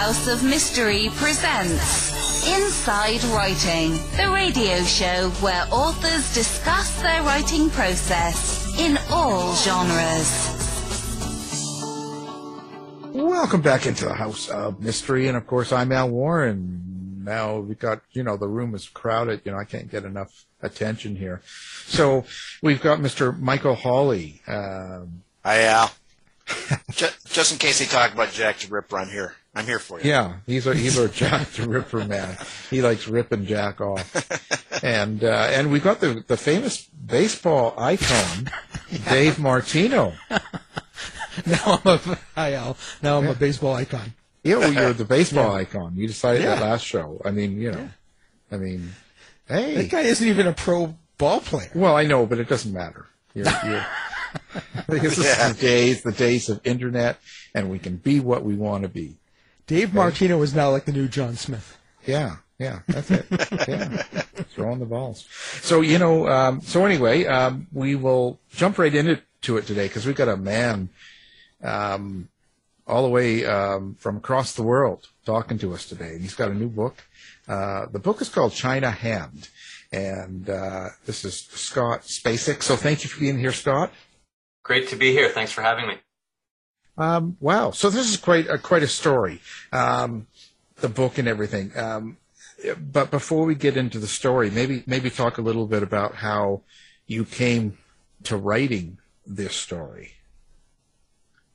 House 0.00 0.28
of 0.28 0.42
Mystery 0.42 1.10
presents 1.16 2.48
Inside 2.48 3.22
Writing, 3.24 3.90
the 4.16 4.30
radio 4.32 4.82
show 4.84 5.28
where 5.42 5.66
authors 5.70 6.32
discuss 6.32 7.02
their 7.02 7.22
writing 7.22 7.68
process 7.68 8.74
in 8.78 8.98
all 9.10 9.54
genres. 9.56 10.56
Welcome 13.12 13.60
back 13.60 13.84
into 13.84 14.06
the 14.06 14.14
House 14.14 14.48
of 14.48 14.80
Mystery, 14.80 15.28
and 15.28 15.36
of 15.36 15.46
course, 15.46 15.70
I'm 15.70 15.92
Al 15.92 16.08
Warren. 16.08 17.22
Now 17.22 17.58
we've 17.58 17.78
got, 17.78 18.00
you 18.12 18.22
know, 18.22 18.38
the 18.38 18.48
room 18.48 18.74
is 18.74 18.88
crowded. 18.88 19.42
You 19.44 19.52
know, 19.52 19.58
I 19.58 19.64
can't 19.64 19.90
get 19.90 20.06
enough 20.06 20.46
attention 20.62 21.14
here. 21.14 21.42
So 21.84 22.24
we've 22.62 22.80
got 22.80 23.00
Mr. 23.00 23.38
Michael 23.38 23.74
Hawley. 23.74 24.40
Um, 24.46 25.24
Hi, 25.44 25.64
Al. 25.64 25.92
just, 26.90 27.30
just 27.30 27.52
in 27.52 27.58
case 27.58 27.80
they 27.80 27.84
talk 27.84 28.14
about 28.14 28.32
Jack 28.32 28.60
the 28.60 28.68
Ripper, 28.68 28.98
I'm 28.98 29.10
here. 29.10 29.34
I'm 29.54 29.66
here 29.66 29.78
for 29.80 30.00
you. 30.00 30.08
yeah, 30.10 30.36
he's 30.46 30.66
a 30.66 30.74
he's 30.74 30.96
a 30.96 31.08
Jack 31.08 31.48
the 31.50 31.68
Ripper 31.68 32.04
man. 32.04 32.36
He 32.70 32.82
likes 32.82 33.08
ripping 33.08 33.46
Jack 33.46 33.80
off, 33.80 34.82
and 34.84 35.24
uh, 35.24 35.48
and 35.50 35.72
we've 35.72 35.82
got 35.82 36.00
the 36.00 36.22
the 36.26 36.36
famous 36.36 36.84
baseball 36.86 37.74
icon, 37.76 38.50
Dave 39.08 39.38
Martino. 39.38 40.12
Now 41.46 41.80
I'm 41.84 41.86
a 41.86 42.18
hi 42.34 42.74
Now 43.02 43.18
I'm 43.18 43.28
a 43.28 43.34
baseball 43.34 43.74
icon. 43.74 44.12
Yeah, 44.42 44.56
well, 44.56 44.72
you're 44.72 44.92
the 44.92 45.04
baseball 45.16 45.52
icon. 45.52 45.94
You 45.96 46.06
decided 46.08 46.42
that 46.44 46.60
last 46.60 46.84
show. 46.84 47.22
I 47.24 47.30
mean, 47.30 47.60
you 47.60 47.70
know, 47.70 47.88
I 48.50 48.56
mean, 48.56 48.90
hey, 49.46 49.76
That 49.76 49.90
guy 49.90 50.00
isn't 50.00 50.26
even 50.26 50.48
a 50.48 50.52
pro 50.52 50.94
ball 51.18 51.40
player. 51.40 51.70
Well, 51.74 51.96
I 51.96 52.04
know, 52.04 52.26
but 52.26 52.38
it 52.40 52.48
doesn't 52.48 52.72
matter. 52.74 53.06
You're, 53.32 53.46
you're, 53.64 53.86
this 55.00 55.18
is 55.18 55.24
Yeah. 55.24 55.52
the 55.52 55.60
days, 55.60 56.02
the 56.02 56.12
days 56.12 56.48
of 56.48 56.60
internet, 56.64 57.20
and 57.54 57.70
we 57.70 57.78
can 57.78 57.96
be 57.96 58.18
what 58.20 58.42
we 58.44 58.56
want 58.56 58.82
to 58.82 58.88
be. 58.88 59.16
Dave 59.70 59.94
Martino 59.94 60.42
is 60.42 60.52
now 60.52 60.68
like 60.72 60.84
the 60.84 60.90
new 60.90 61.06
John 61.06 61.36
Smith. 61.36 61.78
Yeah, 62.04 62.38
yeah, 62.58 62.80
that's 62.88 63.08
it. 63.08 63.24
Yeah, 63.68 64.02
throwing 64.52 64.80
the 64.80 64.84
balls. 64.84 65.28
So 65.62 65.80
you 65.80 65.96
know, 65.96 66.26
um, 66.26 66.60
so 66.60 66.84
anyway, 66.84 67.24
um, 67.26 67.68
we 67.72 67.94
will 67.94 68.40
jump 68.50 68.78
right 68.78 68.92
into 68.92 69.22
it 69.56 69.66
today 69.68 69.86
because 69.86 70.06
we've 70.06 70.16
got 70.16 70.26
a 70.26 70.36
man, 70.36 70.88
um, 71.62 72.28
all 72.84 73.04
the 73.04 73.10
way 73.10 73.46
um, 73.46 73.94
from 73.94 74.16
across 74.16 74.54
the 74.54 74.64
world 74.64 75.06
talking 75.24 75.56
to 75.58 75.72
us 75.72 75.88
today, 75.88 76.14
and 76.14 76.22
he's 76.22 76.34
got 76.34 76.50
a 76.50 76.54
new 76.54 76.68
book. 76.68 77.04
Uh, 77.46 77.86
the 77.92 78.00
book 78.00 78.20
is 78.20 78.28
called 78.28 78.52
China 78.52 78.90
Hand, 78.90 79.50
and 79.92 80.50
uh, 80.50 80.88
this 81.06 81.24
is 81.24 81.42
Scott 81.42 82.00
Spacek. 82.00 82.64
So 82.64 82.74
thank 82.74 83.04
you 83.04 83.08
for 83.08 83.20
being 83.20 83.38
here, 83.38 83.52
Scott. 83.52 83.92
Great 84.64 84.88
to 84.88 84.96
be 84.96 85.12
here. 85.12 85.28
Thanks 85.28 85.52
for 85.52 85.62
having 85.62 85.86
me. 85.86 85.94
Um, 87.00 87.38
wow. 87.40 87.70
So 87.70 87.88
this 87.88 88.10
is 88.10 88.18
quite 88.18 88.46
a, 88.46 88.58
quite 88.58 88.82
a 88.82 88.88
story, 88.88 89.40
um, 89.72 90.26
the 90.76 90.88
book 90.88 91.16
and 91.16 91.26
everything. 91.26 91.72
Um, 91.76 92.18
but 92.78 93.10
before 93.10 93.46
we 93.46 93.54
get 93.54 93.78
into 93.78 93.98
the 93.98 94.06
story, 94.06 94.50
maybe 94.50 94.84
maybe 94.86 95.08
talk 95.08 95.38
a 95.38 95.40
little 95.42 95.66
bit 95.66 95.82
about 95.82 96.16
how 96.16 96.60
you 97.06 97.24
came 97.24 97.78
to 98.24 98.36
writing 98.36 98.98
this 99.26 99.56
story. 99.56 100.12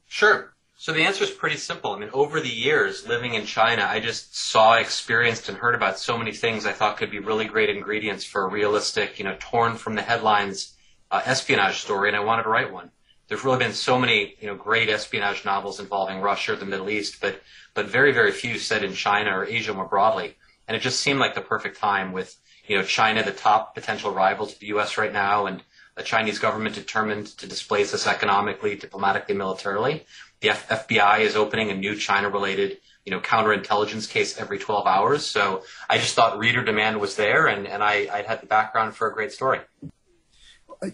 Sure. 0.07 0.51
So 0.77 0.91
the 0.91 1.03
answer 1.03 1.23
is 1.23 1.29
pretty 1.29 1.57
simple. 1.57 1.91
I 1.91 1.99
mean, 1.99 2.09
over 2.11 2.41
the 2.41 2.49
years 2.49 3.07
living 3.07 3.35
in 3.35 3.45
China, 3.45 3.87
I 3.87 3.99
just 3.99 4.35
saw, 4.35 4.75
experienced, 4.75 5.47
and 5.47 5.57
heard 5.57 5.75
about 5.75 5.99
so 5.99 6.17
many 6.17 6.33
things 6.33 6.65
I 6.65 6.73
thought 6.73 6.97
could 6.97 7.11
be 7.11 7.19
really 7.19 7.45
great 7.45 7.69
ingredients 7.69 8.23
for 8.23 8.45
a 8.45 8.49
realistic, 8.49 9.19
you 9.19 9.25
know, 9.25 9.35
torn 9.39 9.75
from 9.75 9.95
the 9.95 10.01
headlines 10.01 10.73
uh, 11.11 11.21
espionage 11.23 11.81
story, 11.81 12.09
and 12.09 12.17
I 12.17 12.21
wanted 12.21 12.43
to 12.43 12.49
write 12.49 12.73
one. 12.73 12.91
There's 13.27 13.43
really 13.43 13.57
been 13.57 13.73
so 13.73 13.97
many, 13.97 14.35
you 14.39 14.47
know, 14.47 14.55
great 14.55 14.89
espionage 14.89 15.45
novels 15.45 15.79
involving 15.79 16.21
Russia 16.21 16.53
or 16.53 16.55
the 16.55 16.65
Middle 16.65 16.89
East, 16.89 17.19
but 17.21 17.41
but 17.73 17.87
very, 17.87 18.11
very 18.11 18.31
few 18.31 18.57
set 18.57 18.83
in 18.83 18.93
China 18.93 19.37
or 19.37 19.45
Asia 19.45 19.73
more 19.73 19.85
broadly. 19.85 20.35
And 20.67 20.75
it 20.75 20.79
just 20.79 21.01
seemed 21.01 21.19
like 21.19 21.35
the 21.35 21.41
perfect 21.41 21.77
time 21.77 22.13
with, 22.13 22.37
you 22.67 22.77
know, 22.77 22.83
China, 22.83 23.21
the 23.21 23.31
top 23.31 23.75
potential 23.75 24.11
rival 24.11 24.47
to 24.47 24.59
the 24.59 24.67
U.S. 24.67 24.97
right 24.97 25.13
now, 25.13 25.45
and 25.45 25.61
a 25.97 26.03
Chinese 26.03 26.39
government 26.39 26.75
determined 26.75 27.27
to 27.37 27.47
displace 27.47 27.93
us 27.93 28.07
economically, 28.07 28.75
diplomatically, 28.75 29.35
militarily. 29.35 30.05
The 30.39 30.49
F- 30.49 30.87
FBI 30.87 31.19
is 31.19 31.35
opening 31.35 31.69
a 31.69 31.75
new 31.75 31.95
China-related, 31.95 32.77
you 33.05 33.11
know, 33.11 33.19
counterintelligence 33.19 34.09
case 34.09 34.37
every 34.37 34.57
12 34.57 34.87
hours. 34.87 35.25
So 35.25 35.63
I 35.89 35.97
just 35.97 36.15
thought 36.15 36.39
reader 36.39 36.63
demand 36.63 36.99
was 36.99 37.15
there, 37.15 37.47
and, 37.47 37.67
and 37.67 37.83
I, 37.83 38.07
I 38.11 38.21
had 38.23 38.41
the 38.41 38.47
background 38.47 38.95
for 38.95 39.07
a 39.07 39.13
great 39.13 39.31
story. 39.31 39.59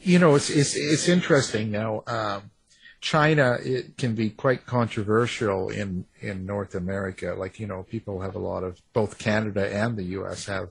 You 0.02 0.20
know, 0.20 0.36
it's 0.36 0.50
it's 0.50 0.76
it's 0.76 1.08
interesting 1.08 1.72
now. 1.72 2.04
Um, 2.08 2.52
China 3.02 3.58
it 3.64 3.98
can 3.98 4.14
be 4.14 4.30
quite 4.30 4.66
controversial 4.66 5.70
in 5.70 6.06
in 6.20 6.46
North 6.46 6.76
America. 6.76 7.36
Like 7.38 7.60
you 7.60 7.68
know, 7.68 7.84
people 7.84 8.22
have 8.22 8.36
a 8.36 8.40
lot 8.40 8.64
of 8.64 8.80
both 8.94 9.18
Canada 9.18 9.68
and 9.74 9.98
the 9.98 10.04
U.S. 10.04 10.46
have 10.46 10.70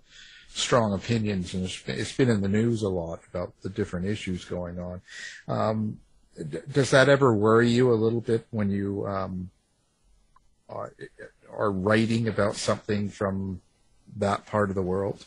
strong 0.49 0.93
opinions, 0.93 1.55
and 1.55 1.65
it's 1.65 2.13
been, 2.13 2.29
in 2.29 2.41
the 2.41 2.49
news 2.49 2.83
a 2.83 2.89
lot 2.89 3.21
about 3.33 3.53
the 3.63 3.69
different 3.69 4.07
issues 4.07 4.45
going 4.45 4.79
on. 4.79 5.01
Um, 5.49 5.99
d- 6.37 6.59
does 6.71 6.91
that 6.91 7.09
ever 7.09 7.35
worry 7.35 7.69
you 7.69 7.93
a 7.93 7.95
little 7.95 8.21
bit 8.21 8.47
when 8.51 8.71
you 8.71 9.07
um, 9.07 9.51
are, 10.69 10.93
are 11.53 11.71
writing 11.71 12.29
about 12.29 12.57
something 12.57 13.09
from 13.09 13.61
that 14.17 14.47
part 14.47 14.71
of 14.71 14.75
the 14.75 14.83
world? 14.83 15.25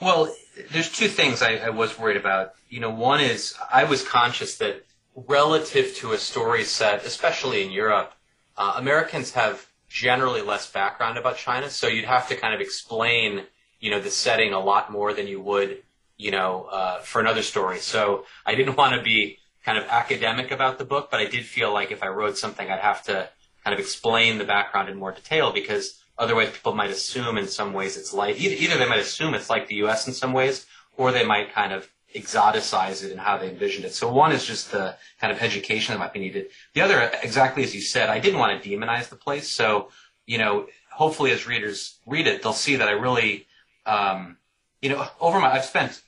Well, 0.00 0.34
there's 0.70 0.90
two 0.90 1.08
things 1.08 1.42
I, 1.42 1.56
I 1.56 1.70
was 1.70 1.98
worried 1.98 2.16
about. 2.16 2.54
You 2.68 2.80
know, 2.80 2.90
one 2.90 3.20
is 3.20 3.54
I 3.72 3.84
was 3.84 4.06
conscious 4.06 4.56
that 4.58 4.84
relative 5.14 5.94
to 5.96 6.12
a 6.12 6.18
story 6.18 6.64
set, 6.64 7.04
especially 7.04 7.64
in 7.64 7.70
Europe, 7.70 8.12
uh, 8.56 8.74
Americans 8.76 9.32
have 9.32 9.66
generally 9.88 10.42
less 10.42 10.70
background 10.70 11.18
about 11.18 11.36
China, 11.36 11.70
so 11.70 11.86
you'd 11.88 12.04
have 12.04 12.28
to 12.28 12.36
kind 12.36 12.54
of 12.54 12.60
explain, 12.60 13.44
you 13.80 13.90
know, 13.90 14.00
the 14.00 14.10
setting 14.10 14.52
a 14.52 14.60
lot 14.60 14.92
more 14.92 15.12
than 15.12 15.26
you 15.26 15.40
would, 15.40 15.82
you 16.16 16.30
know, 16.30 16.64
uh, 16.70 17.00
for 17.00 17.20
another 17.20 17.42
story. 17.42 17.78
So 17.78 18.24
I 18.44 18.54
didn't 18.54 18.76
want 18.76 18.94
to 18.94 19.02
be 19.02 19.38
kind 19.64 19.78
of 19.78 19.84
academic 19.88 20.50
about 20.50 20.78
the 20.78 20.84
book, 20.84 21.10
but 21.10 21.20
I 21.20 21.24
did 21.24 21.44
feel 21.44 21.72
like 21.72 21.90
if 21.90 22.02
I 22.02 22.08
wrote 22.08 22.36
something, 22.36 22.70
I'd 22.70 22.80
have 22.80 23.02
to 23.04 23.28
kind 23.64 23.74
of 23.74 23.80
explain 23.80 24.38
the 24.38 24.44
background 24.44 24.88
in 24.88 24.96
more 24.96 25.12
detail 25.12 25.52
because 25.52 26.02
otherwise 26.18 26.50
people 26.50 26.74
might 26.74 26.90
assume 26.90 27.38
in 27.38 27.46
some 27.46 27.72
ways 27.72 27.96
it's 27.96 28.12
like 28.12 28.40
either, 28.40 28.54
either 28.54 28.78
they 28.78 28.88
might 28.88 29.00
assume 29.00 29.34
it's 29.34 29.50
like 29.50 29.68
the 29.68 29.76
U.S. 29.76 30.06
in 30.06 30.14
some 30.14 30.32
ways, 30.32 30.66
or 30.96 31.12
they 31.12 31.24
might 31.24 31.52
kind 31.52 31.72
of 31.72 31.88
exoticize 32.14 33.04
it 33.04 33.12
in 33.12 33.18
how 33.18 33.36
they 33.36 33.48
envisioned 33.50 33.84
it. 33.84 33.92
So 33.92 34.10
one 34.10 34.32
is 34.32 34.44
just 34.44 34.72
the 34.72 34.96
kind 35.20 35.32
of 35.32 35.42
education 35.42 35.94
that 35.94 35.98
might 35.98 36.12
be 36.12 36.20
needed. 36.20 36.46
The 36.74 36.80
other, 36.80 37.10
exactly 37.22 37.62
as 37.62 37.74
you 37.74 37.82
said, 37.82 38.08
I 38.08 38.18
didn't 38.18 38.38
want 38.38 38.62
to 38.62 38.68
demonize 38.68 39.08
the 39.08 39.16
place. 39.16 39.48
So 39.48 39.90
you 40.28 40.38
know, 40.38 40.66
hopefully 40.92 41.32
as 41.32 41.48
readers 41.48 41.98
read 42.06 42.28
it, 42.28 42.42
they'll 42.42 42.52
see 42.52 42.76
that 42.76 42.86
I 42.86 42.92
really, 42.92 43.46
um, 43.86 44.36
you 44.80 44.90
know, 44.90 45.08
over 45.20 45.40
my 45.40 45.50
I've 45.50 45.64
spent 45.64 46.00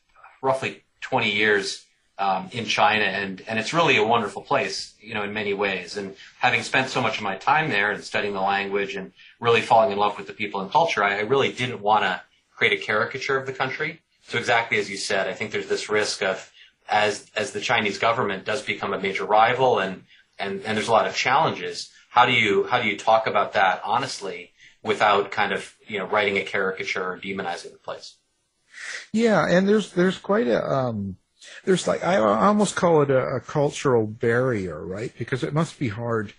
roughly 0.43 0.85
20 1.01 1.35
years 1.35 1.85
um, 2.21 2.51
in 2.53 2.67
China, 2.67 3.05
and 3.05 3.43
and 3.49 3.59
it's 3.59 3.73
really 3.73 3.97
a 3.97 4.05
wonderful 4.05 4.43
place, 4.43 4.95
you 5.01 5.15
know, 5.15 5.23
in 5.23 5.33
many 5.33 5.55
ways. 5.55 5.97
And 5.97 6.15
having 6.39 6.63
spent 6.63 6.91
so 6.91 7.01
much 7.01 7.17
of 7.17 7.23
my 7.23 7.37
time 7.37 7.71
there 7.71 7.91
and 7.91 8.05
studying 8.05 8.35
the 8.35 8.41
language 8.41 8.95
and 8.95 9.13
really 9.41 9.63
falling 9.63 9.91
in 9.91 9.99
love 9.99 10.19
with 10.19 10.27
the 10.27 10.35
people 10.35 10.61
and 10.61 10.71
culture, 10.71 11.03
I, 11.03 11.19
I 11.19 11.21
really 11.21 11.51
didn't 11.51 11.81
want 11.81 12.05
to 12.05 12.21
create 12.55 12.79
a 12.79 12.85
caricature 12.85 13.39
of 13.39 13.47
the 13.47 13.55
country. 13.55 14.03
So 14.29 14.39
exactly 14.39 14.79
as 14.79 14.91
you 14.91 14.99
said, 14.99 15.29
I 15.29 15.33
think 15.33 15.51
there's 15.51 15.69
this 15.69 15.89
risk 15.89 16.23
of 16.23 16.53
as 16.89 17.27
as 17.35 17.53
the 17.53 17.61
Chinese 17.61 17.99
government 17.99 18.45
does 18.45 18.63
become 18.63 18.93
a 18.93 19.01
major 19.01 19.25
rival 19.25 19.79
and 19.79 20.05
and 20.39 20.63
and 20.67 20.77
there's 20.77 20.89
a 20.89 20.93
lot 20.93 21.07
of 21.07 21.17
challenges. 21.17 21.91
How 22.11 22.27
do 22.27 22.33
you 22.33 22.65
how 22.65 22.83
do 22.83 22.89
you 22.89 22.99
talk 22.99 23.27
about 23.27 23.55
that 23.55 23.81
honestly 23.83 24.53
without 24.83 25.31
kind 25.31 25.53
of 25.53 25.75
you 25.87 25.99
know 25.99 26.07
writing 26.07 26.37
a 26.37 26.43
caricature 26.43 27.13
or 27.13 27.19
demonizing 27.19 27.73
the 27.73 27.79
place? 27.79 28.17
Yeah, 29.13 29.47
and 29.49 29.67
there's 29.67 29.93
there's 29.93 30.19
quite 30.19 30.49
a 30.49 30.63
um, 30.65 31.17
there's 31.65 31.87
like 31.87 32.05
I 32.05 32.17
almost 32.17 32.77
call 32.77 33.03
it 33.03 33.11
a, 33.11 33.37
a 33.37 33.41
cultural 33.41 34.07
barrier, 34.07 34.85
right? 34.85 35.13
Because 35.19 35.43
it 35.43 35.55
must 35.55 35.79
be 35.79 35.89
hard 35.89 36.33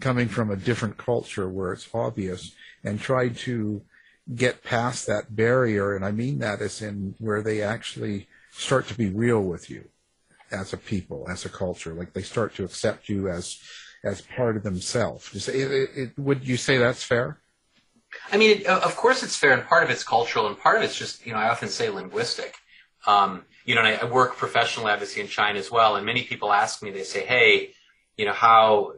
coming 0.00 0.28
from 0.28 0.50
a 0.50 0.56
different 0.56 0.98
culture 0.98 1.48
where 1.48 1.72
it's 1.72 1.88
obvious 1.94 2.52
and 2.82 3.00
try 3.00 3.28
to 3.28 3.82
get 4.34 4.64
past 4.64 5.06
that 5.06 5.34
barrier. 5.34 5.94
And 5.94 6.04
I 6.04 6.10
mean 6.10 6.38
that 6.40 6.60
as 6.60 6.82
in 6.82 7.14
where 7.18 7.42
they 7.42 7.62
actually 7.62 8.28
start 8.50 8.88
to 8.88 8.94
be 8.94 9.10
real 9.10 9.42
with 9.42 9.70
you 9.70 9.88
as 10.50 10.72
a 10.72 10.76
people, 10.76 11.26
as 11.28 11.44
a 11.44 11.48
culture. 11.48 11.94
Like 11.94 12.12
they 12.12 12.22
start 12.22 12.54
to 12.56 12.64
accept 12.64 13.08
you 13.08 13.28
as 13.28 13.60
as 14.02 14.20
part 14.20 14.56
of 14.56 14.62
themselves. 14.62 15.48
It, 15.48 15.54
it, 15.54 15.90
it, 15.96 16.18
would 16.18 16.46
you 16.46 16.56
say 16.58 16.76
that's 16.76 17.02
fair? 17.02 17.38
I 18.30 18.36
mean, 18.36 18.66
of 18.66 18.94
course 18.96 19.22
it's 19.22 19.36
fair, 19.36 19.52
and 19.52 19.64
part 19.64 19.82
of 19.82 19.90
it's 19.90 20.04
cultural, 20.04 20.46
and 20.46 20.58
part 20.58 20.76
of 20.76 20.82
it's 20.82 20.96
just, 20.96 21.26
you 21.26 21.32
know, 21.32 21.38
I 21.38 21.48
often 21.48 21.68
say 21.68 21.88
linguistic. 21.88 22.54
Um, 23.06 23.44
you 23.64 23.74
know, 23.74 23.82
I, 23.82 23.94
I 23.94 24.04
work 24.04 24.36
professionally, 24.36 24.92
obviously, 24.92 25.22
in 25.22 25.28
China 25.28 25.58
as 25.58 25.70
well, 25.70 25.96
and 25.96 26.04
many 26.04 26.22
people 26.22 26.52
ask 26.52 26.82
me, 26.82 26.90
they 26.90 27.04
say, 27.04 27.24
hey, 27.24 27.70
you 28.16 28.26
know, 28.26 28.32
how, 28.32 28.94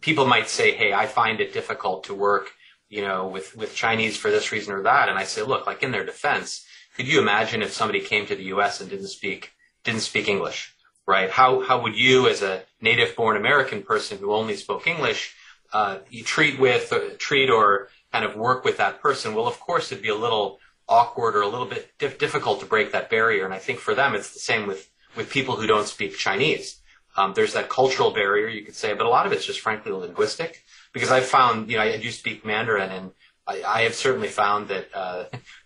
people 0.00 0.26
might 0.26 0.48
say, 0.48 0.72
hey, 0.72 0.92
I 0.92 1.06
find 1.06 1.40
it 1.40 1.52
difficult 1.52 2.04
to 2.04 2.14
work, 2.14 2.50
you 2.88 3.02
know, 3.02 3.26
with, 3.26 3.56
with 3.56 3.74
Chinese 3.74 4.16
for 4.16 4.30
this 4.30 4.52
reason 4.52 4.72
or 4.72 4.82
that, 4.82 5.08
and 5.08 5.18
I 5.18 5.24
say, 5.24 5.42
look, 5.42 5.66
like 5.66 5.82
in 5.82 5.92
their 5.92 6.04
defense, 6.04 6.64
could 6.96 7.06
you 7.06 7.20
imagine 7.20 7.62
if 7.62 7.72
somebody 7.72 8.00
came 8.00 8.26
to 8.26 8.34
the 8.34 8.44
U.S. 8.44 8.80
and 8.80 8.90
didn't 8.90 9.08
speak, 9.08 9.52
didn't 9.84 10.00
speak 10.00 10.28
English, 10.28 10.74
right? 11.06 11.30
How, 11.30 11.60
how 11.60 11.82
would 11.82 11.94
you, 11.94 12.28
as 12.28 12.42
a 12.42 12.62
native-born 12.80 13.36
American 13.36 13.82
person 13.82 14.18
who 14.18 14.32
only 14.32 14.56
spoke 14.56 14.86
English, 14.86 15.34
uh, 15.72 15.98
you 16.10 16.24
treat 16.24 16.58
with, 16.58 16.92
uh, 16.92 17.00
treat 17.18 17.50
or 17.50 17.88
kind 18.12 18.24
of 18.24 18.34
work 18.34 18.64
with 18.64 18.78
that 18.78 19.00
person, 19.00 19.34
well, 19.34 19.46
of 19.46 19.60
course, 19.60 19.92
it'd 19.92 20.02
be 20.02 20.08
a 20.08 20.14
little 20.14 20.58
awkward 20.88 21.36
or 21.36 21.42
a 21.42 21.48
little 21.48 21.66
bit 21.66 21.92
dif- 21.98 22.18
difficult 22.18 22.60
to 22.60 22.66
break 22.66 22.92
that 22.92 23.10
barrier. 23.10 23.44
And 23.44 23.54
I 23.54 23.58
think 23.58 23.78
for 23.78 23.94
them, 23.94 24.14
it's 24.14 24.32
the 24.32 24.40
same 24.40 24.66
with 24.66 24.90
with 25.16 25.30
people 25.30 25.56
who 25.56 25.66
don't 25.66 25.86
speak 25.86 26.16
Chinese. 26.16 26.80
Um, 27.16 27.32
there's 27.34 27.54
that 27.54 27.70
cultural 27.70 28.10
barrier, 28.10 28.48
you 28.48 28.62
could 28.62 28.74
say, 28.74 28.92
but 28.92 29.06
a 29.06 29.08
lot 29.08 29.24
of 29.24 29.32
it's 29.32 29.46
just 29.46 29.60
frankly 29.60 29.90
linguistic. 29.90 30.62
Because 30.92 31.10
I've 31.10 31.24
found, 31.24 31.70
you 31.70 31.78
know, 31.78 31.82
I 31.82 31.96
do 31.96 32.10
speak 32.10 32.44
Mandarin, 32.44 32.90
and 32.90 33.12
I, 33.46 33.62
I 33.62 33.82
have 33.82 33.94
certainly 33.94 34.28
found 34.28 34.68
that 34.68 34.88
uh, 34.94 35.24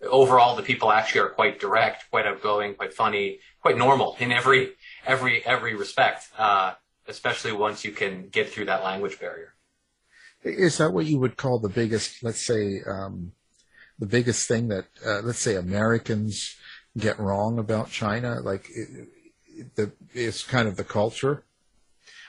overall 0.08 0.54
the 0.54 0.62
people 0.62 0.92
actually 0.92 1.22
are 1.22 1.30
quite 1.30 1.58
direct, 1.58 2.08
quite 2.10 2.26
outgoing, 2.26 2.74
quite 2.74 2.94
funny, 2.94 3.40
quite 3.60 3.76
normal 3.76 4.16
in 4.20 4.30
every 4.30 4.72
every 5.04 5.44
every 5.44 5.74
respect. 5.74 6.28
Uh, 6.38 6.74
especially 7.08 7.52
once 7.52 7.84
you 7.84 7.90
can 7.90 8.28
get 8.28 8.48
through 8.48 8.66
that 8.66 8.84
language 8.84 9.18
barrier. 9.18 9.54
Is 10.42 10.78
that 10.78 10.92
what 10.92 11.06
you 11.06 11.18
would 11.18 11.36
call 11.36 11.58
the 11.58 11.68
biggest, 11.68 12.22
let's 12.22 12.40
say, 12.40 12.80
um, 12.86 13.32
the 14.00 14.06
biggest 14.06 14.48
thing 14.48 14.68
that, 14.68 14.86
uh, 15.06 15.20
let's 15.20 15.38
say, 15.38 15.54
Americans 15.54 16.56
get 16.98 17.20
wrong 17.20 17.58
about 17.58 17.90
China? 17.90 18.40
Like, 18.40 18.68
it, 18.70 19.08
it, 19.46 19.76
the, 19.76 19.92
it's 20.12 20.42
kind 20.42 20.66
of 20.66 20.76
the 20.76 20.84
culture. 20.84 21.44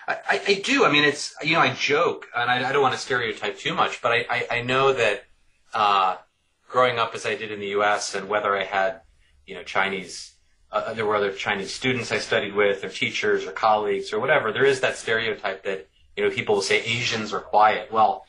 I, 0.08 0.42
I, 0.48 0.54
do. 0.56 0.84
I 0.84 0.92
mean, 0.92 1.04
it's 1.04 1.34
you 1.42 1.54
know, 1.54 1.62
I 1.62 1.74
joke, 1.74 2.28
and 2.36 2.50
I, 2.50 2.68
I 2.68 2.72
don't 2.72 2.82
want 2.82 2.96
to 2.96 3.00
stereotype 3.00 3.58
too 3.58 3.74
much, 3.74 4.02
but 4.02 4.12
I, 4.12 4.26
I, 4.30 4.48
I 4.58 4.62
know 4.62 4.94
that 4.94 5.24
uh, 5.74 6.18
growing 6.68 7.00
up 7.00 7.16
as 7.16 7.26
I 7.26 7.36
did 7.36 7.52
in 7.52 7.60
the 7.60 7.68
U.S. 7.68 8.16
and 8.16 8.28
whether 8.28 8.56
I 8.56 8.64
had 8.64 9.02
you 9.46 9.56
know 9.56 9.64
Chinese, 9.64 10.34
uh, 10.72 10.94
there 10.94 11.06
were 11.06 11.16
other 11.16 11.32
Chinese 11.32 11.74
students 11.74 12.12
I 12.12 12.18
studied 12.18 12.56
with, 12.56 12.84
or 12.84 12.90
teachers, 12.90 13.46
or 13.46 13.52
colleagues, 13.52 14.12
or 14.12 14.20
whatever. 14.20 14.52
There 14.52 14.66
is 14.66 14.82
that 14.82 14.98
stereotype 14.98 15.64
that 15.64 15.88
you 16.18 16.24
know 16.24 16.30
people 16.30 16.56
will 16.56 16.62
say 16.62 16.82
Asians 16.82 17.32
are 17.32 17.40
quiet. 17.42 17.92
Well, 17.92 18.26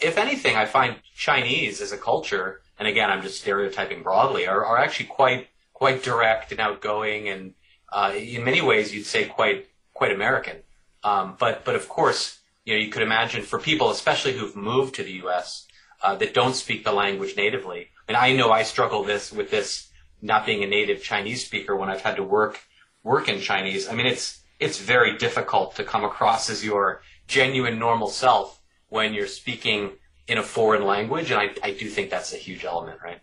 if 0.00 0.18
anything, 0.18 0.56
I 0.56 0.66
find 0.66 0.96
Chinese 1.16 1.80
as 1.80 1.92
a 1.92 1.98
culture, 1.98 2.60
and 2.78 2.88
again, 2.88 3.10
I'm 3.10 3.22
just 3.22 3.40
stereotyping 3.40 4.02
broadly, 4.02 4.46
are, 4.46 4.64
are 4.64 4.78
actually 4.78 5.06
quite 5.06 5.48
quite 5.72 6.02
direct 6.02 6.52
and 6.52 6.60
outgoing, 6.60 7.28
and 7.28 7.54
uh, 7.92 8.12
in 8.16 8.44
many 8.44 8.60
ways, 8.60 8.94
you'd 8.94 9.06
say 9.06 9.26
quite 9.26 9.68
quite 9.92 10.12
American. 10.12 10.56
Um, 11.02 11.36
but 11.38 11.64
but 11.64 11.74
of 11.74 11.88
course, 11.88 12.40
you 12.64 12.74
know, 12.74 12.80
you 12.80 12.90
could 12.90 13.02
imagine 13.02 13.42
for 13.42 13.58
people, 13.58 13.90
especially 13.90 14.32
who've 14.32 14.56
moved 14.56 14.94
to 14.96 15.02
the 15.02 15.12
U.S. 15.24 15.66
Uh, 16.02 16.16
that 16.16 16.34
don't 16.34 16.54
speak 16.54 16.84
the 16.84 16.92
language 16.92 17.36
natively. 17.36 17.88
And 18.08 18.16
I 18.16 18.34
know 18.34 18.50
I 18.50 18.62
struggle 18.62 19.04
this 19.04 19.32
with 19.32 19.50
this 19.50 19.88
not 20.20 20.46
being 20.46 20.62
a 20.62 20.66
native 20.66 21.02
Chinese 21.02 21.44
speaker 21.44 21.76
when 21.76 21.88
I've 21.88 22.02
had 22.02 22.16
to 22.16 22.22
work 22.22 22.60
work 23.02 23.28
in 23.28 23.40
Chinese. 23.40 23.88
I 23.88 23.94
mean, 23.94 24.06
it's 24.06 24.40
it's 24.58 24.78
very 24.78 25.16
difficult 25.16 25.76
to 25.76 25.84
come 25.84 26.04
across 26.04 26.50
as 26.50 26.64
your 26.64 27.02
genuine 27.26 27.78
normal 27.78 28.08
self 28.08 28.60
when 28.88 29.14
you're 29.14 29.26
speaking 29.26 29.92
in 30.26 30.38
a 30.38 30.42
foreign 30.42 30.84
language, 30.84 31.30
and 31.30 31.40
I, 31.40 31.50
I 31.62 31.72
do 31.72 31.88
think 31.88 32.10
that's 32.10 32.32
a 32.32 32.36
huge 32.36 32.64
element, 32.64 33.00
right? 33.02 33.20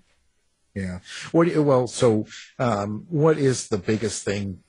Yeah. 0.75 0.99
What? 1.31 1.53
Well, 1.55 1.87
so 1.87 2.25
um, 2.59 3.05
what 3.09 3.37
is 3.37 3.67
the 3.67 3.77
biggest 3.77 4.23
thing 4.23 4.63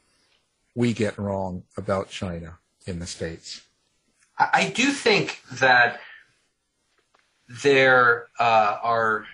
we 0.74 0.92
get 0.92 1.18
wrong 1.18 1.62
about 1.76 2.08
China? 2.08 2.58
in 2.86 2.98
the 2.98 3.06
States? 3.06 3.62
I 4.38 4.72
do 4.74 4.90
think 4.90 5.40
that 5.52 6.00
there 7.62 8.28
uh, 8.38 8.76
are. 8.82 9.26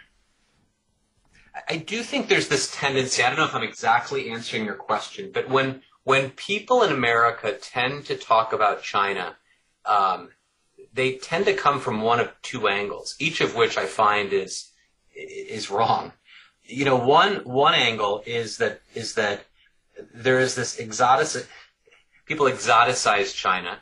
I 1.68 1.76
do 1.76 2.02
think 2.02 2.28
there's 2.28 2.48
this 2.48 2.74
tendency. 2.74 3.22
I 3.22 3.28
don't 3.28 3.38
know 3.38 3.44
if 3.44 3.54
I'm 3.54 3.62
exactly 3.62 4.30
answering 4.30 4.64
your 4.64 4.74
question, 4.74 5.30
but 5.32 5.48
when 5.48 5.82
when 6.04 6.30
people 6.30 6.82
in 6.82 6.92
America 6.92 7.52
tend 7.52 8.06
to 8.06 8.16
talk 8.16 8.52
about 8.52 8.82
China, 8.82 9.36
um, 9.84 10.30
they 10.98 11.12
tend 11.12 11.46
to 11.46 11.54
come 11.54 11.78
from 11.78 12.02
one 12.02 12.18
of 12.18 12.28
two 12.42 12.66
angles, 12.66 13.14
each 13.20 13.40
of 13.40 13.54
which 13.54 13.78
I 13.78 13.86
find 13.86 14.32
is 14.32 14.72
is 15.14 15.70
wrong. 15.70 16.12
You 16.64 16.84
know, 16.84 16.96
one 16.96 17.36
one 17.44 17.74
angle 17.74 18.24
is 18.26 18.56
that 18.58 18.80
is 18.96 19.14
that 19.14 19.44
there 20.12 20.40
is 20.40 20.56
this 20.56 20.78
exotic 20.78 21.46
people 22.26 22.46
exoticize 22.46 23.32
China 23.32 23.78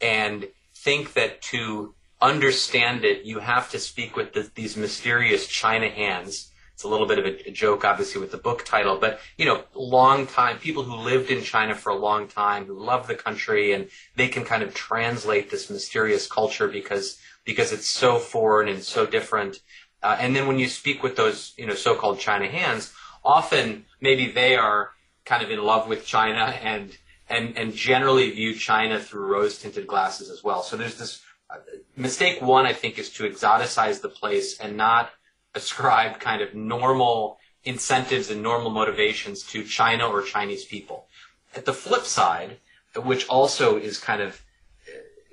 and 0.00 0.48
think 0.72 1.14
that 1.14 1.42
to 1.42 1.94
understand 2.22 3.04
it, 3.04 3.24
you 3.24 3.40
have 3.40 3.68
to 3.72 3.78
speak 3.80 4.16
with 4.16 4.32
the, 4.32 4.48
these 4.54 4.76
mysterious 4.76 5.48
China 5.48 5.88
hands. 5.88 6.52
It's 6.76 6.82
a 6.82 6.88
little 6.88 7.06
bit 7.06 7.18
of 7.18 7.24
a, 7.24 7.50
joke, 7.50 7.86
obviously, 7.86 8.20
with 8.20 8.32
the 8.32 8.36
book 8.36 8.62
title, 8.62 8.98
but 8.98 9.18
you 9.38 9.46
know, 9.46 9.64
long 9.72 10.26
time 10.26 10.58
people 10.58 10.82
who 10.82 10.94
lived 10.94 11.30
in 11.30 11.42
China 11.42 11.74
for 11.74 11.88
a 11.88 11.94
long 11.94 12.28
time, 12.28 12.66
who 12.66 12.78
love 12.78 13.06
the 13.06 13.14
country, 13.14 13.72
and 13.72 13.88
they 14.14 14.28
can 14.28 14.44
kind 14.44 14.62
of 14.62 14.74
translate 14.74 15.50
this 15.50 15.70
mysterious 15.70 16.26
culture 16.26 16.68
because 16.68 17.18
because 17.46 17.72
it's 17.72 17.86
so 17.86 18.18
foreign 18.18 18.68
and 18.68 18.82
so 18.82 19.06
different. 19.06 19.60
Uh, 20.02 20.18
and 20.20 20.36
then 20.36 20.46
when 20.46 20.58
you 20.58 20.68
speak 20.68 21.02
with 21.02 21.16
those, 21.16 21.54
you 21.56 21.64
know, 21.64 21.74
so-called 21.74 22.18
China 22.18 22.46
hands, 22.46 22.92
often 23.24 23.86
maybe 24.02 24.30
they 24.30 24.54
are 24.54 24.90
kind 25.24 25.42
of 25.42 25.50
in 25.50 25.64
love 25.64 25.88
with 25.88 26.04
China 26.04 26.44
and 26.62 26.94
and, 27.30 27.56
and 27.56 27.72
generally 27.72 28.30
view 28.32 28.54
China 28.54 29.00
through 29.00 29.24
rose 29.32 29.58
tinted 29.58 29.86
glasses 29.86 30.28
as 30.28 30.44
well. 30.44 30.62
So 30.62 30.76
there's 30.76 30.98
this 30.98 31.22
uh, 31.48 31.56
mistake 31.96 32.42
one, 32.42 32.66
I 32.66 32.74
think, 32.74 32.98
is 32.98 33.08
to 33.14 33.24
exoticize 33.24 34.02
the 34.02 34.10
place 34.10 34.60
and 34.60 34.76
not 34.76 35.08
ascribe 35.56 36.20
kind 36.20 36.42
of 36.42 36.54
normal 36.54 37.38
incentives 37.64 38.30
and 38.30 38.42
normal 38.42 38.70
motivations 38.70 39.42
to 39.42 39.64
China 39.64 40.06
or 40.06 40.22
Chinese 40.22 40.64
people. 40.64 41.08
At 41.56 41.64
the 41.64 41.72
flip 41.72 42.04
side, 42.04 42.58
which 42.94 43.26
also 43.28 43.76
is 43.76 43.98
kind 43.98 44.22
of 44.22 44.40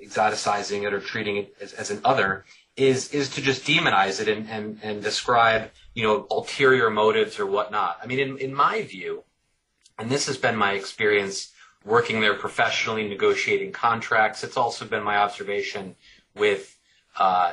exoticizing 0.02 0.82
it 0.86 0.92
or 0.92 1.00
treating 1.00 1.36
it 1.36 1.54
as, 1.60 1.72
as 1.74 1.90
an 1.90 2.00
other, 2.04 2.44
is 2.76 3.14
is 3.14 3.28
to 3.30 3.40
just 3.40 3.64
demonize 3.64 4.20
it 4.20 4.28
and, 4.28 4.48
and, 4.50 4.80
and 4.82 5.02
describe, 5.02 5.70
you 5.94 6.02
know, 6.02 6.26
ulterior 6.30 6.90
motives 6.90 7.38
or 7.38 7.46
whatnot. 7.46 7.98
I 8.02 8.06
mean, 8.06 8.18
in, 8.18 8.38
in 8.38 8.52
my 8.52 8.82
view, 8.82 9.22
and 9.98 10.10
this 10.10 10.26
has 10.26 10.36
been 10.36 10.56
my 10.56 10.72
experience 10.72 11.52
working 11.84 12.20
there 12.20 12.34
professionally, 12.34 13.08
negotiating 13.08 13.70
contracts. 13.70 14.42
It's 14.42 14.56
also 14.56 14.84
been 14.86 15.04
my 15.04 15.18
observation 15.18 15.94
with, 16.34 16.73
uh, 17.16 17.52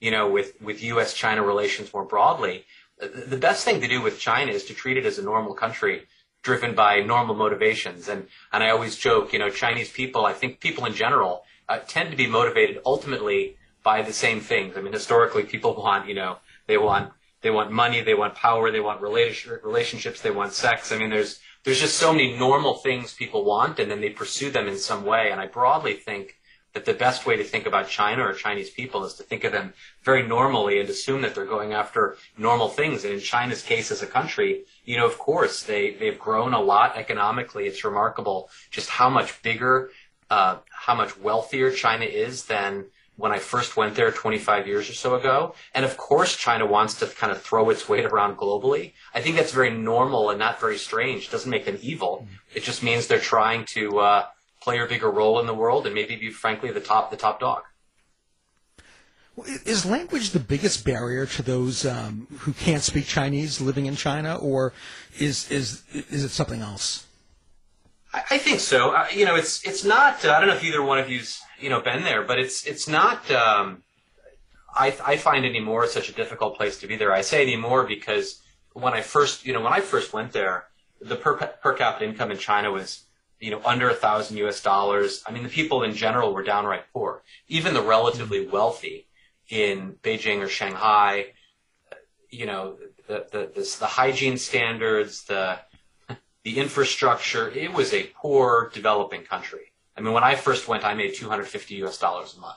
you 0.00 0.10
know, 0.10 0.30
with, 0.30 0.60
with 0.60 0.82
U.S.-China 0.82 1.46
relations 1.46 1.92
more 1.92 2.04
broadly. 2.04 2.64
The 2.98 3.36
best 3.36 3.64
thing 3.64 3.80
to 3.80 3.88
do 3.88 4.00
with 4.00 4.18
China 4.18 4.52
is 4.52 4.64
to 4.66 4.74
treat 4.74 4.96
it 4.96 5.06
as 5.06 5.18
a 5.18 5.22
normal 5.22 5.54
country 5.54 6.06
driven 6.42 6.74
by 6.74 7.00
normal 7.00 7.34
motivations. 7.34 8.08
And, 8.08 8.26
and 8.52 8.62
I 8.62 8.70
always 8.70 8.96
joke, 8.96 9.32
you 9.32 9.38
know, 9.38 9.48
Chinese 9.48 9.90
people, 9.90 10.26
I 10.26 10.32
think 10.32 10.60
people 10.60 10.84
in 10.84 10.94
general, 10.94 11.44
uh, 11.68 11.78
tend 11.86 12.10
to 12.10 12.16
be 12.16 12.26
motivated 12.26 12.80
ultimately 12.84 13.56
by 13.82 14.02
the 14.02 14.12
same 14.12 14.40
things. 14.40 14.76
I 14.76 14.80
mean, 14.80 14.92
historically, 14.92 15.44
people 15.44 15.74
want, 15.74 16.08
you 16.08 16.14
know, 16.14 16.38
they 16.66 16.78
want, 16.78 17.12
they 17.42 17.50
want 17.50 17.70
money, 17.70 18.00
they 18.00 18.14
want 18.14 18.34
power, 18.34 18.70
they 18.70 18.80
want 18.80 19.00
relationships, 19.00 20.20
they 20.20 20.30
want 20.30 20.52
sex. 20.52 20.92
I 20.92 20.98
mean, 20.98 21.10
there's, 21.10 21.40
there's 21.64 21.80
just 21.80 21.96
so 21.96 22.12
many 22.12 22.36
normal 22.36 22.74
things 22.74 23.14
people 23.14 23.44
want 23.44 23.78
and 23.78 23.90
then 23.90 24.00
they 24.00 24.10
pursue 24.10 24.50
them 24.50 24.68
in 24.68 24.78
some 24.78 25.04
way. 25.04 25.30
And 25.30 25.40
I 25.40 25.46
broadly 25.46 25.94
think 25.94 26.36
that 26.74 26.84
the 26.86 26.94
best 26.94 27.26
way 27.26 27.36
to 27.36 27.44
think 27.44 27.66
about 27.66 27.88
China 27.88 28.26
or 28.26 28.32
Chinese 28.32 28.70
people 28.70 29.04
is 29.04 29.14
to 29.14 29.22
think 29.22 29.44
of 29.44 29.52
them 29.52 29.74
very 30.02 30.26
normally 30.26 30.80
and 30.80 30.88
assume 30.88 31.20
that 31.22 31.34
they're 31.34 31.44
going 31.44 31.72
after 31.72 32.16
normal 32.38 32.68
things. 32.68 33.04
And 33.04 33.12
in 33.12 33.20
China's 33.20 33.62
case 33.62 33.90
as 33.90 34.02
a 34.02 34.06
country, 34.06 34.64
you 34.84 34.96
know, 34.96 35.06
of 35.06 35.18
course, 35.18 35.62
they, 35.62 35.90
they've 35.90 36.18
grown 36.18 36.54
a 36.54 36.60
lot 36.60 36.96
economically. 36.96 37.66
It's 37.66 37.84
remarkable 37.84 38.48
just 38.70 38.88
how 38.88 39.10
much 39.10 39.42
bigger, 39.42 39.90
uh, 40.30 40.58
how 40.70 40.94
much 40.94 41.18
wealthier 41.18 41.70
China 41.70 42.06
is 42.06 42.46
than 42.46 42.86
when 43.16 43.32
I 43.32 43.38
first 43.38 43.76
went 43.76 43.94
there 43.94 44.10
25 44.10 44.66
years 44.66 44.88
or 44.88 44.94
so 44.94 45.14
ago. 45.14 45.54
And 45.74 45.84
of 45.84 45.98
course, 45.98 46.34
China 46.34 46.64
wants 46.64 46.94
to 47.00 47.06
kind 47.06 47.30
of 47.30 47.42
throw 47.42 47.68
its 47.68 47.86
weight 47.86 48.06
around 48.06 48.38
globally. 48.38 48.92
I 49.14 49.20
think 49.20 49.36
that's 49.36 49.52
very 49.52 49.70
normal 49.70 50.30
and 50.30 50.38
not 50.38 50.58
very 50.58 50.78
strange. 50.78 51.26
It 51.26 51.30
doesn't 51.30 51.50
make 51.50 51.66
them 51.66 51.78
evil. 51.82 52.26
It 52.54 52.62
just 52.62 52.82
means 52.82 53.06
they're 53.06 53.20
trying 53.20 53.66
to 53.74 53.98
uh, 53.98 54.26
play 54.62 54.78
a 54.78 54.86
bigger 54.86 55.10
role 55.10 55.40
in 55.40 55.46
the 55.46 55.54
world 55.54 55.86
and 55.86 55.94
maybe 55.94 56.16
be, 56.16 56.30
frankly, 56.30 56.70
the 56.70 56.80
top 56.80 57.10
the 57.10 57.16
top 57.16 57.40
dog. 57.40 57.62
Is 59.64 59.86
language 59.86 60.30
the 60.30 60.40
biggest 60.40 60.84
barrier 60.84 61.24
to 61.24 61.42
those 61.42 61.86
um, 61.86 62.26
who 62.40 62.52
can't 62.52 62.82
speak 62.82 63.06
Chinese 63.06 63.62
living 63.62 63.86
in 63.86 63.96
China, 63.96 64.36
or 64.36 64.74
is 65.18 65.50
is 65.50 65.82
is 66.10 66.22
it 66.22 66.28
something 66.28 66.60
else? 66.60 67.06
I, 68.12 68.22
I 68.32 68.38
think 68.38 68.60
so. 68.60 68.90
Uh, 68.90 69.06
you 69.12 69.24
know, 69.24 69.34
it's 69.34 69.66
it's 69.66 69.84
not. 69.84 70.22
Uh, 70.24 70.32
I 70.32 70.38
don't 70.38 70.48
know 70.48 70.54
if 70.54 70.64
either 70.64 70.82
one 70.82 70.98
of 70.98 71.08
you's 71.08 71.40
you 71.58 71.70
know 71.70 71.80
been 71.80 72.04
there, 72.04 72.22
but 72.22 72.38
it's 72.38 72.66
it's 72.66 72.86
not. 72.86 73.30
Um, 73.30 73.82
I 74.74 74.94
I 75.04 75.16
find 75.16 75.46
anymore 75.46 75.86
such 75.86 76.10
a 76.10 76.12
difficult 76.12 76.58
place 76.58 76.78
to 76.80 76.86
be 76.86 76.96
there. 76.96 77.12
I 77.12 77.22
say 77.22 77.40
anymore 77.40 77.84
because 77.84 78.42
when 78.74 78.92
I 78.92 79.00
first 79.00 79.46
you 79.46 79.54
know 79.54 79.62
when 79.62 79.72
I 79.72 79.80
first 79.80 80.12
went 80.12 80.32
there, 80.32 80.66
the 81.00 81.16
per 81.16 81.36
per 81.36 81.72
capita 81.72 82.04
income 82.04 82.30
in 82.30 82.38
China 82.38 82.70
was 82.70 83.04
you 83.42 83.50
know 83.52 83.62
under 83.66 83.90
a 83.90 83.94
thousand 84.06 84.38
U.S. 84.38 84.62
dollars. 84.62 85.22
I 85.26 85.32
mean, 85.32 85.44
the 85.44 85.50
people 85.60 85.84
in 85.84 85.94
general 85.94 86.34
were 86.34 86.44
downright 86.44 86.84
poor. 86.94 87.22
Even 87.48 87.74
the 87.74 87.82
relatively 87.82 88.46
wealthy 88.48 89.08
in 89.50 89.96
Beijing 90.04 90.40
or 90.42 90.48
Shanghai, 90.48 91.26
you 92.30 92.46
know, 92.46 92.78
the 93.08 93.26
the 93.32 93.76
the, 93.80 93.86
hygiene 93.86 94.38
standards, 94.38 95.24
the 95.24 95.58
the 96.44 96.58
infrastructure, 96.58 97.50
it 97.50 97.72
was 97.74 97.92
a 97.94 98.10
poor 98.22 98.70
developing 98.74 99.24
country. 99.24 99.72
I 99.96 100.00
mean, 100.02 100.14
when 100.14 100.24
I 100.24 100.36
first 100.36 100.68
went, 100.68 100.84
I 100.84 100.94
made 100.94 101.14
250 101.14 101.76
US 101.84 101.98
dollars 101.98 102.34
a 102.36 102.40
month. 102.40 102.56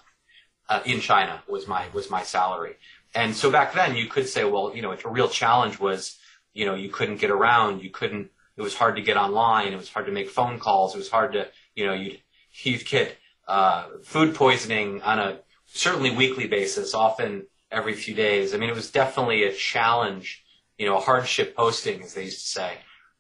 uh, 0.70 0.82
in 0.86 1.00
China 1.02 1.44
was 1.48 1.68
my 1.68 1.88
was 1.94 2.10
my 2.10 2.24
salary. 2.24 2.76
And 3.14 3.36
so 3.36 3.52
back 3.52 3.74
then 3.74 3.96
you 3.96 4.08
could 4.08 4.28
say, 4.28 4.44
well, 4.46 4.74
you 4.76 4.82
know, 4.82 4.92
a 4.94 5.10
real 5.10 5.30
challenge 5.30 5.80
was, 5.80 6.18
you 6.54 6.66
know, 6.66 6.76
you 6.76 6.90
couldn't 6.90 7.18
get 7.18 7.32
around, 7.32 7.82
you 7.84 7.90
couldn't. 7.90 8.32
It 8.58 8.62
was 8.62 8.76
hard 8.76 8.96
to 8.96 9.02
get 9.02 9.18
online. 9.18 9.74
It 9.74 9.78
was 9.78 9.90
hard 9.90 10.06
to 10.06 10.12
make 10.12 10.30
phone 10.30 10.60
calls. 10.60 10.96
It 10.96 10.98
was 10.98 11.10
hard 11.10 11.34
to, 11.34 11.48
you 11.76 11.86
know, 11.86 11.94
you'd 11.94 12.20
you'd 12.64 12.86
get 12.86 13.18
uh, 13.48 13.88
food 14.04 14.34
poisoning 14.34 15.02
on 15.02 15.20
a 15.20 15.40
certainly 15.66 16.12
weekly 16.12 16.48
basis, 16.48 16.94
often 16.94 17.48
every 17.72 17.94
few 17.94 18.16
days. 18.16 18.54
I 18.54 18.58
mean, 18.58 18.70
it 18.70 18.76
was 18.76 18.90
definitely 18.92 19.44
a 19.44 19.54
challenge, 19.54 20.44
you 20.78 20.86
know, 20.86 20.98
a 20.98 21.02
hardship 21.02 21.56
posting, 21.56 22.02
as 22.04 22.14
they 22.14 22.26
used 22.26 22.42
to 22.42 22.48
say. 22.48 22.74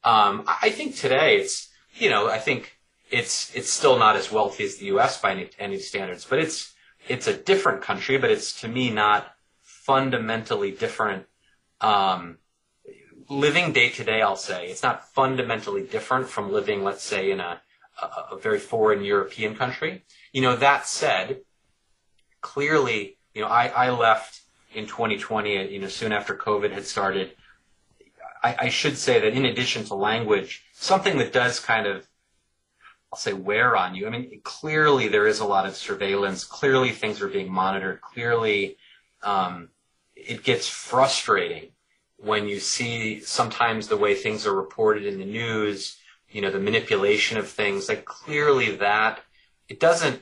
Um, 0.04 0.44
I 0.48 0.70
think 0.70 0.96
today 0.96 1.38
it's, 1.38 1.70
you 1.96 2.10
know, 2.10 2.30
I 2.30 2.38
think 2.38 2.77
it's 3.12 3.54
it's 3.56 3.72
still 3.72 3.98
not 3.98 4.15
as 4.15 4.32
wealthy 4.32 4.63
as 4.63 4.77
the 4.77 4.86
U.S. 4.88 5.20
by 5.20 5.32
any, 5.32 5.50
any 5.60 5.80
standards, 5.80 6.25
but 6.25 6.39
it's 6.39 6.74
it's 7.08 7.27
a 7.27 7.34
different 7.34 7.82
country, 7.82 8.18
but 8.18 8.32
it's 8.32 8.62
to 8.62 8.68
me 8.68 8.89
not 8.89 9.36
fundamentally 9.62 10.72
different. 10.72 11.25
Um, 11.82 12.38
living 13.29 13.74
day 13.74 13.89
to 13.89 14.03
day, 14.03 14.22
I'll 14.22 14.36
say 14.36 14.67
it's 14.67 14.84
not 14.84 15.08
fundamentally 15.10 15.84
different 15.84 16.27
from 16.27 16.51
living, 16.51 16.84
let's 16.84 17.03
say, 17.03 17.32
in 17.32 17.39
a, 17.39 17.62
a, 18.01 18.36
a 18.36 18.38
very 18.38 18.60
foreign 18.60 19.03
European 19.03 19.55
country. 19.55 20.03
You 20.32 20.41
know, 20.41 20.55
that 20.55 20.88
said, 20.88 21.41
clearly, 22.41 23.17
you 23.34 23.41
know, 23.41 23.48
I, 23.48 23.67
I 23.67 23.89
left 23.89 24.41
in 24.74 24.86
2020, 24.86 25.72
you 25.72 25.79
know, 25.79 25.88
soon 25.88 26.12
after 26.12 26.36
COVID 26.36 26.72
had 26.72 26.86
started. 26.86 27.32
I, 28.44 28.55
I 28.60 28.70
should 28.70 28.98
say 28.98 29.20
that 29.20 29.34
in 29.34 29.46
addition 29.46 29.86
to 29.86 29.96
language, 29.96 30.65
something 30.74 31.17
that 31.17 31.34
does 31.34 31.60
kind 31.60 31.88
of 31.88 32.08
I'll 33.13 33.20
say 33.20 33.34
wear 33.34 33.77
on 33.77 33.96
you. 33.96 34.08
I 34.08 34.10
mean, 34.10 34.41
clearly 34.44 35.08
there 35.08 35.25
is 35.25 35.39
a 35.39 35.46
lot 35.46 35.65
of 35.65 35.77
surveillance. 35.77 36.44
Clearly 36.44 36.91
things 36.91 37.22
are 37.22 37.29
being 37.29 37.50
monitored. 37.50 38.01
Clearly, 38.01 38.75
um, 39.24 39.70
it 40.15 40.44
gets 40.44 40.67
frustrating 40.67 41.70
when 42.17 42.48
you 42.48 42.60
see 42.60 43.19
sometimes 43.19 43.88
the 43.88 43.98
way 43.98 44.15
things 44.15 44.45
are 44.45 44.53
reported 44.53 45.05
in 45.05 45.19
the 45.19 45.25
news. 45.25 45.98
You 46.29 46.41
know, 46.41 46.51
the 46.51 46.60
manipulation 46.60 47.38
of 47.38 47.48
things. 47.48 47.88
Like 47.88 48.03
clearly 48.05 48.75
that 48.77 49.19
it 49.69 49.79
doesn't 49.79 50.22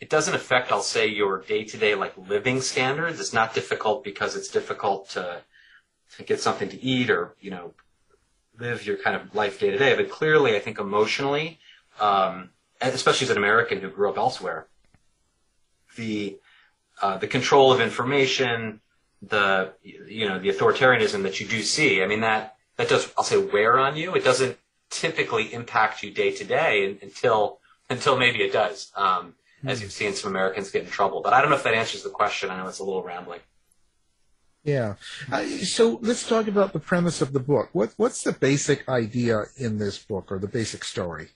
it 0.00 0.08
doesn't 0.08 0.34
affect, 0.34 0.70
I'll 0.70 0.82
say, 0.82 1.08
your 1.08 1.42
day 1.42 1.64
to 1.64 1.76
day 1.76 1.94
like 1.94 2.14
living 2.16 2.60
standards. 2.60 3.18
It's 3.18 3.32
not 3.32 3.54
difficult 3.54 4.04
because 4.04 4.36
it's 4.36 4.48
difficult 4.48 5.10
to 5.10 5.42
to 6.16 6.22
get 6.22 6.40
something 6.40 6.68
to 6.68 6.82
eat 6.82 7.10
or 7.10 7.34
you 7.40 7.50
know 7.50 7.74
live 8.58 8.86
your 8.86 8.96
kind 8.96 9.16
of 9.16 9.34
life 9.34 9.58
day 9.58 9.70
to 9.70 9.78
day. 9.78 9.96
But 9.96 10.10
clearly, 10.10 10.56
I 10.56 10.60
think 10.60 10.78
emotionally 10.78 11.58
um, 12.00 12.50
especially 12.80 13.26
as 13.26 13.30
an 13.30 13.36
American 13.36 13.80
who 13.80 13.90
grew 13.90 14.08
up 14.08 14.18
elsewhere, 14.18 14.66
the 15.96 16.38
uh, 17.00 17.16
the 17.18 17.26
control 17.26 17.72
of 17.72 17.80
information, 17.80 18.80
the 19.22 19.72
you 19.82 20.28
know 20.28 20.38
the 20.38 20.50
authoritarianism 20.50 21.22
that 21.22 21.40
you 21.40 21.46
do 21.46 21.62
see. 21.62 22.02
I 22.02 22.06
mean 22.06 22.20
that 22.20 22.56
that 22.76 22.88
does 22.88 23.12
I'll 23.16 23.24
say 23.24 23.38
wear 23.38 23.78
on 23.78 23.96
you. 23.96 24.14
It 24.14 24.24
doesn't 24.24 24.58
typically 24.90 25.52
impact 25.52 26.02
you 26.02 26.10
day 26.10 26.30
to 26.32 26.44
day 26.44 26.98
until 27.02 27.58
until 27.90 28.16
maybe 28.16 28.42
it 28.42 28.52
does. 28.52 28.92
Um, 28.96 29.34
mm-hmm. 29.58 29.68
As 29.68 29.82
you've 29.82 29.92
seen 29.92 30.14
some 30.14 30.30
Americans 30.30 30.70
get 30.70 30.84
in 30.84 30.90
trouble, 30.90 31.20
but 31.22 31.32
I 31.32 31.40
don't 31.40 31.50
know 31.50 31.56
if 31.56 31.64
that 31.64 31.74
answers 31.74 32.02
the 32.02 32.10
question. 32.10 32.50
I 32.50 32.56
know 32.56 32.68
it's 32.68 32.78
a 32.78 32.84
little 32.84 33.02
rambling. 33.02 33.40
Yeah. 34.64 34.94
Uh, 35.32 35.46
so 35.46 35.98
let's 36.02 36.28
talk 36.28 36.46
about 36.46 36.72
the 36.72 36.78
premise 36.78 37.22
of 37.22 37.32
the 37.32 37.40
book. 37.40 37.70
What, 37.72 37.94
what's 37.96 38.22
the 38.22 38.32
basic 38.32 38.86
idea 38.88 39.44
in 39.56 39.78
this 39.78 39.98
book 39.98 40.30
or 40.30 40.38
the 40.38 40.48
basic 40.48 40.84
story? 40.84 41.28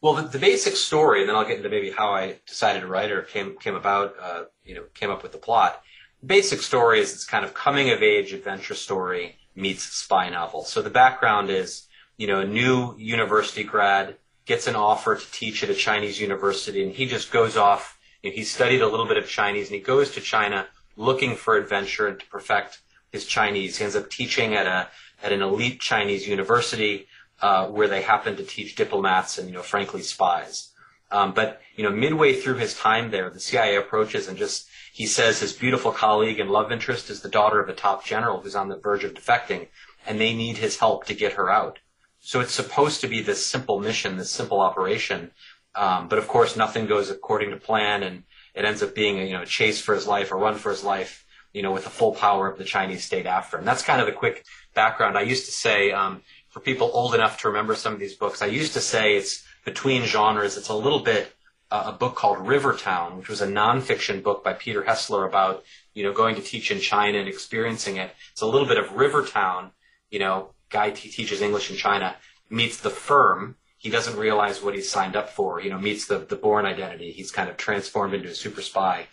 Well, 0.00 0.14
the, 0.14 0.22
the, 0.22 0.38
basic 0.38 0.76
story, 0.76 1.20
and 1.20 1.28
then 1.28 1.36
I'll 1.36 1.44
get 1.44 1.56
into 1.56 1.68
maybe 1.68 1.90
how 1.90 2.10
I 2.10 2.38
decided 2.46 2.80
to 2.80 2.86
write 2.86 3.10
or 3.10 3.22
came 3.22 3.58
came 3.58 3.74
about, 3.74 4.14
uh, 4.22 4.44
you 4.64 4.76
know, 4.76 4.84
came 4.94 5.10
up 5.10 5.24
with 5.24 5.32
the 5.32 5.38
plot. 5.38 5.82
Basic 6.24 6.60
story 6.60 7.00
is 7.00 7.12
it's 7.12 7.24
kind 7.24 7.44
of 7.44 7.54
coming 7.54 7.90
of 7.90 8.02
age 8.02 8.32
adventure 8.32 8.74
story 8.74 9.36
meets 9.54 9.82
spy 9.84 10.28
novel. 10.28 10.64
So 10.64 10.82
the 10.82 10.90
background 10.90 11.50
is, 11.50 11.86
you 12.16 12.26
know, 12.26 12.40
a 12.40 12.46
new 12.46 12.96
university 12.96 13.62
grad 13.64 14.16
gets 14.44 14.66
an 14.66 14.74
offer 14.74 15.14
to 15.14 15.32
teach 15.32 15.62
at 15.62 15.70
a 15.70 15.74
Chinese 15.74 16.20
university, 16.20 16.82
and 16.82 16.92
he 16.92 17.06
just 17.06 17.30
goes 17.30 17.56
off. 17.56 17.98
Know, 18.24 18.30
he 18.30 18.42
studied 18.42 18.82
a 18.82 18.88
little 18.88 19.06
bit 19.06 19.16
of 19.16 19.28
Chinese, 19.28 19.68
and 19.68 19.76
he 19.76 19.80
goes 19.80 20.10
to 20.12 20.20
China 20.20 20.66
looking 20.96 21.36
for 21.36 21.56
adventure 21.56 22.08
and 22.08 22.18
to 22.18 22.26
perfect 22.26 22.80
his 23.12 23.24
Chinese. 23.24 23.78
He 23.78 23.84
ends 23.84 23.94
up 23.94 24.10
teaching 24.10 24.54
at 24.54 24.66
a 24.66 24.88
at 25.22 25.32
an 25.32 25.42
elite 25.42 25.80
Chinese 25.80 26.26
university 26.26 27.06
uh, 27.40 27.66
where 27.66 27.88
they 27.88 28.02
happen 28.02 28.36
to 28.36 28.42
teach 28.42 28.74
diplomats 28.74 29.38
and, 29.38 29.48
you 29.48 29.54
know, 29.54 29.62
frankly, 29.62 30.02
spies. 30.02 30.70
Um, 31.10 31.32
but, 31.32 31.60
you 31.76 31.84
know, 31.84 31.90
midway 31.90 32.34
through 32.34 32.56
his 32.56 32.74
time 32.74 33.10
there, 33.10 33.30
the 33.30 33.40
CIA 33.40 33.76
approaches 33.76 34.28
and 34.28 34.36
just, 34.36 34.67
he 34.98 35.06
says 35.06 35.38
his 35.38 35.52
beautiful 35.52 35.92
colleague 35.92 36.40
and 36.40 36.50
love 36.50 36.72
interest 36.72 37.08
is 37.08 37.20
the 37.20 37.28
daughter 37.28 37.60
of 37.60 37.68
a 37.68 37.72
top 37.72 38.04
general 38.04 38.40
who's 38.40 38.56
on 38.56 38.68
the 38.68 38.76
verge 38.76 39.04
of 39.04 39.14
defecting, 39.14 39.68
and 40.04 40.20
they 40.20 40.34
need 40.34 40.56
his 40.56 40.78
help 40.78 41.06
to 41.06 41.14
get 41.14 41.34
her 41.34 41.48
out. 41.48 41.78
So 42.18 42.40
it's 42.40 42.52
supposed 42.52 43.00
to 43.02 43.06
be 43.06 43.22
this 43.22 43.46
simple 43.46 43.78
mission, 43.78 44.16
this 44.16 44.32
simple 44.32 44.58
operation. 44.58 45.30
Um, 45.76 46.08
but 46.08 46.18
of 46.18 46.26
course, 46.26 46.56
nothing 46.56 46.86
goes 46.86 47.10
according 47.10 47.50
to 47.50 47.58
plan, 47.58 48.02
and 48.02 48.24
it 48.56 48.64
ends 48.64 48.82
up 48.82 48.96
being 48.96 49.20
a 49.20 49.22
you 49.22 49.34
know 49.34 49.42
a 49.42 49.46
chase 49.46 49.80
for 49.80 49.94
his 49.94 50.08
life, 50.08 50.32
a 50.32 50.34
run 50.34 50.56
for 50.56 50.70
his 50.70 50.82
life, 50.82 51.24
you 51.52 51.62
know, 51.62 51.70
with 51.70 51.84
the 51.84 51.90
full 51.90 52.12
power 52.12 52.50
of 52.50 52.58
the 52.58 52.64
Chinese 52.64 53.04
state 53.04 53.26
after 53.26 53.56
him. 53.56 53.64
That's 53.64 53.84
kind 53.84 54.00
of 54.00 54.08
the 54.08 54.18
quick 54.24 54.44
background. 54.74 55.16
I 55.16 55.22
used 55.22 55.46
to 55.46 55.52
say, 55.52 55.92
um, 55.92 56.22
for 56.48 56.58
people 56.58 56.90
old 56.92 57.14
enough 57.14 57.40
to 57.42 57.48
remember 57.48 57.76
some 57.76 57.92
of 57.92 58.00
these 58.00 58.16
books, 58.16 58.42
I 58.42 58.46
used 58.46 58.72
to 58.72 58.80
say 58.80 59.16
it's 59.16 59.44
between 59.64 60.02
genres. 60.02 60.56
It's 60.56 60.70
a 60.70 60.74
little 60.74 61.04
bit 61.04 61.32
uh, 61.70 61.84
a 61.86 61.92
book 61.92 62.14
called 62.14 62.46
Rivertown, 62.46 63.18
which 63.18 63.28
was 63.28 63.40
a 63.40 63.46
nonfiction 63.46 64.22
book 64.22 64.42
by 64.42 64.54
Peter 64.54 64.82
Hessler 64.82 65.26
about 65.26 65.64
you 65.94 66.02
know 66.02 66.12
going 66.12 66.34
to 66.36 66.42
teach 66.42 66.70
in 66.70 66.80
China 66.80 67.18
and 67.18 67.28
experiencing 67.28 67.96
it. 67.96 68.10
It's 68.32 68.42
a 68.42 68.46
little 68.46 68.68
bit 68.68 68.78
of 68.78 68.92
Rivertown. 68.92 69.72
You 70.10 70.20
know, 70.20 70.50
guy 70.70 70.90
t- 70.90 71.10
teaches 71.10 71.42
English 71.42 71.70
in 71.70 71.76
China 71.76 72.16
meets 72.50 72.78
the 72.78 72.90
firm. 72.90 73.56
He 73.76 73.90
doesn't 73.90 74.16
realize 74.16 74.62
what 74.62 74.74
he's 74.74 74.90
signed 74.90 75.16
up 75.16 75.30
for. 75.30 75.60
You 75.60 75.70
know, 75.70 75.78
meets 75.78 76.06
the 76.06 76.18
the 76.18 76.36
Bourne 76.36 76.66
Identity. 76.66 77.12
He's 77.12 77.30
kind 77.30 77.48
of 77.48 77.56
transformed 77.56 78.14
into 78.14 78.28
a 78.28 78.34
super 78.34 78.62
spy. 78.62 79.06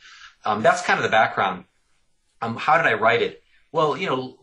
Um, 0.43 0.61
that's 0.61 0.81
kind 0.81 0.99
of 0.99 1.03
the 1.03 1.09
background. 1.09 1.65
Um, 2.41 2.55
how 2.55 2.77
did 2.77 2.85
I 2.85 2.93
write 2.93 3.21
it? 3.21 3.43
Well, 3.71 3.97
you 3.97 4.07
know, 4.07 4.37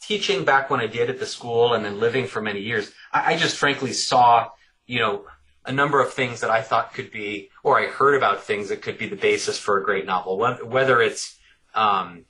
teaching 0.00 0.44
back 0.44 0.70
when 0.70 0.80
I 0.80 0.86
did 0.86 1.10
at 1.10 1.18
the 1.18 1.26
school 1.26 1.74
and 1.74 1.84
then 1.84 2.00
living 2.00 2.26
for 2.26 2.40
many 2.40 2.60
years, 2.60 2.90
I, 3.12 3.34
I 3.34 3.36
just 3.36 3.56
frankly 3.56 3.92
saw, 3.92 4.48
you 4.86 4.98
know, 4.98 5.24
a 5.64 5.72
number 5.72 6.00
of 6.00 6.12
things 6.12 6.40
that 6.40 6.50
I 6.50 6.62
thought 6.62 6.94
could 6.94 7.10
be, 7.10 7.50
or 7.62 7.78
I 7.78 7.86
heard 7.86 8.14
about 8.14 8.42
things 8.42 8.68
that 8.68 8.82
could 8.82 8.98
be 8.98 9.08
the 9.08 9.16
basis 9.16 9.58
for 9.58 9.78
a 9.78 9.84
great 9.84 10.06
novel. 10.06 10.36
Whether 10.38 11.00
it's 11.00 11.38
um, 11.74 12.24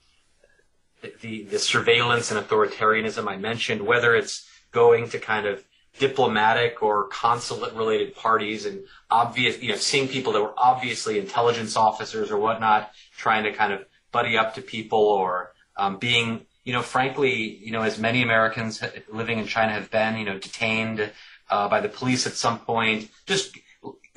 the 1.21 1.45
the 1.45 1.59
surveillance 1.59 2.31
and 2.31 2.39
authoritarianism 2.45 3.27
I 3.27 3.37
mentioned, 3.37 3.83
whether 3.83 4.15
it's 4.15 4.49
going 4.71 5.09
to 5.11 5.19
kind 5.19 5.47
of 5.47 5.65
diplomatic 5.99 6.83
or 6.83 7.09
consulate 7.09 7.75
related 7.75 8.15
parties 8.15 8.65
and 8.65 8.83
obvious, 9.11 9.61
you 9.63 9.69
know, 9.69 9.77
seeing 9.77 10.09
people 10.09 10.33
that 10.33 10.41
were 10.41 10.55
obviously 10.57 11.19
intelligence 11.19 11.77
officers 11.77 12.31
or 12.31 12.39
whatnot, 12.39 12.91
trying 13.17 13.45
to 13.45 13.53
kind 13.53 13.73
of 13.73 13.85
buddy 14.11 14.37
up 14.37 14.55
to 14.55 14.63
people 14.63 14.99
or 14.99 15.53
um, 15.77 15.99
being 15.99 16.47
you 16.65 16.73
know, 16.73 16.83
frankly, 16.83 17.35
you 17.35 17.73
know, 17.73 17.83
as 17.83 17.99
many 17.99 18.23
Americans 18.23 18.83
living 19.09 19.39
in 19.39 19.47
China 19.47 19.73
have 19.73 19.91
been, 19.91 20.17
you 20.17 20.25
know, 20.25 20.39
detained 20.39 21.11
uh, 21.53 21.69
by 21.69 21.81
the 21.81 21.89
police 21.89 22.27
at 22.27 22.33
some 22.33 22.59
point, 22.59 23.11
just 23.27 23.59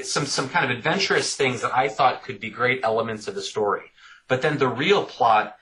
some 0.02 0.26
some 0.26 0.48
kind 0.48 0.64
of 0.72 0.76
adventurous 0.76 1.36
things 1.36 1.62
that 1.62 1.76
I 1.76 1.90
thought 1.90 2.24
could 2.24 2.40
be 2.40 2.50
great 2.50 2.80
elements 2.82 3.28
of 3.28 3.36
the 3.36 3.42
story. 3.42 3.92
But 4.30 4.42
then 4.42 4.58
the 4.58 4.70
real 4.70 5.04
plot 5.04 5.58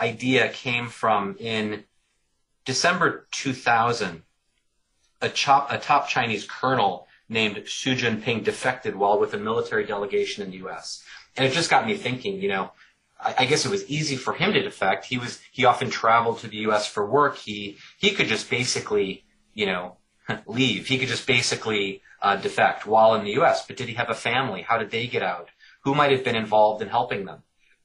idea 0.00 0.48
came 0.48 0.88
from 0.88 1.36
in 1.38 1.84
December 2.64 3.28
2000, 3.30 4.22
a, 5.20 5.28
chop, 5.28 5.70
a 5.70 5.78
top 5.78 6.08
Chinese 6.08 6.44
colonel 6.44 7.06
named 7.28 7.56
Xu 7.56 7.96
Junping 7.96 8.42
defected 8.42 8.96
while 8.96 9.18
with 9.18 9.32
a 9.32 9.38
military 9.38 9.86
delegation 9.86 10.42
in 10.42 10.50
the 10.50 10.58
U.S. 10.58 11.02
And 11.36 11.46
it 11.46 11.52
just 11.52 11.70
got 11.70 11.86
me 11.86 11.96
thinking, 11.96 12.42
you 12.42 12.48
know, 12.48 12.72
I 13.24 13.46
guess 13.46 13.64
it 13.64 13.70
was 13.70 13.88
easy 13.88 14.16
for 14.16 14.34
him 14.34 14.52
to 14.52 14.60
defect. 14.60 15.04
He 15.04 15.18
was 15.18 15.40
he 15.52 15.64
often 15.64 15.88
traveled 15.88 16.40
to 16.40 16.48
the 16.48 16.56
U.S. 16.68 16.88
for 16.88 17.06
work. 17.06 17.36
He 17.36 17.78
he 17.96 18.10
could 18.10 18.26
just 18.26 18.50
basically 18.50 19.24
you 19.54 19.66
know 19.66 19.98
leave. 20.46 20.86
He 20.86 20.98
could 20.98 21.08
just 21.08 21.26
basically 21.26 22.02
uh, 22.20 22.36
defect 22.36 22.86
while 22.86 23.14
in 23.14 23.24
the 23.24 23.32
U.S. 23.32 23.66
But 23.66 23.76
did 23.76 23.88
he 23.88 23.94
have 23.94 24.10
a 24.10 24.14
family? 24.14 24.62
How 24.62 24.78
did 24.78 24.90
they 24.90 25.06
get 25.06 25.22
out? 25.22 25.48
Who 25.84 25.94
might 25.94 26.12
have 26.12 26.24
been 26.24 26.36
involved 26.36 26.82
in 26.82 26.88
helping 26.88 27.24
them? 27.24 27.42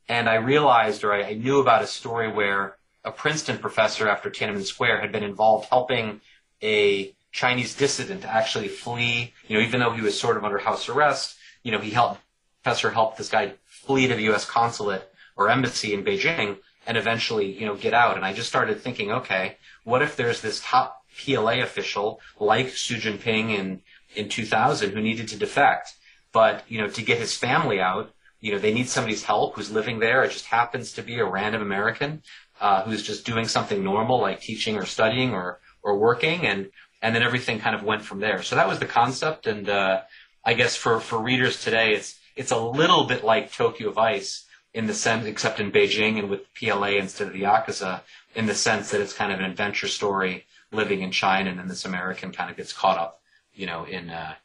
And 0.07 0.29
I 0.29 0.35
realized, 0.35 1.03
or 1.03 1.13
I, 1.13 1.23
I 1.23 1.33
knew 1.33 1.59
about 1.59 1.83
a 1.83 1.87
story 1.87 2.31
where 2.31 2.77
a 3.03 3.11
Princeton 3.11 3.57
professor 3.57 4.07
after 4.07 4.29
Tiananmen 4.29 4.65
Square 4.65 5.01
had 5.01 5.11
been 5.11 5.23
involved 5.23 5.67
helping 5.69 6.21
a 6.61 7.13
Chinese 7.31 7.75
dissident 7.75 8.25
actually 8.25 8.67
flee. 8.67 9.33
You 9.47 9.57
know, 9.57 9.63
even 9.63 9.79
though 9.79 9.91
he 9.91 10.01
was 10.01 10.19
sort 10.19 10.37
of 10.37 10.43
under 10.43 10.57
house 10.57 10.89
arrest, 10.89 11.37
you 11.63 11.71
know, 11.71 11.79
he 11.79 11.91
helped 11.91 12.21
professor 12.63 12.91
helped 12.91 13.17
this 13.17 13.29
guy 13.29 13.53
flee 13.65 14.07
to 14.07 14.15
the 14.15 14.23
U.S. 14.23 14.43
consulate 14.43 15.09
or 15.37 15.49
embassy 15.49 15.93
in 15.93 16.03
Beijing 16.03 16.57
and 16.85 16.97
eventually, 16.97 17.57
you 17.57 17.65
know, 17.65 17.75
get 17.75 17.93
out. 17.93 18.17
And 18.17 18.25
I 18.25 18.33
just 18.33 18.49
started 18.49 18.81
thinking, 18.81 19.11
okay, 19.11 19.57
what 19.85 20.01
if 20.01 20.17
there's 20.17 20.41
this 20.41 20.61
top 20.63 20.96
PLA 21.17 21.61
official 21.61 22.21
like 22.39 22.67
Xu 22.67 22.97
Junping 22.97 23.57
in, 23.57 23.81
in 24.15 24.29
2000 24.29 24.91
who 24.91 25.01
needed 25.01 25.27
to 25.29 25.37
defect, 25.37 25.93
but, 26.31 26.63
you 26.67 26.79
know, 26.79 26.87
to 26.87 27.01
get 27.01 27.17
his 27.17 27.35
family 27.35 27.79
out, 27.79 28.13
you 28.39 28.51
know, 28.51 28.59
they 28.59 28.73
need 28.73 28.87
somebody's 28.87 29.23
help 29.23 29.55
who's 29.55 29.71
living 29.71 29.99
there. 29.99 30.23
It 30.23 30.31
just 30.31 30.45
happens 30.45 30.93
to 30.93 31.01
be 31.01 31.19
a 31.19 31.25
random 31.25 31.61
American 31.61 32.21
uh, 32.61 32.83
who's 32.83 33.03
just 33.03 33.25
doing 33.25 33.47
something 33.47 33.83
normal 33.83 34.19
like 34.19 34.41
teaching 34.41 34.75
or 34.75 34.85
studying 34.85 35.33
or 35.33 35.59
or 35.83 35.97
working, 35.97 36.45
and 36.45 36.69
and 37.01 37.15
then 37.15 37.23
everything 37.23 37.59
kind 37.59 37.75
of 37.75 37.83
went 37.83 38.01
from 38.01 38.19
there. 38.19 38.41
So 38.43 38.55
that 38.55 38.67
was 38.67 38.79
the 38.79 38.85
concept, 38.85 39.47
and 39.47 39.69
uh, 39.69 40.01
I 40.43 40.53
guess 40.53 40.75
for 40.75 40.99
for 40.99 41.19
readers 41.19 41.63
today, 41.63 41.93
it's 41.93 42.19
it's 42.35 42.51
a 42.51 42.59
little 42.59 43.05
bit 43.05 43.23
like 43.23 43.51
Tokyo 43.51 43.91
Vice 43.91 44.45
in 44.73 44.85
the 44.85 44.93
sense, 44.93 45.25
except 45.25 45.59
in 45.59 45.71
Beijing 45.71 46.19
and 46.19 46.29
with 46.29 46.53
PLA 46.53 46.97
instead 46.99 47.27
of 47.27 47.33
the 47.33 47.41
Yakuza, 47.41 48.01
in 48.35 48.45
the 48.45 48.53
sense 48.53 48.91
that 48.91 49.01
it's 49.01 49.13
kind 49.13 49.31
of 49.31 49.39
an 49.39 49.45
adventure 49.45 49.87
story 49.87 50.45
living 50.71 51.01
in 51.01 51.11
China, 51.11 51.49
and 51.49 51.59
then 51.59 51.67
this 51.67 51.85
American 51.85 52.31
kind 52.31 52.49
of 52.49 52.57
gets 52.57 52.73
caught 52.73 52.97
up, 52.97 53.21
you 53.53 53.65
know, 53.65 53.85
in 53.85 54.09
a, 54.09 54.37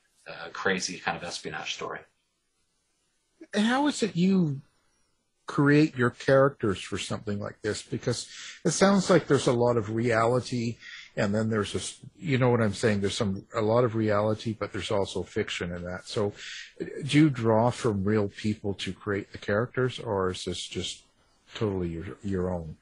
a 0.46 0.50
crazy 0.50 0.98
kind 0.98 1.16
of 1.16 1.24
espionage 1.24 1.74
story. 1.74 2.00
How 3.54 3.86
is 3.88 4.02
it 4.02 4.16
you 4.16 4.60
create 5.46 5.96
your 5.96 6.10
characters 6.10 6.80
for 6.80 6.96
something 6.96 7.40
like 7.40 7.60
this? 7.62 7.82
Because 7.82 8.28
it 8.64 8.70
sounds 8.70 9.10
like 9.10 9.26
there's 9.26 9.48
a 9.48 9.52
lot 9.52 9.76
of 9.76 9.90
reality, 9.90 10.76
and 11.16 11.34
then 11.34 11.50
there's 11.50 11.74
a, 11.74 11.80
you 12.18 12.38
know 12.38 12.50
what 12.50 12.62
I'm 12.62 12.72
saying? 12.72 13.00
There's 13.00 13.16
some 13.16 13.44
a 13.54 13.60
lot 13.60 13.84
of 13.84 13.94
reality, 13.94 14.56
but 14.58 14.72
there's 14.72 14.90
also 14.90 15.22
fiction 15.22 15.72
in 15.74 15.82
that. 15.82 16.06
So, 16.06 16.32
do 16.78 17.18
you 17.18 17.30
draw 17.30 17.70
from 17.70 18.04
real 18.04 18.28
people 18.28 18.74
to 18.74 18.92
create 18.92 19.32
the 19.32 19.38
characters, 19.38 19.98
or 19.98 20.30
is 20.30 20.44
this 20.44 20.66
just 20.66 21.02
totally 21.54 21.88
your 21.88 22.16
your 22.22 22.50
own? 22.50 22.76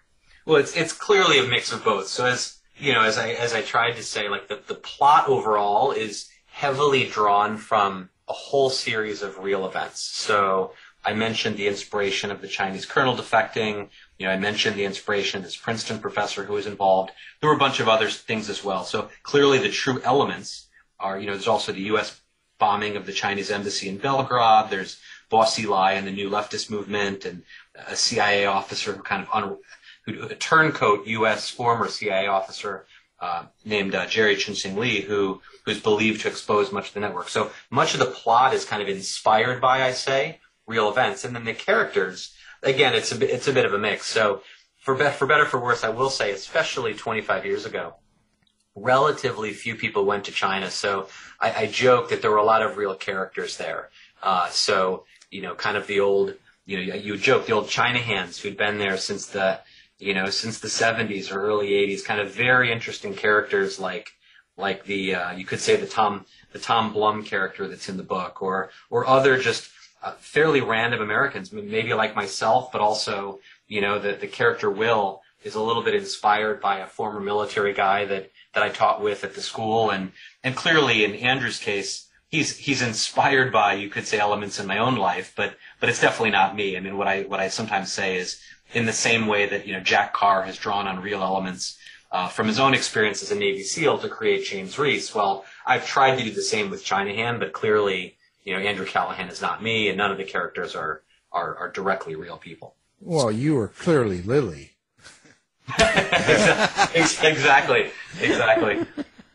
Well, 0.45 0.57
it's 0.57 0.77
it's 0.77 0.93
clearly 0.93 1.39
a 1.39 1.45
mix 1.45 1.73
of 1.73 1.83
both. 1.83 2.07
So 2.07 2.27
as 2.27 2.60
you 2.81 2.93
know, 2.93 3.03
as 3.03 3.19
I 3.19 3.31
as 3.31 3.53
I 3.53 3.63
tried 3.63 3.97
to 3.97 4.03
say, 4.03 4.29
like 4.29 4.49
the 4.49 4.61
the 4.67 4.75
plot 4.75 5.29
overall 5.29 5.93
is 5.93 6.29
heavily 6.47 7.05
drawn 7.05 7.57
from 7.57 8.11
a 8.29 8.33
whole 8.33 8.71
series 8.71 9.23
of 9.23 9.39
real 9.39 9.67
events. 9.67 10.01
So 10.01 10.73
I 11.05 11.15
mentioned 11.15 11.57
the 11.57 11.67
inspiration 11.67 12.31
of 12.31 12.41
the 12.41 12.49
Chinese 12.49 12.87
colonel 12.87 13.17
defecting. 13.17 13.89
You 14.19 14.27
know, 14.27 14.33
I 14.33 14.39
mentioned 14.39 14.77
the 14.77 14.85
inspiration 14.85 15.39
of 15.39 15.45
this 15.45 15.57
Princeton 15.57 15.99
professor 15.99 16.45
who 16.45 16.55
was 16.55 16.67
involved. 16.67 17.11
There 17.41 17.49
were 17.49 17.57
a 17.57 17.59
bunch 17.59 17.81
of 17.81 17.89
other 17.89 18.09
things 18.09 18.51
as 18.51 18.63
well. 18.63 18.85
So 18.85 19.09
clearly 19.23 19.59
the 19.59 19.71
true 19.71 20.01
elements 20.05 20.69
are, 20.99 21.19
you 21.19 21.27
know, 21.27 21.33
there's 21.33 21.49
also 21.49 21.73
the 21.73 21.81
U.S. 21.93 22.21
bombing 22.59 22.97
of 22.97 23.07
the 23.07 23.13
Chinese 23.13 23.51
embassy 23.51 23.89
in 23.89 23.97
Belgrade. 23.97 24.67
There's 24.69 25.01
Bo 25.31 25.39
Xilai 25.39 25.93
and 25.95 26.07
the 26.07 26.13
new 26.13 26.29
leftist 26.29 26.71
movement 26.71 27.25
and 27.25 27.43
a 27.89 27.97
CIA 27.97 28.47
officer 28.47 28.93
who 28.93 29.03
kind 29.03 29.23
of, 29.23 29.29
un- 29.33 29.59
a 30.31 30.35
turncoat 30.35 31.07
U.S. 31.07 31.51
former 31.51 31.89
CIA 31.89 32.27
officer 32.27 32.87
uh, 33.21 33.45
named 33.65 33.95
uh, 33.95 34.07
Jerry 34.07 34.37
Chun 34.37 34.55
Shing 34.55 34.77
Lee, 34.77 35.01
who 35.03 35.41
who's 35.65 35.81
believed 35.81 36.23
to 36.23 36.29
expose 36.29 36.73
much 36.73 36.89
of 36.89 36.95
the 36.95 37.01
network. 37.01 37.29
So 37.29 37.51
much 37.71 37.95
of 37.95 38.01
the 38.01 38.07
plot 38.07 38.55
is 38.55 38.65
kind 38.65 38.83
of 38.83 38.89
inspired 38.89 39.61
by, 39.61 39.83
I 39.83 39.93
say, 39.93 40.41
real 40.67 40.89
events, 40.89 41.25
and 41.25 41.35
then 41.35 41.45
the 41.45 41.55
characters. 41.55 42.35
Again, 42.63 42.95
it's 42.95 43.13
a 43.13 43.35
it's 43.35 43.49
a 43.49 43.53
bit 43.53 43.67
of 43.67 43.75
a 43.75 43.79
mix. 43.79 44.07
So 44.07 44.43
for 44.79 44.95
be- 44.95 45.11
for 45.11 45.27
better 45.27 45.45
for 45.45 45.61
worse, 45.61 45.85
I 45.85 45.91
will 45.91 46.11
say, 46.11 46.33
especially 46.33 46.95
25 46.95 47.45
years 47.45 47.67
ago, 47.67 47.95
relatively 48.75 49.53
few 49.53 49.75
people 49.75 50.05
went 50.05 50.25
to 50.25 50.33
China. 50.33 50.71
So 50.71 51.09
I, 51.41 51.65
I 51.65 51.67
joke 51.67 52.09
that 52.11 52.23
there 52.23 52.31
were 52.31 52.37
a 52.39 52.45
lot 52.45 52.63
of 52.63 52.77
real 52.77 52.95
characters 52.95 53.57
there. 53.59 53.91
Uh, 54.23 54.49
so 54.49 55.05
you 55.31 55.43
know, 55.43 55.55
kind 55.55 55.77
of 55.77 55.87
the 55.87 56.01
old, 56.01 56.35
you 56.67 56.77
know, 56.77 56.95
you 56.95 57.17
joke 57.17 57.47
the 57.47 57.53
old 57.53 57.69
China 57.69 57.99
hands 57.99 58.39
who'd 58.39 58.57
been 58.57 58.79
there 58.79 58.97
since 58.97 59.27
the 59.27 59.61
you 60.01 60.15
know, 60.15 60.31
since 60.31 60.59
the 60.59 60.69
70s 60.69 61.31
or 61.31 61.41
early 61.41 61.71
80s, 61.71 62.05
kind 62.05 62.21
of 62.21 62.33
very 62.33 62.73
interesting 62.73 63.15
characters 63.15 63.79
like 63.79 64.13
like 64.57 64.85
the 64.85 65.15
uh, 65.15 65.33
you 65.33 65.45
could 65.45 65.61
say 65.61 65.77
the 65.77 65.87
Tom 65.87 66.25
the 66.53 66.59
Tom 66.59 66.93
Blum 66.93 67.25
character 67.25 67.69
that's 67.69 67.89
in 67.89 67.97
the 67.97 68.03
book, 68.03 68.43
or 68.43 68.71
or 68.91 69.07
other 69.07 69.39
just 69.39 69.71
uh, 70.03 70.13
fairly 70.19 70.61
random 70.61 71.01
Americans, 71.01 71.53
maybe 71.53 71.95
like 71.95 72.15
myself, 72.15 72.73
but 72.73 72.81
also 72.81 73.41
you 73.69 73.81
know 73.81 73.99
the 73.99 74.13
the 74.13 74.27
character 74.27 74.71
Will 74.71 75.23
is 75.43 75.55
a 75.55 75.63
little 75.63 75.83
bit 75.83 75.95
inspired 75.95 76.61
by 76.61 76.81
a 76.81 76.87
former 76.87 77.21
military 77.21 77.73
guy 77.73 78.05
that 78.05 78.31
that 78.55 78.63
I 78.63 78.69
taught 78.69 79.03
with 79.03 79.25
at 79.25 79.35
the 79.35 79.43
school, 79.43 79.91
and 79.91 80.13
and 80.45 80.55
clearly 80.55 81.05
in 81.05 81.15
Andrew's 81.15 81.59
case. 81.59 82.07
He's 82.31 82.57
he's 82.57 82.83
inspired 82.83 83.53
by 83.53 83.75
you 83.75 83.89
could 83.89 84.07
say 84.07 84.19
elements 84.19 84.61
in 84.61 84.67
my 84.67 84.79
own 84.79 84.97
life, 84.97 85.33
but 85.37 85.57
but 85.81 85.89
it's 85.89 86.01
definitely 86.01 86.31
not 86.31 86.55
me. 86.55 86.77
I 86.77 86.81
mean, 86.81 86.97
what 86.97 87.09
I 87.09 87.23
what 87.23 87.41
I 87.41 87.49
sometimes 87.49 87.93
say 87.93 88.17
is 88.17 88.41
in 88.73 88.87
the 88.87 88.93
same 88.93 89.27
way 89.27 89.47
that 89.47 89.67
you 89.67 89.73
know 89.73 89.81
Jack 89.81 90.13
Carr 90.13 90.43
has 90.43 90.57
drawn 90.57 90.87
on 90.87 91.03
real 91.03 91.23
elements 91.23 91.77
uh, 92.13 92.29
from 92.29 92.47
his 92.47 92.59
own 92.59 92.75
experience 92.75 93.23
as 93.23 93.31
a 93.31 93.35
Navy 93.35 93.63
SEAL 93.63 93.99
to 93.99 94.09
create 94.09 94.45
James 94.45 94.79
Reece. 94.79 95.15
Well, 95.15 95.45
I've 95.67 95.87
tried 95.87 96.19
to 96.19 96.25
do 96.25 96.31
the 96.31 96.43
same 96.43 96.71
with 96.71 96.85
China 96.85 97.13
Hand, 97.13 97.41
but 97.41 97.53
clearly, 97.53 98.17
you 98.45 98.53
know, 98.53 98.61
Andrew 98.61 98.87
Callahan 98.87 99.29
is 99.29 99.41
not 99.41 99.63
me, 99.63 99.89
and 99.89 99.99
none 99.99 100.11
of 100.11 100.19
the 100.19 100.25
characters 100.25 100.75
are 100.75 101.03
are, 101.33 101.57
are 101.57 101.71
directly 101.71 102.15
real 102.15 102.37
people. 102.37 102.75
Well, 103.01 103.31
you 103.31 103.59
are 103.59 103.69
clearly 103.69 104.23
Lily. 104.23 104.73
exactly, 106.95 107.91
exactly. 108.21 108.85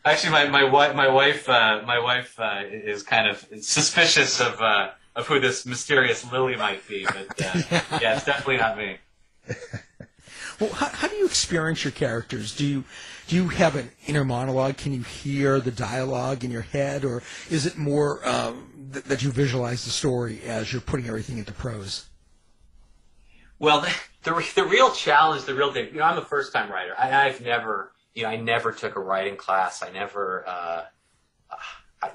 Actually, 0.06 0.32
my 0.32 0.48
my 0.48 0.64
wife 0.64 0.96
my 0.96 1.08
wife 1.08 1.50
uh, 1.50 1.82
my 1.86 2.00
wife 2.00 2.40
uh, 2.40 2.62
is 2.70 3.02
kind 3.02 3.28
of 3.28 3.46
suspicious 3.62 4.40
of 4.40 4.62
uh, 4.62 4.92
of 5.16 5.28
who 5.28 5.40
this 5.40 5.66
mysterious 5.66 6.32
Lily 6.32 6.56
might 6.56 6.88
be, 6.88 7.06
but 7.06 7.42
uh, 7.44 7.82
yeah, 8.02 8.16
it's 8.16 8.26
definitely 8.26 8.58
not 8.58 8.78
me. 8.78 8.98
well, 10.60 10.70
how, 10.74 10.88
how, 10.88 11.08
do 11.08 11.16
you 11.16 11.26
experience 11.26 11.84
your 11.84 11.92
characters? 11.92 12.56
Do 12.56 12.66
you 12.66 12.84
do 13.28 13.36
you 13.36 13.48
have 13.48 13.76
an 13.76 13.90
inner 14.06 14.24
monologue? 14.24 14.78
Can 14.78 14.94
you 14.94 15.02
hear 15.02 15.60
the 15.60 15.72
dialogue 15.72 16.44
in 16.44 16.52
your 16.52 16.62
head, 16.62 17.04
or 17.04 17.24
is 17.50 17.66
it 17.66 17.76
more 17.76 18.28
um, 18.28 18.90
th- 18.94 19.06
that 19.06 19.24
you 19.24 19.32
visualize 19.32 19.86
the 19.86 19.92
story 19.92 20.42
as 20.46 20.72
you're 20.72 20.82
putting 20.82 21.08
everything 21.08 21.40
into 21.40 21.52
prose? 21.52 22.06
Well, 23.58 23.82
the, 23.82 23.94
the, 24.24 24.52
the 24.56 24.66
real 24.66 24.92
challenge, 24.92 25.46
the 25.46 25.56
real 25.56 25.74
thing. 25.74 25.88
You 25.92 26.00
know, 26.00 26.04
I'm 26.04 26.18
a 26.18 26.26
first 26.26 26.54
time 26.54 26.72
writer. 26.72 26.94
I, 26.98 27.08
have 27.08 27.42
never, 27.42 27.92
you 28.16 28.24
know, 28.24 28.30
I 28.30 28.38
never 28.38 28.72
took 28.72 28.96
a 28.96 29.00
writing 29.00 29.36
class. 29.36 29.84
I 29.84 29.92
never. 29.92 30.48
Uh, 30.48 30.86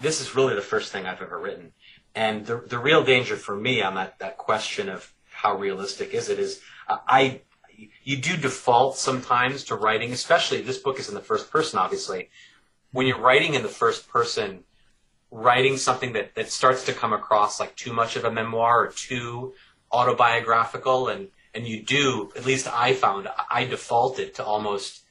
this 0.00 0.20
is 0.20 0.34
really 0.34 0.54
the 0.54 0.62
first 0.62 0.90
thing 0.92 1.06
I've 1.06 1.22
ever 1.22 1.38
written, 1.38 1.72
and 2.14 2.44
the 2.46 2.58
the 2.66 2.78
real 2.78 3.04
danger 3.04 3.36
for 3.36 3.54
me 3.54 3.82
on 3.82 3.94
that 3.94 4.18
that 4.18 4.38
question 4.38 4.88
of 4.88 5.12
how 5.30 5.56
realistic 5.56 6.12
is 6.12 6.28
it 6.28 6.38
is 6.38 6.60
I 6.88 7.42
you 8.02 8.16
do 8.16 8.36
default 8.36 8.96
sometimes 8.96 9.64
to 9.64 9.74
writing, 9.74 10.12
especially 10.12 10.60
this 10.60 10.78
book 10.78 10.98
is 10.98 11.08
in 11.08 11.14
the 11.14 11.20
first 11.20 11.50
person, 11.50 11.78
obviously. 11.78 12.30
When 12.92 13.06
you're 13.06 13.20
writing 13.20 13.54
in 13.54 13.62
the 13.62 13.68
first 13.68 14.08
person, 14.08 14.64
writing 15.30 15.76
something 15.76 16.12
that, 16.14 16.34
that 16.34 16.50
starts 16.50 16.84
to 16.86 16.92
come 16.92 17.12
across 17.12 17.60
like 17.60 17.76
too 17.76 17.92
much 17.92 18.16
of 18.16 18.24
a 18.24 18.30
memoir 18.30 18.84
or 18.84 18.88
too 18.88 19.54
autobiographical 19.92 21.08
and, 21.08 21.28
and 21.54 21.66
you 21.66 21.82
do, 21.82 22.32
at 22.36 22.44
least 22.44 22.66
I 22.72 22.94
found, 22.94 23.28
I 23.50 23.64
defaulted 23.64 24.34
to 24.34 24.44
almost 24.44 25.04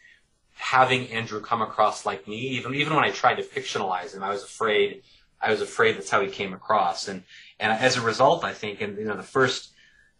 having 0.59 1.07
Andrew 1.07 1.39
come 1.39 1.61
across 1.61 2.05
like 2.05 2.27
me. 2.27 2.35
Even 2.35 2.75
even 2.75 2.93
when 2.93 3.03
I 3.03 3.11
tried 3.11 3.35
to 3.35 3.43
fictionalize 3.43 4.13
him, 4.13 4.23
I 4.23 4.29
was 4.29 4.43
afraid 4.43 5.01
I 5.41 5.51
was 5.51 5.61
afraid 5.61 5.95
that's 5.95 6.09
how 6.09 6.21
he 6.21 6.29
came 6.29 6.53
across. 6.53 7.07
And 7.07 7.23
and 7.59 7.71
as 7.71 7.97
a 7.97 8.01
result, 8.01 8.43
I 8.43 8.53
think 8.53 8.81
in 8.81 8.97
you 8.97 9.05
know 9.05 9.15
the 9.15 9.23
first 9.23 9.71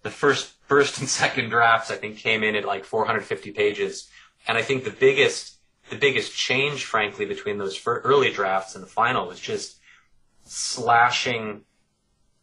the 0.02 0.10
first 0.10 0.54
first 0.68 1.00
and 1.00 1.10
second 1.22 1.50
drafts 1.50 1.92
I 1.92 1.96
think 1.96 2.18
came 2.18 2.44
in 2.44 2.56
at 2.56 2.66
like 2.66 2.86
450 2.86 3.52
pages, 3.52 4.10
and 4.48 4.58
I 4.58 4.62
think 4.62 4.86
the 4.86 4.92
biggest 4.92 5.60
the 5.90 5.98
biggest 5.98 6.36
change, 6.36 6.86
frankly, 6.86 7.26
between 7.26 7.58
those 7.58 7.80
early 7.86 8.32
drafts 8.32 8.76
and 8.76 8.84
the 8.84 8.88
final 8.88 9.28
was 9.28 9.40
just 9.40 9.80
slashing 10.44 11.62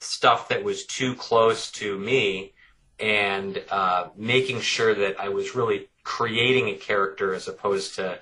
stuff 0.00 0.48
that 0.48 0.62
was 0.62 0.84
too 0.84 1.14
close 1.14 1.70
to 1.70 1.98
me 1.98 2.52
and 2.98 3.62
uh, 3.70 4.08
making 4.16 4.60
sure 4.60 4.94
that 4.94 5.18
I 5.18 5.28
was 5.28 5.54
really 5.54 5.88
creating 6.06 6.68
a 6.68 6.74
character 6.74 7.34
as 7.34 7.48
opposed 7.48 7.96
to 7.96 8.12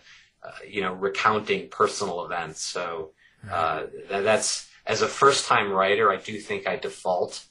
uh, 0.43 0.51
you 0.67 0.81
know 0.81 0.95
recounting 0.95 1.69
personal 1.69 2.25
events. 2.25 2.61
So 2.63 3.11
uh, 3.51 3.85
that's 4.09 4.69
as 4.87 5.03
a 5.03 5.09
first 5.09 5.47
time 5.47 5.71
writer, 5.71 6.11
I 6.11 6.17
do 6.17 6.39
think 6.39 6.67
I 6.67 6.77
default 6.77 7.45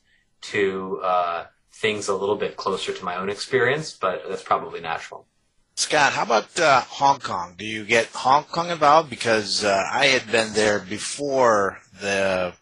to 0.53 0.99
uh, 1.03 1.45
things 1.71 2.07
a 2.07 2.15
little 2.15 2.35
bit 2.35 2.57
closer 2.57 2.91
to 2.93 3.05
my 3.05 3.15
own 3.15 3.29
experience, 3.29 3.93
but 3.93 4.23
that's 4.27 4.43
probably 4.43 4.81
natural. 4.81 5.27
Scott, 5.75 6.13
how 6.13 6.23
about 6.23 6.59
uh, 6.59 6.81
Hong 6.81 7.19
Kong? 7.19 7.55
Do 7.57 7.65
you 7.65 7.85
get 7.85 8.07
Hong 8.07 8.43
Kong 8.43 8.69
involved? 8.69 9.09
Because 9.09 9.63
uh, 9.63 9.83
I 9.91 10.07
had 10.07 10.31
been 10.31 10.53
there 10.53 10.79
before 10.79 11.79
the 12.01 12.53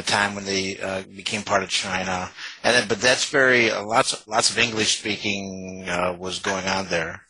the 0.00 0.10
time 0.10 0.34
when 0.34 0.44
they 0.44 0.78
uh, 0.78 1.02
became 1.14 1.42
part 1.42 1.62
of 1.62 1.68
China, 1.68 2.30
and 2.64 2.74
then, 2.74 2.88
but 2.88 3.00
that's 3.00 3.28
very 3.28 3.70
uh, 3.70 3.84
lots 3.84 4.26
lots 4.26 4.50
of 4.50 4.58
English 4.58 4.98
speaking 4.98 5.86
uh, 5.88 6.16
was 6.18 6.38
going 6.38 6.66
on 6.66 6.88
there. 6.88 7.22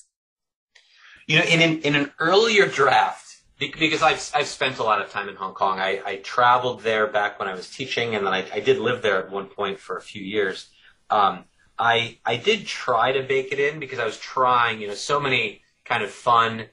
You 1.26 1.38
know, 1.38 1.44
in 1.44 1.60
an, 1.60 1.80
in 1.82 1.94
an 1.94 2.12
earlier 2.18 2.66
draft, 2.66 3.36
because 3.58 4.02
I've 4.02 4.30
I've 4.34 4.46
spent 4.46 4.78
a 4.78 4.82
lot 4.82 5.00
of 5.00 5.10
time 5.10 5.28
in 5.28 5.36
Hong 5.36 5.54
Kong. 5.54 5.78
I, 5.78 6.00
I 6.04 6.16
traveled 6.16 6.82
there 6.82 7.06
back 7.06 7.38
when 7.38 7.48
I 7.48 7.54
was 7.54 7.68
teaching, 7.70 8.14
and 8.14 8.26
then 8.26 8.32
I, 8.32 8.46
I 8.52 8.60
did 8.60 8.78
live 8.78 9.02
there 9.02 9.18
at 9.18 9.30
one 9.30 9.46
point 9.46 9.78
for 9.78 9.96
a 9.96 10.02
few 10.02 10.22
years. 10.22 10.68
Um, 11.10 11.44
I 11.78 12.18
I 12.24 12.36
did 12.36 12.66
try 12.66 13.12
to 13.12 13.22
bake 13.22 13.52
it 13.52 13.58
in 13.58 13.80
because 13.80 13.98
I 13.98 14.04
was 14.04 14.18
trying. 14.18 14.80
You 14.80 14.88
know, 14.88 14.94
so 14.94 15.20
many 15.20 15.62
kind 15.84 16.02
of 16.02 16.10
fun 16.10 16.66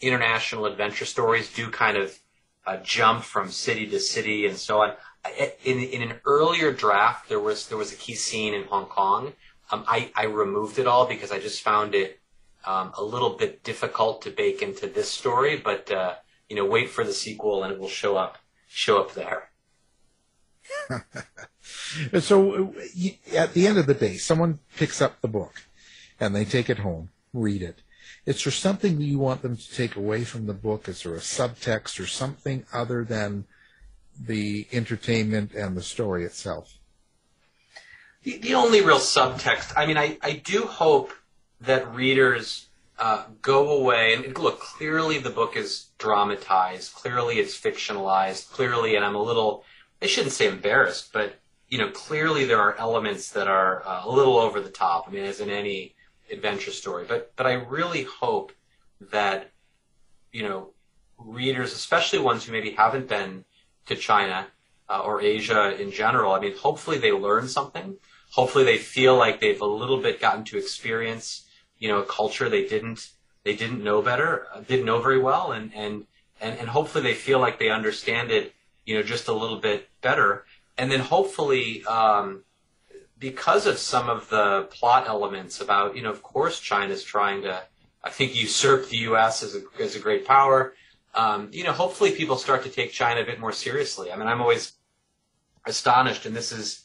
international 0.00 0.66
adventure 0.66 1.04
stories 1.04 1.52
do 1.52 1.70
kind 1.70 1.96
of 1.96 2.18
uh, 2.66 2.76
jump 2.78 3.24
from 3.24 3.50
city 3.50 3.86
to 3.86 4.00
city 4.00 4.46
and 4.46 4.56
so 4.56 4.82
on. 4.82 4.94
In 5.64 5.78
in 5.78 6.02
an 6.02 6.20
earlier 6.24 6.72
draft 6.72 7.28
there 7.28 7.40
was 7.40 7.68
there 7.68 7.78
was 7.78 7.92
a 7.92 7.96
key 7.96 8.14
scene 8.14 8.54
in 8.54 8.64
Hong 8.64 8.86
Kong. 8.86 9.32
Um, 9.70 9.84
I 9.88 10.10
I 10.14 10.24
removed 10.24 10.78
it 10.78 10.86
all 10.86 11.06
because 11.06 11.32
I 11.32 11.38
just 11.38 11.62
found 11.62 11.94
it 11.94 12.20
um, 12.64 12.92
a 12.96 13.04
little 13.04 13.30
bit 13.30 13.62
difficult 13.62 14.22
to 14.22 14.30
bake 14.30 14.62
into 14.62 14.86
this 14.86 15.10
story. 15.10 15.56
But 15.56 15.90
uh, 15.90 16.14
you 16.48 16.56
know, 16.56 16.64
wait 16.64 16.90
for 16.90 17.04
the 17.04 17.12
sequel 17.12 17.64
and 17.64 17.72
it 17.72 17.78
will 17.78 17.88
show 17.88 18.16
up 18.16 18.38
show 18.68 18.98
up 19.00 19.14
there. 19.14 19.50
so 22.20 22.74
at 23.34 23.52
the 23.52 23.66
end 23.66 23.78
of 23.78 23.86
the 23.86 23.94
day, 23.94 24.16
someone 24.16 24.58
picks 24.76 25.00
up 25.00 25.20
the 25.20 25.28
book 25.28 25.62
and 26.20 26.34
they 26.34 26.44
take 26.44 26.68
it 26.68 26.78
home, 26.78 27.10
read 27.32 27.62
it. 27.62 27.82
Is 28.26 28.42
there 28.44 28.52
something 28.52 29.00
you 29.00 29.18
want 29.18 29.42
them 29.42 29.56
to 29.56 29.74
take 29.74 29.96
away 29.96 30.24
from 30.24 30.46
the 30.46 30.54
book? 30.54 30.88
Is 30.88 31.02
there 31.02 31.14
a 31.14 31.18
subtext 31.18 32.00
or 32.00 32.06
something 32.06 32.64
other 32.72 33.04
than 33.04 33.44
the 34.20 34.66
entertainment 34.72 35.52
and 35.54 35.76
the 35.76 35.82
story 35.82 36.24
itself? 36.24 36.78
The, 38.22 38.38
the 38.38 38.54
only 38.54 38.80
real 38.80 38.98
subtext, 38.98 39.72
I 39.76 39.86
mean, 39.86 39.98
I, 39.98 40.18
I 40.22 40.32
do 40.32 40.62
hope 40.62 41.12
that 41.60 41.94
readers 41.94 42.68
uh, 42.98 43.24
go 43.42 43.70
away 43.70 44.14
and 44.14 44.38
look, 44.38 44.60
clearly 44.60 45.18
the 45.18 45.30
book 45.30 45.56
is 45.56 45.86
dramatized, 45.98 46.94
clearly 46.94 47.38
it's 47.38 47.58
fictionalized, 47.58 48.50
clearly, 48.50 48.96
and 48.96 49.04
I'm 49.04 49.14
a 49.14 49.22
little, 49.22 49.64
I 50.00 50.06
shouldn't 50.06 50.32
say 50.32 50.48
embarrassed, 50.48 51.12
but, 51.12 51.34
you 51.68 51.78
know, 51.78 51.90
clearly 51.90 52.44
there 52.44 52.60
are 52.60 52.76
elements 52.78 53.30
that 53.32 53.48
are 53.48 53.86
uh, 53.86 54.02
a 54.04 54.10
little 54.10 54.38
over 54.38 54.60
the 54.60 54.70
top. 54.70 55.06
I 55.08 55.10
mean, 55.10 55.24
as 55.24 55.40
in 55.40 55.50
any 55.50 55.94
adventure 56.30 56.70
story, 56.70 57.04
but, 57.08 57.32
but 57.36 57.46
I 57.46 57.54
really 57.54 58.04
hope 58.04 58.52
that, 59.10 59.50
you 60.32 60.42
know, 60.42 60.70
readers, 61.18 61.72
especially 61.72 62.18
ones 62.20 62.44
who 62.44 62.52
maybe 62.52 62.70
haven't 62.70 63.08
been 63.08 63.44
to 63.86 63.96
China 63.96 64.46
uh, 64.88 65.00
or 65.00 65.20
Asia 65.20 65.80
in 65.80 65.90
general, 65.90 66.32
I 66.32 66.40
mean, 66.40 66.56
hopefully 66.56 66.98
they 66.98 67.12
learn 67.12 67.48
something. 67.48 67.96
Hopefully 68.30 68.64
they 68.64 68.78
feel 68.78 69.16
like 69.16 69.40
they've 69.40 69.60
a 69.60 69.66
little 69.66 70.00
bit 70.00 70.20
gotten 70.20 70.44
to 70.44 70.58
experience, 70.58 71.44
you 71.78 71.88
know, 71.88 71.98
a 71.98 72.06
culture 72.06 72.48
they 72.48 72.66
didn't 72.66 73.10
they 73.44 73.54
didn't 73.54 73.84
know 73.84 74.00
better, 74.00 74.46
uh, 74.54 74.60
didn't 74.60 74.86
know 74.86 75.00
very 75.00 75.20
well, 75.20 75.52
and 75.52 75.72
and 75.74 76.06
and 76.40 76.58
and 76.58 76.68
hopefully 76.68 77.04
they 77.04 77.14
feel 77.14 77.38
like 77.38 77.58
they 77.58 77.70
understand 77.70 78.30
it, 78.30 78.54
you 78.86 78.96
know, 78.96 79.02
just 79.02 79.28
a 79.28 79.32
little 79.32 79.58
bit 79.58 79.88
better. 80.00 80.44
And 80.76 80.90
then 80.90 81.00
hopefully, 81.00 81.84
um, 81.84 82.42
because 83.18 83.66
of 83.66 83.78
some 83.78 84.08
of 84.08 84.28
the 84.30 84.66
plot 84.70 85.06
elements 85.06 85.60
about, 85.60 85.94
you 85.94 86.02
know, 86.02 86.10
of 86.10 86.22
course 86.22 86.58
China's 86.58 87.04
trying 87.04 87.42
to, 87.42 87.62
I 88.02 88.10
think, 88.10 88.34
usurp 88.34 88.88
the 88.88 88.98
U.S. 89.08 89.42
as 89.42 89.54
a 89.54 89.62
as 89.80 89.94
a 89.94 90.00
great 90.00 90.26
power 90.26 90.74
um, 91.14 91.48
you 91.52 91.64
know, 91.64 91.72
hopefully 91.72 92.12
people 92.12 92.36
start 92.36 92.64
to 92.64 92.70
take 92.70 92.92
China 92.92 93.20
a 93.20 93.24
bit 93.24 93.40
more 93.40 93.52
seriously. 93.52 94.10
I 94.10 94.16
mean, 94.16 94.26
I'm 94.26 94.40
always 94.40 94.72
astonished, 95.66 96.26
and 96.26 96.34
this 96.34 96.52
is 96.52 96.84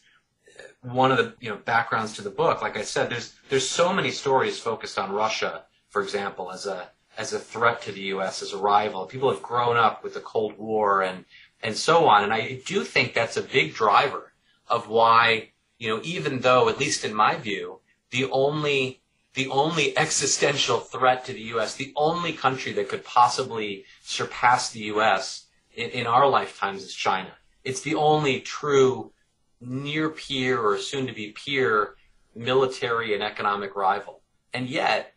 one 0.81 1.11
of 1.11 1.17
the 1.17 1.33
you 1.39 1.49
know 1.49 1.57
backgrounds 1.57 2.13
to 2.13 2.21
the 2.21 2.29
book. 2.29 2.61
Like 2.61 2.77
I 2.77 2.83
said, 2.83 3.09
there's 3.09 3.33
there's 3.49 3.67
so 3.67 3.93
many 3.93 4.11
stories 4.11 4.59
focused 4.59 4.97
on 4.97 5.11
Russia, 5.11 5.63
for 5.89 6.01
example, 6.01 6.51
as 6.51 6.65
a 6.65 6.89
as 7.17 7.33
a 7.33 7.39
threat 7.39 7.81
to 7.83 7.91
the 7.91 8.01
U.S. 8.13 8.41
as 8.41 8.53
a 8.53 8.57
rival. 8.57 9.05
People 9.05 9.31
have 9.31 9.41
grown 9.41 9.77
up 9.77 10.03
with 10.03 10.13
the 10.13 10.21
Cold 10.21 10.57
War 10.57 11.01
and 11.01 11.25
and 11.61 11.75
so 11.75 12.07
on, 12.07 12.23
and 12.23 12.33
I 12.33 12.61
do 12.65 12.83
think 12.83 13.13
that's 13.13 13.37
a 13.37 13.41
big 13.41 13.73
driver 13.73 14.33
of 14.67 14.87
why 14.87 15.49
you 15.77 15.89
know 15.89 16.01
even 16.03 16.39
though, 16.39 16.69
at 16.69 16.79
least 16.79 17.03
in 17.03 17.13
my 17.13 17.35
view, 17.35 17.79
the 18.11 18.29
only 18.31 19.01
the 19.39 19.47
only 19.51 19.97
existential 19.97 20.81
threat 20.81 21.23
to 21.23 21.31
the 21.31 21.47
U.S., 21.53 21.75
the 21.75 21.93
only 21.95 22.33
country 22.33 22.73
that 22.73 22.89
could 22.89 23.05
possibly 23.05 23.85
surpass 24.03 24.71
the 24.71 24.81
U.S. 24.93 25.45
in, 25.73 25.89
in 25.91 26.07
our 26.07 26.27
lifetimes 26.27 26.83
is 26.83 26.93
China. 26.93 27.31
It's 27.63 27.79
the 27.79 27.95
only 27.95 28.41
true 28.41 29.13
near 29.61 30.09
peer 30.09 30.59
or 30.59 30.77
soon 30.77 31.07
to 31.07 31.13
be 31.13 31.31
peer 31.31 31.95
military 32.35 33.13
and 33.13 33.23
economic 33.23 33.77
rival. 33.77 34.19
And 34.53 34.67
yet, 34.67 35.13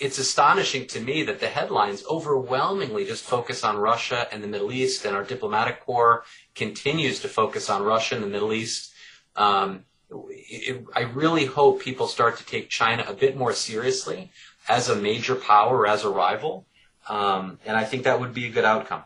it's 0.00 0.18
astonishing 0.18 0.86
to 0.86 1.00
me 1.00 1.24
that 1.24 1.38
the 1.38 1.48
headlines 1.48 2.02
overwhelmingly 2.08 3.04
just 3.04 3.22
focus 3.22 3.64
on 3.64 3.76
Russia 3.76 4.28
and 4.32 4.42
the 4.42 4.48
Middle 4.48 4.72
East, 4.72 5.04
and 5.04 5.14
our 5.14 5.24
diplomatic 5.24 5.84
corps 5.84 6.24
continues 6.54 7.20
to 7.20 7.28
focus 7.28 7.68
on 7.68 7.82
Russia 7.82 8.14
and 8.14 8.24
the 8.24 8.28
Middle 8.28 8.54
East. 8.54 8.94
Um, 9.36 9.84
it, 10.10 10.84
I 10.94 11.02
really 11.02 11.44
hope 11.44 11.80
people 11.80 12.06
start 12.06 12.38
to 12.38 12.44
take 12.44 12.68
China 12.68 13.04
a 13.06 13.14
bit 13.14 13.36
more 13.36 13.52
seriously 13.52 14.30
as 14.68 14.88
a 14.88 14.96
major 14.96 15.34
power, 15.34 15.86
as 15.86 16.04
a 16.04 16.08
rival, 16.08 16.66
um, 17.08 17.58
and 17.64 17.76
I 17.76 17.84
think 17.84 18.04
that 18.04 18.20
would 18.20 18.34
be 18.34 18.46
a 18.46 18.50
good 18.50 18.64
outcome. 18.64 19.04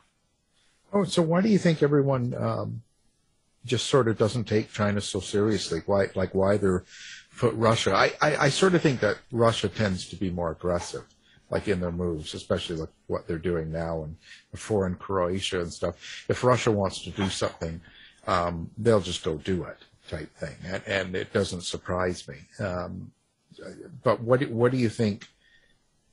Oh, 0.92 1.04
so 1.04 1.22
why 1.22 1.40
do 1.40 1.48
you 1.48 1.58
think 1.58 1.82
everyone 1.82 2.34
um, 2.34 2.82
just 3.64 3.86
sort 3.86 4.08
of 4.08 4.18
doesn't 4.18 4.44
take 4.44 4.72
China 4.72 5.00
so 5.00 5.20
seriously? 5.20 5.82
Why, 5.86 6.08
like, 6.14 6.34
why 6.34 6.56
they're 6.56 6.84
put 7.38 7.54
Russia? 7.54 7.94
I, 7.94 8.12
I, 8.20 8.36
I 8.36 8.48
sort 8.48 8.74
of 8.74 8.82
think 8.82 9.00
that 9.00 9.18
Russia 9.30 9.68
tends 9.68 10.08
to 10.08 10.16
be 10.16 10.30
more 10.30 10.50
aggressive, 10.50 11.04
like 11.50 11.68
in 11.68 11.80
their 11.80 11.92
moves, 11.92 12.34
especially 12.34 12.76
like 12.76 12.90
what 13.06 13.26
they're 13.26 13.38
doing 13.38 13.72
now 13.72 14.02
and 14.02 14.16
before 14.50 14.86
in 14.86 14.96
Croatia 14.96 15.60
and 15.60 15.72
stuff. 15.72 16.24
If 16.28 16.44
Russia 16.44 16.70
wants 16.70 17.02
to 17.04 17.10
do 17.10 17.28
something, 17.28 17.80
um, 18.26 18.70
they'll 18.76 19.00
just 19.00 19.24
go 19.24 19.36
do 19.38 19.64
it 19.64 19.78
type 20.12 20.37
thing, 20.37 20.57
and, 20.64 20.83
and 20.87 21.16
it 21.16 21.33
doesn't 21.33 21.62
surprise 21.62 22.29
me. 22.29 22.37
Um, 22.64 23.12
but 24.03 24.20
what 24.20 24.48
what 24.51 24.72
do 24.72 24.79
you 24.79 24.88
think 24.88 25.29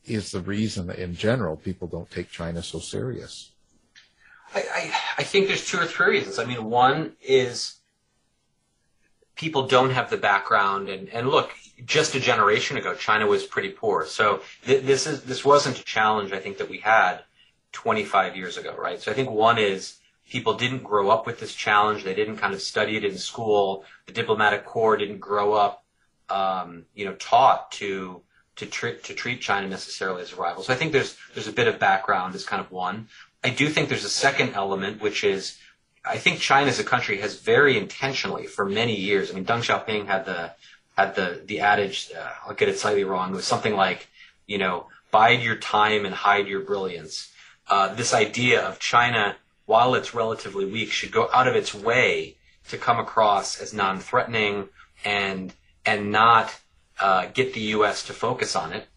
is 0.05 0.31
the 0.31 0.41
reason 0.41 0.87
that 0.87 0.97
in 0.97 1.15
general 1.15 1.55
people 1.55 1.87
don't 1.87 2.09
take 2.09 2.29
China 2.31 2.63
so 2.63 2.79
serious? 2.79 3.51
I, 4.53 4.59
I, 4.59 4.93
I 5.19 5.23
think 5.23 5.47
there's 5.47 5.67
two 5.67 5.77
or 5.77 5.85
three 5.85 6.17
reasons. 6.17 6.39
I 6.39 6.45
mean, 6.45 6.63
one 6.63 7.13
is 7.21 7.75
people 9.35 9.67
don't 9.67 9.91
have 9.91 10.09
the 10.09 10.17
background, 10.17 10.89
and, 10.89 11.07
and 11.09 11.29
look, 11.29 11.51
just 11.85 12.15
a 12.15 12.19
generation 12.19 12.77
ago, 12.77 12.95
China 12.95 13.27
was 13.27 13.45
pretty 13.45 13.69
poor. 13.69 14.05
So 14.05 14.41
th- 14.65 14.83
this 14.83 15.07
is 15.07 15.23
this 15.23 15.45
wasn't 15.45 15.79
a 15.79 15.83
challenge 15.83 16.33
I 16.33 16.39
think 16.39 16.57
that 16.57 16.69
we 16.69 16.79
had 16.79 17.19
25 17.71 18.35
years 18.35 18.57
ago, 18.57 18.75
right? 18.77 18.99
So 18.99 19.11
I 19.11 19.13
think 19.13 19.29
one 19.29 19.57
is 19.57 19.97
people 20.29 20.53
didn't 20.53 20.83
grow 20.83 21.09
up 21.09 21.25
with 21.25 21.39
this 21.39 21.53
challenge. 21.53 22.03
They 22.03 22.13
didn't 22.13 22.37
kind 22.37 22.53
of 22.53 22.61
study 22.61 22.95
it 22.95 23.03
in 23.03 23.17
school. 23.17 23.83
The 24.05 24.13
diplomatic 24.13 24.65
corps 24.65 24.97
didn't 24.97 25.19
grow 25.19 25.53
up, 25.53 25.83
um, 26.29 26.85
you 26.93 27.05
know, 27.05 27.13
taught 27.15 27.71
to 27.73 28.21
to 28.57 28.65
treat 28.65 29.03
to 29.05 29.13
treat 29.13 29.41
China 29.41 29.67
necessarily 29.67 30.21
as 30.21 30.33
a 30.33 30.35
rival. 30.35 30.63
So 30.63 30.73
I 30.73 30.75
think 30.75 30.91
there's 30.91 31.17
there's 31.33 31.47
a 31.47 31.53
bit 31.53 31.67
of 31.67 31.79
background 31.79 32.35
as 32.35 32.45
kind 32.45 32.61
of 32.61 32.71
one. 32.71 33.07
I 33.43 33.49
do 33.49 33.69
think 33.69 33.89
there's 33.89 34.05
a 34.05 34.09
second 34.09 34.53
element, 34.53 35.01
which 35.01 35.23
is 35.23 35.57
I 36.05 36.17
think 36.17 36.39
China 36.39 36.69
as 36.69 36.79
a 36.79 36.83
country 36.83 37.17
has 37.21 37.39
very 37.39 37.77
intentionally 37.77 38.47
for 38.47 38.65
many 38.65 38.95
years. 38.95 39.31
I 39.31 39.33
mean, 39.33 39.45
Deng 39.45 39.63
Xiaoping 39.63 40.07
had 40.07 40.25
the 40.25 40.51
had 40.97 41.15
the 41.15 41.41
the 41.45 41.61
adage. 41.61 42.11
Uh, 42.17 42.31
I'll 42.45 42.55
get 42.55 42.69
it 42.69 42.77
slightly 42.77 43.03
wrong. 43.03 43.31
It 43.31 43.35
was 43.35 43.45
something 43.45 43.75
like, 43.75 44.07
you 44.45 44.57
know, 44.57 44.87
bide 45.11 45.41
your 45.41 45.55
time 45.55 46.05
and 46.05 46.13
hide 46.13 46.47
your 46.47 46.61
brilliance. 46.61 47.31
Uh, 47.67 47.93
this 47.93 48.13
idea 48.13 48.61
of 48.61 48.79
China 48.79 49.35
while 49.69 49.93
it's 49.93 50.15
relatively 50.15 50.65
weak, 50.65 50.91
should 50.91 51.11
go 51.11 51.29
out 51.31 51.47
of 51.47 51.55
its 51.55 51.75
way 51.75 52.35
to 52.67 52.75
come 52.75 52.97
across 52.97 53.61
as 53.61 53.71
non-threatening 53.71 54.67
and 55.05 55.53
and 55.85 56.11
not 56.11 56.59
uh, 56.99 57.27
get 57.35 57.53
the 57.53 57.61
U.S. 57.77 58.03
to 58.07 58.13
focus 58.13 58.55
on 58.55 58.73
it. 58.73 58.87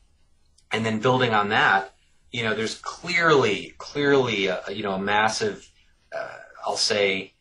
And 0.73 0.85
then 0.87 0.99
building 0.99 1.35
on 1.35 1.51
that, 1.51 1.93
you 2.31 2.43
know, 2.43 2.55
there's 2.55 2.77
clearly 2.77 3.75
clearly 3.77 4.47
a, 4.47 4.63
you 4.71 4.83
know 4.83 4.93
a 4.93 4.99
massive, 4.99 5.71
uh, 6.11 6.39
I'll 6.65 6.79
say, 6.79 7.35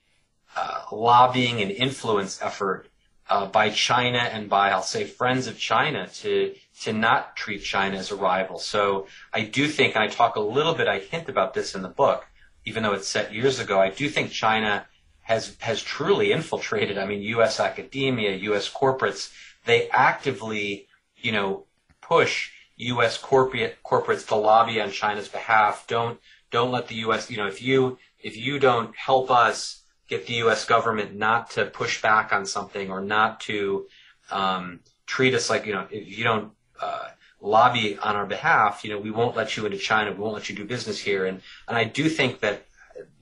uh, 0.58 0.84
lobbying 0.91 1.62
and 1.62 1.72
influence 1.72 2.41
effort 2.41 2.89
uh, 3.30 3.46
by 3.46 3.70
China 3.70 4.17
and 4.17 4.50
by 4.50 4.72
I'll 4.72 4.82
say 4.82 5.06
friends 5.06 5.48
of 5.48 5.58
China 5.58 6.10
to 6.15 6.54
to 6.82 6.91
not 6.91 7.38
treat 7.38 7.63
China 7.63 7.96
as 7.96 8.12
a 8.12 8.17
rival. 8.17 8.60
So 8.60 9.08
I 9.32 9.44
do 9.44 9.70
think, 9.70 9.96
and 9.96 10.04
I 10.04 10.08
talk 10.08 10.36
a 10.36 10.41
little 10.41 10.74
bit, 10.74 10.89
I 10.89 11.00
hint 11.00 11.30
about 11.30 11.54
this 11.54 11.76
in 11.76 11.82
the 11.82 11.96
book 12.04 12.26
even 12.65 12.84
though 12.84 12.93
it's 12.93 13.08
set 13.08 13.34
years 13.34 13.60
ago, 13.60 13.80
I 13.80 13.89
do 13.89 14.10
think 14.10 14.32
China 14.32 14.88
has 15.21 15.56
has 15.60 15.82
truly 15.82 16.32
infiltrated. 16.32 16.97
I 16.97 17.06
mean, 17.06 17.21
U.S. 17.21 17.60
academia, 17.60 18.36
U.S. 18.36 18.71
corporates, 18.71 19.32
they 19.65 19.89
actively, 19.89 20.88
you 21.17 21.32
know, 21.32 21.65
push 22.02 22.52
U.S. 22.78 23.17
corporate 23.17 23.78
corporates 23.86 24.28
to 24.28 24.36
lobby 24.36 24.82
on 24.82 24.91
China's 24.91 25.28
behalf. 25.28 25.86
Don't 25.88 26.19
don't 26.50 26.71
let 26.71 26.88
the 26.88 26.95
U.S. 26.95 27.30
You 27.30 27.38
know, 27.38 27.47
if 27.47 27.62
you 27.62 27.97
if 28.19 28.38
you 28.38 28.60
don't 28.60 28.95
help 28.95 29.32
us 29.32 29.84
get 30.08 30.28
the 30.28 30.34
U.S. 30.45 30.65
government 30.65 31.15
not 31.15 31.52
to 31.52 31.65
push 31.65 32.02
back 32.02 32.34
on 32.34 32.45
something 32.45 32.91
or 32.91 33.02
not 33.02 33.39
to 33.41 33.88
um, 34.30 34.82
treat 35.06 35.34
us 35.34 35.50
like 35.50 35.65
you 35.65 35.74
know, 35.74 35.88
if 35.89 36.17
you 36.17 36.24
don't 36.24 36.52
uh, 36.82 37.08
lobby 37.41 37.97
on 37.97 38.15
our 38.15 38.25
behalf, 38.25 38.84
you 38.84 38.91
know, 38.91 38.99
we 38.99 39.12
won't 39.12 39.36
let 39.36 39.58
you 39.58 39.65
into 39.65 39.77
China, 39.77 40.12
we 40.12 40.19
won't 40.19 40.36
let 40.36 40.49
you 40.49 40.56
do 40.56 40.65
business 40.65 40.99
here. 40.99 41.25
And, 41.25 41.41
and 41.67 41.77
I 41.77 41.84
do 41.84 42.08
think 42.08 42.39
that 42.41 42.65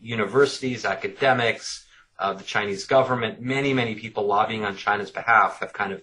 universities, 0.02 0.86
academics, 0.86 1.86
uh, 2.20 2.34
the 2.34 2.44
Chinese 2.44 2.86
government, 2.86 3.42
many, 3.42 3.74
many 3.74 3.96
people 3.96 4.26
lobbying 4.26 4.66
on 4.66 4.76
China's 4.76 5.10
behalf 5.10 5.60
have 5.60 5.74
kind 5.74 5.94
of 5.94 6.02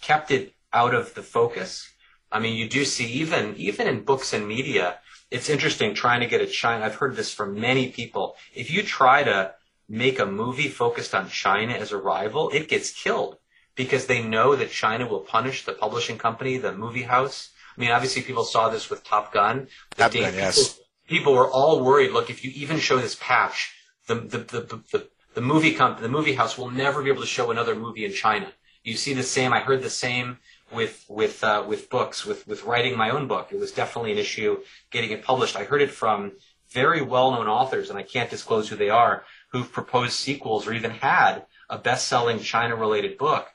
kept 0.00 0.30
it 0.30 0.54
out 0.72 0.94
of 0.94 1.14
the 1.14 1.22
focus. 1.22 1.90
I 2.30 2.38
mean, 2.38 2.56
you 2.56 2.68
do 2.68 2.84
see 2.84 3.06
even, 3.06 3.56
even 3.56 3.88
in 3.88 4.04
books 4.04 4.32
and 4.32 4.46
media, 4.46 4.98
it's 5.30 5.50
interesting 5.50 5.94
trying 5.94 6.20
to 6.20 6.26
get 6.26 6.40
a 6.40 6.46
China. 6.46 6.84
I've 6.84 6.94
heard 6.94 7.16
this 7.16 7.32
from 7.32 7.60
many 7.60 7.88
people. 7.90 8.36
If 8.54 8.70
you 8.70 8.82
try 8.82 9.24
to 9.24 9.54
make 9.88 10.18
a 10.18 10.26
movie 10.26 10.68
focused 10.68 11.14
on 11.14 11.28
China 11.28 11.72
as 11.72 11.92
a 11.92 11.96
rival, 11.96 12.50
it 12.50 12.68
gets 12.68 12.92
killed 12.92 13.38
because 13.74 14.06
they 14.06 14.22
know 14.22 14.56
that 14.56 14.70
China 14.70 15.06
will 15.06 15.20
punish 15.20 15.64
the 15.64 15.72
publishing 15.72 16.18
company, 16.18 16.58
the 16.58 16.72
movie 16.72 17.02
house. 17.02 17.50
I 17.76 17.80
mean, 17.80 17.90
obviously 17.90 18.22
people 18.22 18.44
saw 18.44 18.68
this 18.68 18.88
with 18.88 19.04
Top 19.04 19.32
Gun. 19.32 19.68
Top 19.96 20.12
Gun, 20.12 20.34
yes. 20.34 20.56
People, 20.56 20.84
people 21.08 21.32
were 21.34 21.50
all 21.50 21.84
worried. 21.84 22.12
Look, 22.12 22.30
if 22.30 22.44
you 22.44 22.50
even 22.54 22.78
show 22.78 22.98
this 22.98 23.16
patch, 23.20 23.74
the 24.06 24.14
the 24.14 24.38
the, 24.38 24.60
the, 24.60 24.82
the, 24.92 25.08
the 25.34 25.40
movie 25.40 25.74
comp- 25.74 26.00
the 26.00 26.08
movie 26.08 26.34
house 26.34 26.56
will 26.56 26.70
never 26.70 27.02
be 27.02 27.10
able 27.10 27.20
to 27.22 27.26
show 27.26 27.50
another 27.50 27.74
movie 27.74 28.04
in 28.04 28.12
China. 28.12 28.52
You 28.82 28.96
see 28.96 29.14
the 29.14 29.22
same. 29.22 29.52
I 29.52 29.60
heard 29.60 29.82
the 29.82 29.90
same 29.90 30.38
with 30.72 31.04
with 31.08 31.44
uh, 31.44 31.64
with 31.66 31.90
books, 31.90 32.24
with 32.24 32.46
with 32.46 32.64
writing 32.64 32.96
my 32.96 33.10
own 33.10 33.28
book. 33.28 33.48
It 33.50 33.58
was 33.58 33.72
definitely 33.72 34.12
an 34.12 34.18
issue 34.18 34.58
getting 34.90 35.10
it 35.10 35.22
published. 35.24 35.56
I 35.56 35.64
heard 35.64 35.82
it 35.82 35.90
from 35.90 36.32
very 36.70 37.00
well-known 37.00 37.46
authors, 37.46 37.90
and 37.90 37.98
I 37.98 38.02
can't 38.02 38.30
disclose 38.30 38.68
who 38.68 38.76
they 38.76 38.90
are, 38.90 39.24
who've 39.52 39.70
proposed 39.70 40.14
sequels 40.14 40.66
or 40.66 40.72
even 40.72 40.90
had 40.90 41.46
a 41.70 41.78
best-selling 41.78 42.40
China-related 42.40 43.18
book. 43.18 43.46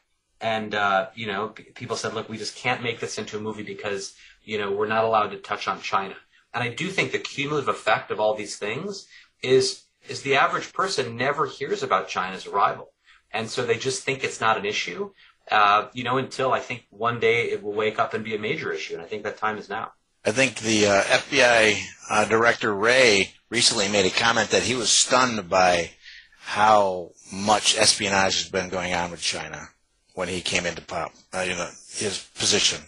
And 0.41 0.73
uh, 0.73 1.10
you 1.13 1.27
know, 1.27 1.49
people 1.75 1.95
said, 1.95 2.15
"Look, 2.15 2.27
we 2.27 2.38
just 2.38 2.56
can't 2.56 2.82
make 2.82 2.99
this 2.99 3.19
into 3.19 3.38
a 3.38 3.41
movie 3.41 3.63
because 3.63 4.15
you 4.43 4.58
know 4.58 4.71
we're 4.71 4.88
not 4.88 5.04
allowed 5.04 5.30
to 5.32 5.38
touch 5.38 5.67
on 5.67 5.82
China." 5.82 6.15
And 6.54 6.63
I 6.63 6.69
do 6.69 6.89
think 6.89 7.12
the 7.12 7.19
cumulative 7.19 7.69
effect 7.69 8.10
of 8.10 8.19
all 8.19 8.34
these 8.34 8.58
things 8.58 9.08
is 9.43 9.84
is 10.10 10.23
the 10.23 10.36
average 10.36 10.73
person 10.73 11.15
never 11.15 11.45
hears 11.45 11.84
about 11.84 12.08
China's 12.08 12.47
arrival, 12.47 12.91
and 13.32 13.49
so 13.49 13.63
they 13.63 13.77
just 13.77 14.04
think 14.04 14.23
it's 14.23 14.41
not 14.41 14.58
an 14.58 14.65
issue. 14.65 15.12
Uh, 15.49 15.88
you 15.93 16.04
know, 16.04 16.17
until 16.17 16.51
I 16.51 16.60
think 16.60 16.86
one 16.89 17.19
day 17.19 17.51
it 17.51 17.62
will 17.62 17.73
wake 17.73 17.99
up 17.99 18.15
and 18.15 18.23
be 18.23 18.36
a 18.36 18.39
major 18.39 18.73
issue, 18.73 18.95
and 18.95 19.04
I 19.04 19.06
think 19.06 19.23
that 19.23 19.38
time 19.38 19.60
is 19.60 19.69
now. 19.69 19.91
I 20.25 20.32
think 20.32 20.56
the 20.56 20.88
uh, 20.88 21.01
FBI 21.01 21.82
uh, 22.10 22.25
director 22.25 22.73
Wray 22.73 23.34
recently 23.49 23.89
made 23.89 24.06
a 24.06 24.15
comment 24.15 24.49
that 24.51 24.63
he 24.63 24.75
was 24.75 24.89
stunned 24.89 25.49
by 25.49 25.91
how 26.39 27.12
much 27.32 27.77
espionage 27.77 28.41
has 28.41 28.49
been 28.49 28.69
going 28.69 28.93
on 28.93 29.12
with 29.12 29.21
China 29.21 29.69
when 30.13 30.28
he 30.28 30.41
came 30.41 30.65
into 30.65 30.82
pop, 30.82 31.13
uh, 31.34 31.41
you 31.41 31.56
know, 31.56 31.69
his 31.93 32.28
position. 32.36 32.82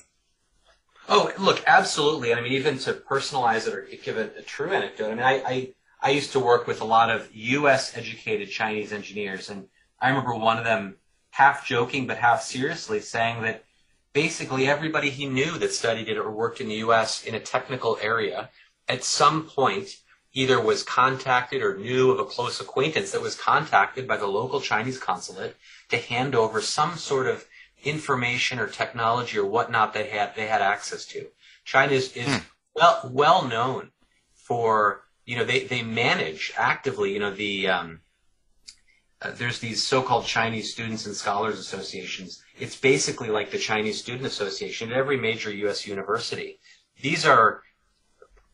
Oh, 1.09 1.31
look, 1.37 1.63
absolutely. 1.67 2.33
I 2.33 2.41
mean, 2.41 2.53
even 2.53 2.77
to 2.79 2.93
personalize 2.93 3.67
it 3.67 3.73
or 3.73 3.87
give 4.03 4.17
it 4.17 4.35
a 4.37 4.41
true 4.41 4.71
anecdote. 4.71 5.07
I 5.07 5.15
mean, 5.15 5.23
I, 5.23 5.33
I, 5.45 5.69
I 6.01 6.09
used 6.11 6.31
to 6.33 6.39
work 6.39 6.65
with 6.65 6.81
a 6.81 6.85
lot 6.85 7.09
of 7.09 7.29
U.S. 7.33 7.97
educated 7.97 8.49
Chinese 8.49 8.93
engineers, 8.93 9.49
and 9.49 9.67
I 9.99 10.09
remember 10.09 10.35
one 10.35 10.57
of 10.57 10.63
them 10.63 10.95
half 11.31 11.65
joking 11.65 12.05
but 12.07 12.17
half 12.17 12.43
seriously 12.43 12.99
saying 12.99 13.41
that 13.41 13.63
basically 14.13 14.67
everybody 14.67 15.09
he 15.09 15.25
knew 15.25 15.57
that 15.57 15.73
studied 15.73 16.07
it 16.07 16.17
or 16.17 16.29
worked 16.29 16.61
in 16.61 16.67
the 16.69 16.75
U.S. 16.75 17.23
in 17.23 17.33
a 17.33 17.39
technical 17.39 17.97
area 18.01 18.49
at 18.87 19.03
some 19.03 19.47
point 19.47 19.97
either 20.33 20.61
was 20.61 20.83
contacted 20.83 21.61
or 21.61 21.77
knew 21.77 22.11
of 22.11 22.19
a 22.19 22.25
close 22.25 22.59
acquaintance 22.59 23.11
that 23.11 23.21
was 23.21 23.35
contacted 23.35 24.07
by 24.07 24.17
the 24.17 24.27
local 24.27 24.61
Chinese 24.61 24.99
consulate 24.99 25.55
to 25.93 25.99
hand 25.99 26.35
over 26.35 26.59
some 26.61 26.97
sort 26.97 27.27
of 27.27 27.45
information 27.83 28.59
or 28.59 28.67
technology 28.67 29.37
or 29.37 29.45
whatnot 29.45 29.93
they 29.93 30.07
had 30.07 30.35
they 30.35 30.47
had 30.47 30.61
access 30.61 31.05
to. 31.05 31.27
China 31.63 31.93
is, 31.93 32.11
is 32.15 32.41
well 32.75 33.09
well 33.11 33.47
known 33.47 33.91
for 34.33 35.03
you 35.25 35.37
know 35.37 35.43
they, 35.43 35.65
they 35.65 35.83
manage 35.83 36.51
actively 36.57 37.13
you 37.13 37.19
know 37.19 37.31
the 37.31 37.67
um, 37.67 38.01
uh, 39.21 39.31
there's 39.37 39.59
these 39.59 39.83
so-called 39.83 40.25
Chinese 40.25 40.73
students 40.73 41.05
and 41.05 41.15
scholars 41.15 41.59
associations. 41.59 42.43
It's 42.59 42.75
basically 42.75 43.29
like 43.29 43.51
the 43.51 43.57
Chinese 43.57 43.99
Student 43.99 44.25
Association 44.25 44.91
at 44.91 44.97
every 44.97 45.17
major 45.17 45.51
U.S. 45.53 45.87
university. 45.87 46.59
These 47.01 47.25
are 47.25 47.61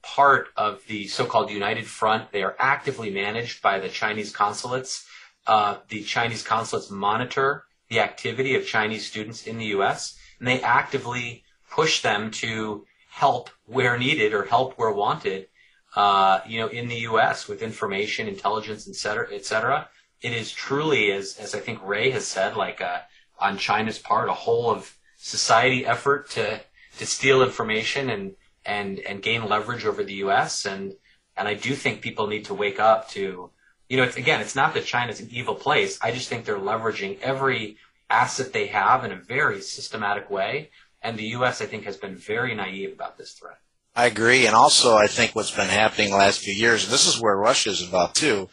part 0.01 0.49
of 0.55 0.85
the 0.87 1.07
so-called 1.07 1.49
United 1.49 1.87
Front. 1.87 2.31
They 2.31 2.43
are 2.43 2.55
actively 2.59 3.09
managed 3.09 3.61
by 3.61 3.79
the 3.79 3.89
Chinese 3.89 4.31
consulates. 4.31 5.05
Uh, 5.47 5.77
the 5.87 6.03
Chinese 6.03 6.43
consulates 6.43 6.91
monitor 6.91 7.65
the 7.89 7.99
activity 7.99 8.55
of 8.55 8.65
Chinese 8.65 9.05
students 9.05 9.47
in 9.47 9.57
the 9.57 9.65
U.S. 9.65 10.17
and 10.37 10.47
they 10.47 10.61
actively 10.61 11.43
push 11.71 12.01
them 12.01 12.31
to 12.31 12.85
help 13.09 13.49
where 13.65 13.97
needed 13.97 14.33
or 14.33 14.45
help 14.45 14.73
where 14.77 14.91
wanted. 14.91 15.47
Uh, 15.95 16.39
you 16.47 16.59
know, 16.59 16.67
in 16.67 16.87
the 16.87 16.99
U.S. 17.09 17.47
with 17.47 17.63
information, 17.63 18.27
intelligence, 18.27 18.87
et 18.87 18.95
cetera, 18.95 19.27
et 19.33 19.43
cetera. 19.43 19.89
It 20.21 20.33
is 20.33 20.51
truly, 20.51 21.11
as 21.11 21.37
as 21.37 21.55
I 21.55 21.59
think 21.59 21.79
Wray 21.83 22.11
has 22.11 22.27
said, 22.27 22.55
like 22.55 22.79
a, 22.79 23.05
on 23.39 23.57
China's 23.57 23.97
part, 23.97 24.29
a 24.29 24.33
whole 24.33 24.69
of 24.69 24.95
society 25.17 25.85
effort 25.85 26.29
to 26.31 26.61
to 26.99 27.05
steal 27.05 27.41
information 27.41 28.09
and 28.09 28.35
and 28.65 28.99
and 28.99 29.23
gain 29.23 29.49
leverage 29.49 29.85
over 29.85 30.03
the 30.03 30.15
U.S. 30.25 30.65
and 30.65 30.93
and 31.35 31.47
I 31.47 31.53
do 31.55 31.73
think 31.73 32.01
people 32.01 32.27
need 32.27 32.45
to 32.45 32.53
wake 32.53 32.79
up 32.79 33.09
to, 33.11 33.49
you 33.89 33.97
know, 33.97 34.03
it's, 34.03 34.15
again, 34.15 34.39
it's 34.39 34.55
not 34.55 34.75
that 34.75 34.85
China's 34.85 35.19
an 35.19 35.29
evil 35.31 35.55
place. 35.55 35.99
I 36.01 36.11
just 36.11 36.29
think 36.29 36.45
they're 36.45 36.57
leveraging 36.57 37.19
every 37.21 37.77
asset 38.09 38.53
they 38.53 38.67
have 38.67 39.03
in 39.03 39.11
a 39.11 39.15
very 39.15 39.61
systematic 39.61 40.29
way, 40.29 40.69
and 41.01 41.17
the 41.17 41.29
U.S. 41.29 41.61
I 41.61 41.65
think 41.65 41.83
has 41.85 41.97
been 41.97 42.15
very 42.15 42.55
naive 42.55 42.93
about 42.93 43.17
this 43.17 43.33
threat. 43.33 43.57
I 43.95 44.05
agree, 44.05 44.45
and 44.45 44.55
also 44.55 44.95
I 44.95 45.07
think 45.07 45.35
what's 45.35 45.51
been 45.51 45.67
happening 45.67 46.11
the 46.11 46.17
last 46.17 46.39
few 46.39 46.53
years, 46.53 46.83
and 46.83 46.93
this 46.93 47.07
is 47.07 47.19
where 47.19 47.35
Russia 47.35 47.71
is 47.71 47.81
involved 47.81 48.15
too, 48.15 48.47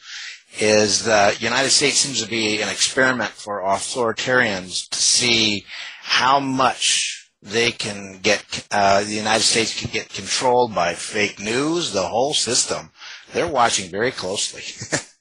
is 0.59 1.05
the 1.05 1.37
United 1.39 1.71
States 1.71 1.99
seems 1.99 2.23
to 2.23 2.29
be 2.29 2.63
an 2.63 2.71
experiment 2.71 3.31
for 3.31 3.61
authoritarians 3.61 4.89
to 4.89 4.99
see 4.99 5.67
how 6.01 6.41
much 6.41 7.31
they 7.43 7.71
can 7.71 8.21
get, 8.23 8.67
uh, 8.71 9.05
the 9.05 9.13
United 9.13 9.43
States 9.43 9.79
can 9.79 9.91
get 9.91 10.09
controlled 10.09 10.75
by 10.75 10.95
fake 10.95 11.39
news, 11.39 11.93
the 11.93 12.09
whole 12.09 12.33
system. 12.33 12.91
They're 13.33 13.47
watching 13.47 13.91
very 13.91 14.13
closely. 14.13 14.63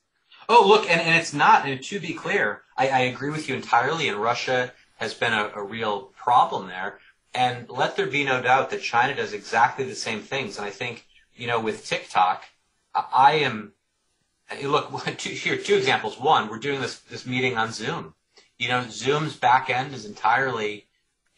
Oh, 0.47 0.67
look, 0.67 0.89
and, 0.89 1.01
and 1.01 1.19
it's 1.19 1.33
not, 1.33 1.67
and 1.67 1.81
to 1.83 1.99
be 1.99 2.13
clear, 2.13 2.61
I, 2.77 2.89
I 2.89 2.99
agree 2.99 3.31
with 3.31 3.49
you 3.49 3.55
entirely, 3.55 4.07
and 4.07 4.17
Russia 4.17 4.73
has 4.97 5.13
been 5.13 5.33
a, 5.33 5.51
a 5.55 5.63
real 5.63 6.13
problem 6.15 6.67
there. 6.67 6.99
And 7.33 7.69
let 7.69 7.97
there 7.97 8.07
be 8.07 8.23
no 8.23 8.41
doubt 8.41 8.69
that 8.69 8.81
China 8.81 9.13
does 9.15 9.33
exactly 9.33 9.85
the 9.85 9.95
same 9.95 10.21
things. 10.21 10.57
And 10.57 10.65
I 10.65 10.69
think, 10.69 11.05
you 11.35 11.47
know, 11.47 11.59
with 11.59 11.85
TikTok, 11.85 12.45
I, 12.93 13.33
am, 13.33 13.73
look, 14.63 14.91
two, 15.17 15.31
here, 15.31 15.57
two 15.57 15.75
examples. 15.75 16.19
One, 16.19 16.47
we're 16.47 16.59
doing 16.59 16.79
this, 16.79 16.99
this 16.99 17.25
meeting 17.25 17.57
on 17.57 17.71
Zoom. 17.71 18.13
You 18.57 18.69
know, 18.69 18.85
Zoom's 18.89 19.35
back 19.35 19.69
end 19.69 19.93
is 19.93 20.05
entirely 20.05 20.87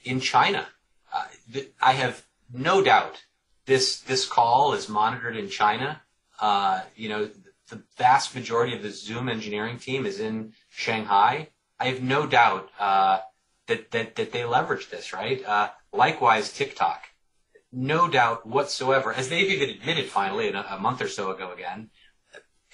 in 0.03 0.19
China. 0.19 0.67
Uh, 1.11 1.25
th- 1.51 1.71
I 1.81 1.93
have 1.93 2.25
no 2.53 2.83
doubt 2.83 3.23
this, 3.65 3.99
this 4.01 4.27
call 4.27 4.73
is 4.73 4.87
monitored 4.87 5.35
in 5.35 5.49
China. 5.49 6.01
Uh, 6.39 6.81
you 6.95 7.09
know, 7.09 7.29
the 7.69 7.83
vast 7.97 8.35
majority 8.35 8.75
of 8.75 8.81
the 8.81 8.89
Zoom 8.89 9.29
engineering 9.29 9.77
team 9.77 10.05
is 10.05 10.19
in 10.19 10.53
Shanghai. 10.69 11.49
I 11.79 11.87
have 11.87 12.01
no 12.01 12.25
doubt 12.25 12.69
uh, 12.79 13.19
that, 13.67 13.91
that 13.91 14.15
that 14.15 14.31
they 14.31 14.45
leverage 14.45 14.89
this, 14.89 15.13
right? 15.13 15.43
Uh, 15.45 15.69
likewise, 15.93 16.51
TikTok, 16.53 17.03
no 17.71 18.07
doubt 18.07 18.45
whatsoever, 18.45 19.13
as 19.13 19.29
they've 19.29 19.49
even 19.49 19.69
admitted 19.69 20.07
finally 20.07 20.49
a, 20.49 20.65
a 20.69 20.79
month 20.79 21.01
or 21.01 21.07
so 21.07 21.31
ago 21.31 21.51
again, 21.51 21.89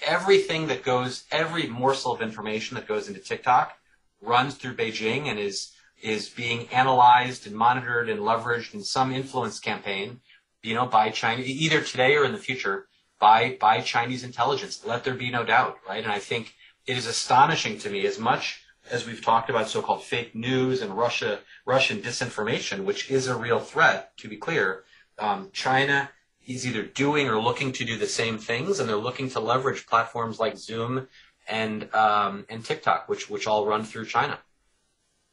everything 0.06 0.68
that 0.68 0.84
goes, 0.84 1.24
every 1.30 1.66
morsel 1.66 2.12
of 2.12 2.22
information 2.22 2.76
that 2.76 2.88
goes 2.88 3.08
into 3.08 3.20
TikTok 3.20 3.72
runs 4.20 4.54
through 4.54 4.76
Beijing 4.76 5.26
and 5.26 5.38
is 5.38 5.72
is 6.02 6.28
being 6.28 6.68
analyzed 6.68 7.46
and 7.46 7.56
monitored 7.56 8.10
and 8.10 8.20
leveraged 8.20 8.74
in 8.74 8.82
some 8.82 9.12
influence 9.12 9.58
campaign, 9.58 10.20
you 10.62 10.74
know, 10.74 10.84
by 10.86 11.08
China, 11.08 11.42
either 11.44 11.80
today 11.80 12.14
or 12.14 12.24
in 12.24 12.32
the 12.32 12.38
future 12.38 12.88
by 13.24 13.56
by 13.58 13.80
Chinese 13.80 14.22
intelligence. 14.30 14.74
Let 14.84 15.02
there 15.04 15.14
be 15.26 15.30
no 15.30 15.44
doubt, 15.44 15.78
right? 15.88 16.04
And 16.06 16.12
I 16.12 16.18
think 16.30 16.44
it 16.86 16.96
is 17.00 17.06
astonishing 17.06 17.78
to 17.78 17.88
me 17.88 18.00
as 18.06 18.18
much 18.18 18.44
as 18.90 19.06
we've 19.06 19.24
talked 19.30 19.48
about 19.48 19.66
so-called 19.66 20.02
fake 20.02 20.34
news 20.34 20.82
and 20.82 20.90
Russia 21.04 21.32
Russian 21.64 22.02
disinformation, 22.02 22.84
which 22.84 23.10
is 23.10 23.26
a 23.26 23.36
real 23.46 23.60
threat. 23.60 23.98
To 24.18 24.28
be 24.28 24.36
clear, 24.36 24.84
um, 25.18 25.48
China 25.54 26.10
is 26.46 26.66
either 26.68 26.82
doing 26.82 27.26
or 27.30 27.38
looking 27.40 27.72
to 27.72 27.84
do 27.90 27.96
the 27.96 28.12
same 28.20 28.36
things, 28.36 28.78
and 28.78 28.86
they're 28.86 29.06
looking 29.08 29.30
to 29.30 29.40
leverage 29.40 29.86
platforms 29.86 30.38
like 30.38 30.58
Zoom 30.58 31.08
and 31.48 31.78
um, 31.94 32.44
and 32.50 32.60
TikTok, 32.62 33.08
which 33.08 33.30
which 33.30 33.46
all 33.46 33.64
run 33.72 33.84
through 33.84 34.06
China. 34.16 34.36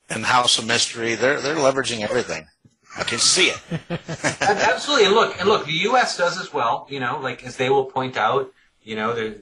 and 0.10 0.24
House 0.26 0.58
of 0.60 0.66
Mystery, 0.66 1.16
they're 1.16 1.42
they're 1.42 1.56
leveraging 1.68 2.00
everything. 2.10 2.48
I 2.98 3.04
can 3.04 3.20
see 3.20 3.48
it. 3.48 3.60
Absolutely, 4.42 5.06
and 5.06 5.16
look, 5.16 5.40
and 5.40 5.48
look, 5.48 5.66
the 5.66 5.72
U.S. 5.72 6.18
does 6.18 6.40
as 6.40 6.54
well. 6.54 6.88
You 6.90 7.00
know, 7.00 7.20
like 7.22 7.46
as 7.46 7.58
they 7.58 7.70
will 7.70 7.86
point 7.86 8.18
out, 8.18 8.52
you 8.82 8.96
know, 8.96 9.36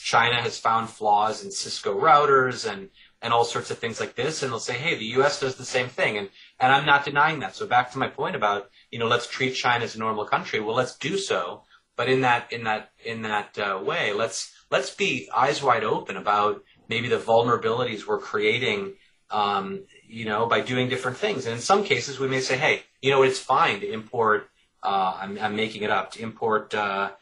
China 0.00 0.40
has 0.40 0.58
found 0.58 0.88
flaws 0.88 1.44
in 1.44 1.50
Cisco 1.50 1.98
routers 1.98 2.70
and 2.70 2.90
and 3.20 3.32
all 3.32 3.44
sorts 3.44 3.70
of 3.70 3.78
things 3.78 4.00
like 4.00 4.16
this, 4.16 4.42
and 4.42 4.50
they'll 4.50 4.58
say, 4.58 4.72
hey, 4.74 4.96
the 4.96 5.04
U.S. 5.16 5.38
does 5.40 5.54
the 5.54 5.64
same 5.64 5.88
thing, 5.88 6.18
and 6.18 6.28
and 6.60 6.72
I'm 6.72 6.86
not 6.86 7.04
denying 7.04 7.40
that. 7.40 7.54
So 7.54 7.66
back 7.66 7.92
to 7.92 7.98
my 7.98 8.08
point 8.08 8.36
about 8.36 8.70
you 8.90 8.98
know, 8.98 9.06
let's 9.06 9.26
treat 9.26 9.54
China 9.54 9.84
as 9.84 9.96
a 9.96 9.98
normal 9.98 10.24
country. 10.24 10.60
Well, 10.60 10.76
let's 10.76 10.96
do 10.96 11.18
so, 11.18 11.62
but 11.96 12.08
in 12.08 12.20
that 12.20 12.52
in 12.52 12.64
that 12.64 12.90
in 13.04 13.22
that 13.22 13.58
uh, 13.58 13.80
way, 13.82 14.12
let's 14.12 14.52
let's 14.70 14.94
be 14.94 15.28
eyes 15.34 15.62
wide 15.62 15.84
open 15.84 16.16
about 16.16 16.62
maybe 16.88 17.08
the 17.08 17.18
vulnerabilities 17.18 18.06
we're 18.06 18.18
creating. 18.18 18.94
Um, 19.30 19.86
you 20.12 20.26
know, 20.26 20.46
by 20.46 20.60
doing 20.60 20.88
different 20.88 21.16
things. 21.16 21.46
And 21.46 21.54
in 21.54 21.60
some 21.60 21.84
cases, 21.84 22.20
we 22.20 22.28
may 22.28 22.40
say, 22.40 22.58
hey, 22.58 22.82
you 23.00 23.10
know, 23.10 23.22
it's 23.22 23.38
fine 23.38 23.80
to 23.80 23.90
import, 23.90 24.50
uh, 24.82 25.16
I'm, 25.20 25.38
I'm 25.38 25.56
making 25.56 25.82
it 25.82 25.90
up, 25.90 26.12
to 26.12 26.22
import 26.22 26.74
uh, 26.74 27.12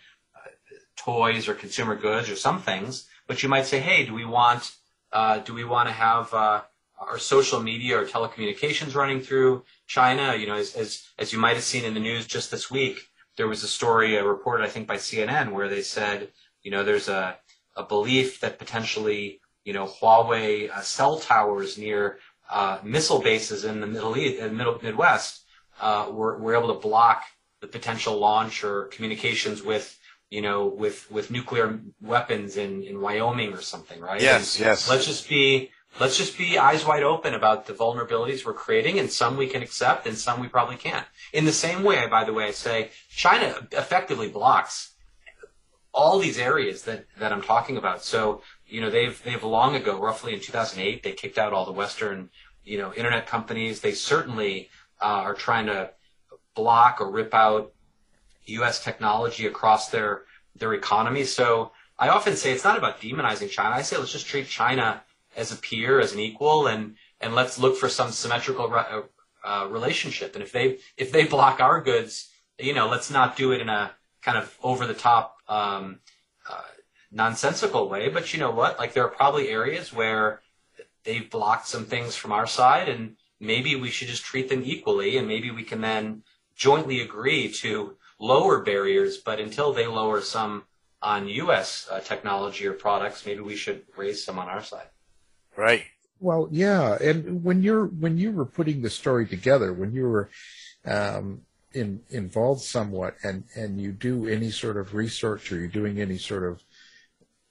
toys 0.97 1.49
or 1.49 1.55
consumer 1.55 1.95
goods 1.95 2.29
or 2.29 2.37
some 2.37 2.61
things, 2.61 3.07
but 3.27 3.43
you 3.43 3.49
might 3.49 3.67
say, 3.67 3.81
hey, 3.81 4.05
do 4.05 4.13
we 4.13 4.25
want 4.25 4.73
uh, 5.13 5.39
do 5.39 5.55
we 5.55 5.65
want 5.65 5.89
to 5.89 5.93
have 5.93 6.33
uh, 6.33 6.63
our 6.99 7.19
social 7.19 7.61
media 7.61 7.99
or 7.99 8.05
telecommunications 8.05 8.95
running 8.95 9.21
through 9.21 9.65
China? 9.87 10.37
You 10.37 10.47
know, 10.47 10.55
as, 10.55 10.75
as 10.75 11.09
as 11.19 11.33
you 11.33 11.39
might 11.39 11.55
have 11.55 11.65
seen 11.65 11.85
in 11.85 11.95
the 11.95 12.01
news 12.01 12.27
just 12.27 12.51
this 12.51 12.71
week, 12.71 12.99
there 13.37 13.49
was 13.49 13.65
a 13.65 13.69
story 13.69 14.21
reported, 14.23 14.65
I 14.65 14.69
think, 14.69 14.87
by 14.87 14.97
CNN 14.97 15.53
where 15.53 15.69
they 15.69 15.83
said, 15.83 16.29
you 16.63 16.71
know, 16.71 16.85
there's 16.85 17.09
a 17.09 17.39
a 17.77 17.83
belief 17.83 18.41
that 18.41 18.59
potentially, 18.59 19.41
you 19.65 19.73
know, 19.73 19.87
Huawei 19.87 20.71
uh, 20.71 20.81
cell 20.83 21.19
towers 21.19 21.79
near 21.79 22.19
uh, 22.51 22.79
missile 22.83 23.21
bases 23.21 23.65
in 23.65 23.81
the 23.81 23.87
Middle 23.87 24.17
East, 24.17 24.41
in 24.41 24.57
Middle 24.57 24.79
Midwest, 24.83 25.45
uh, 25.81 26.09
were, 26.11 26.39
were 26.39 26.55
able 26.55 26.75
to 26.75 26.81
block 26.81 27.23
the 27.61 27.67
potential 27.67 28.19
launch 28.19 28.65
or 28.65 28.85
communications 28.87 29.63
with 29.63 29.97
you 30.31 30.43
know, 30.43 30.67
with 30.67 31.11
with 31.11 31.31
nuclear 31.31 31.81
weapons 32.01 32.57
in 32.57 32.85
in 32.85 33.01
Wyoming 33.01 33.53
or 33.53 33.61
something, 33.61 34.01
right? 34.01 34.21
Yes, 34.21 34.57
and 34.57 34.67
yes. 34.67 34.89
Let's 34.89 35.05
just 35.05 35.29
be 35.29 35.71
let's 35.99 36.17
just 36.17 36.39
be 36.39 36.57
eyes 36.57 36.85
wide 36.85 37.03
open 37.03 37.35
about 37.35 37.67
the 37.67 37.73
vulnerabilities 37.73 38.47
we're 38.47 38.55
creating, 38.55 39.01
and 39.01 39.11
some 39.11 39.37
we 39.37 39.49
can 39.49 39.61
accept, 39.61 40.07
and 40.07 40.17
some 40.17 40.41
we 40.41 40.47
probably 40.47 40.77
can't. 40.77 41.07
In 41.33 41.45
the 41.45 41.53
same 41.53 41.83
way, 41.83 42.07
by 42.07 42.25
the 42.25 42.33
way, 42.33 42.45
I 42.45 42.53
say 42.53 42.91
China 43.11 43.67
effectively 43.73 44.29
blocks 44.29 44.93
all 45.93 46.21
these 46.21 46.39
areas 46.39 46.83
that 46.83 47.07
that 47.19 47.33
I'm 47.33 47.43
talking 47.43 47.77
about. 47.77 48.05
So 48.05 48.43
you 48.71 48.81
know, 48.81 48.91
they've 48.91 49.21
they've 49.25 49.43
long 49.43 49.77
ago, 49.77 49.99
roughly 49.99 50.33
in 50.35 50.41
2008, 50.41 51.03
they 51.03 51.13
kicked 51.13 51.39
out 51.39 51.53
all 51.53 51.65
the 51.65 51.73
Western 51.73 52.31
you 52.65 52.79
know 52.79 52.93
internet 52.95 53.27
companies. 53.27 53.81
They 53.81 53.93
certainly 53.93 54.69
uh, 55.01 55.05
are 55.27 55.35
trying 55.35 55.67
to 55.67 55.91
block 56.55 57.01
or 57.01 57.11
rip 57.11 57.35
out 57.35 57.73
U.S. 58.47 58.83
technology 58.83 59.47
across 59.47 59.91
their 59.91 60.23
their 60.55 60.73
economy. 60.75 61.25
So 61.25 61.73
I 61.99 62.09
often 62.09 62.37
say 62.37 62.53
it's 62.53 62.65
not 62.65 62.79
about 62.79 63.01
demonizing 63.01 63.51
China. 63.51 63.75
I 63.75 63.83
say 63.83 63.97
let's 63.97 64.13
just 64.13 64.27
treat 64.27 64.47
China 64.47 65.03
as 65.37 65.53
a 65.53 65.57
peer, 65.57 66.01
as 66.01 66.13
an 66.13 66.21
equal, 66.21 66.67
and 66.67 66.97
and 67.21 67.35
let's 67.35 67.59
look 67.59 67.77
for 67.77 67.89
some 67.89 68.11
symmetrical 68.11 68.69
re- 68.69 68.87
uh, 68.91 69.03
uh 69.45 69.67
relationship. 69.69 70.35
And 70.35 70.43
if 70.43 70.53
they 70.53 70.79
if 70.97 71.13
they 71.13 71.25
block 71.25 71.61
our 71.61 71.81
goods, 71.81 72.31
you 72.59 72.75
know, 72.75 72.89
let's 72.89 73.11
not 73.11 73.37
do 73.37 73.53
it 73.53 73.61
in 73.61 73.69
a 73.69 73.93
kind 74.23 74.37
of 74.39 74.57
over 74.63 74.87
the 74.87 74.95
top 74.95 75.37
um, 75.49 76.01
uh, 76.49 76.61
nonsensical 77.13 77.89
way. 77.89 78.09
But 78.09 78.33
you 78.33 78.41
know 78.41 78.51
what? 78.51 78.79
Like 78.79 78.95
there 78.95 79.05
are 79.05 79.11
probably 79.11 79.49
areas 79.49 79.93
where 79.93 80.41
they've 81.05 81.31
blocked 81.31 81.67
some 81.67 81.85
things 81.85 82.17
from 82.17 82.33
our 82.33 82.47
side, 82.47 82.89
and 82.89 83.17
maybe 83.39 83.75
we 83.77 83.91
should 83.91 84.09
just 84.09 84.25
treat 84.25 84.49
them 84.49 84.63
equally, 84.65 85.17
and 85.17 85.27
maybe 85.27 85.51
we 85.51 85.63
can 85.63 85.81
then 85.81 86.23
jointly 86.55 87.01
agree 87.01 87.51
to 87.51 87.97
lower 88.19 88.61
barriers, 88.61 89.17
but 89.17 89.41
until 89.41 89.73
they 89.73 89.87
lower 89.87 90.21
some 90.21 90.65
on 91.03 91.27
U.S. 91.29 91.89
Uh, 91.91 92.01
technology 92.01 92.67
or 92.67 92.75
products, 92.75 93.25
maybe 93.25 93.41
we 93.41 93.57
should 93.57 93.83
raise 93.97 94.23
some 94.23 94.39
on 94.39 94.49
our 94.49 94.63
side. 94.63 94.89
Right. 95.57 95.85
Well, 96.21 96.49
yeah, 96.51 96.99
and 97.01 97.43
when 97.43 97.63
you're 97.63 97.87
when 97.87 98.19
you 98.19 98.31
were 98.33 98.45
putting 98.45 98.83
the 98.83 98.91
story 98.91 99.27
together, 99.27 99.73
when 99.73 99.95
you 99.95 100.07
were 100.07 100.29
um, 100.85 101.41
in, 101.73 102.01
involved 102.11 102.61
somewhat, 102.61 103.17
and 103.23 103.45
and 103.55 103.81
you 103.81 103.93
do 103.93 104.29
any 104.29 104.51
sort 104.51 104.77
of 104.77 104.95
research 104.95 105.51
or 105.51 105.57
you're 105.57 105.69
doing 105.69 105.99
any 105.99 106.19
sort 106.19 106.45
of 106.45 106.63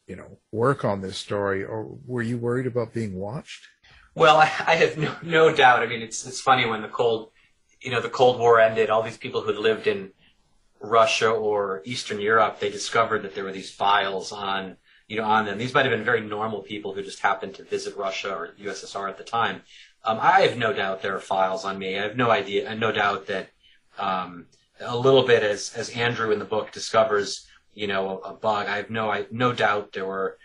you 0.09 0.15
know 0.15 0.39
work 0.51 0.83
on 0.83 1.01
this 1.01 1.17
story, 1.17 1.63
or 1.63 1.87
were 2.05 2.23
you 2.23 2.37
worried 2.37 2.67
about 2.67 2.93
being 2.93 3.13
watched? 3.13 3.67
Well, 4.15 4.37
I, 4.37 4.51
I 4.65 4.75
have 4.75 4.97
no, 4.97 5.15
no 5.21 5.55
doubt. 5.55 5.83
I 5.83 5.85
mean, 5.85 6.01
it's 6.01 6.25
it's 6.25 6.41
funny 6.41 6.65
when 6.65 6.81
the 6.81 6.87
cold, 6.89 7.31
you 7.79 7.91
know, 7.91 8.01
the 8.01 8.09
Cold 8.09 8.39
War 8.39 8.59
ended. 8.59 8.89
All 8.89 9.03
these 9.03 9.17
people 9.17 9.41
who 9.41 9.53
lived 9.53 9.87
in 9.87 10.11
Russia 10.81 11.29
or 11.29 11.81
Eastern 11.85 12.19
Europe, 12.19 12.59
they 12.59 12.71
discovered 12.71 13.21
that 13.21 13.35
there 13.35 13.43
were 13.43 13.51
these 13.51 13.71
files 13.71 14.31
on, 14.31 14.77
you 15.07 15.17
know, 15.17 15.23
on 15.23 15.45
them. 15.45 15.59
These 15.59 15.73
might 15.73 15.85
have 15.85 15.91
been 15.91 16.03
very 16.03 16.21
normal 16.21 16.61
people 16.61 16.93
who 16.93 17.03
just 17.03 17.19
happened 17.19 17.53
to 17.55 17.63
visit 17.63 17.95
Russia 17.95 18.33
or 18.33 18.55
USSR 18.59 19.09
at 19.09 19.17
the 19.17 19.23
time. 19.23 19.61
Um, 20.03 20.17
I 20.19 20.41
have 20.41 20.57
no 20.57 20.73
doubt 20.73 21.01
there 21.01 21.15
are 21.15 21.21
files 21.21 21.65
on 21.65 21.77
me. 21.77 21.99
I 21.99 22.03
have 22.03 22.17
no 22.17 22.31
idea, 22.31 22.67
and 22.67 22.79
no 22.79 22.91
doubt 22.91 23.27
that 23.27 23.49
um, 23.99 24.47
a 24.79 24.97
little 24.97 25.23
bit 25.23 25.43
as 25.43 25.71
as 25.75 25.89
Andrew 25.91 26.31
in 26.31 26.39
the 26.39 26.45
book 26.45 26.71
discovers, 26.71 27.47
you 27.79 27.87
know, 27.87 28.19
a, 28.25 28.31
a 28.31 28.33
bug. 28.33 28.67
I 28.67 28.75
have 28.75 28.89
no 28.89 29.09
I 29.09 29.25
no 29.31 29.53
doubt 29.53 29.93
there 29.93 30.05
were 30.05 30.37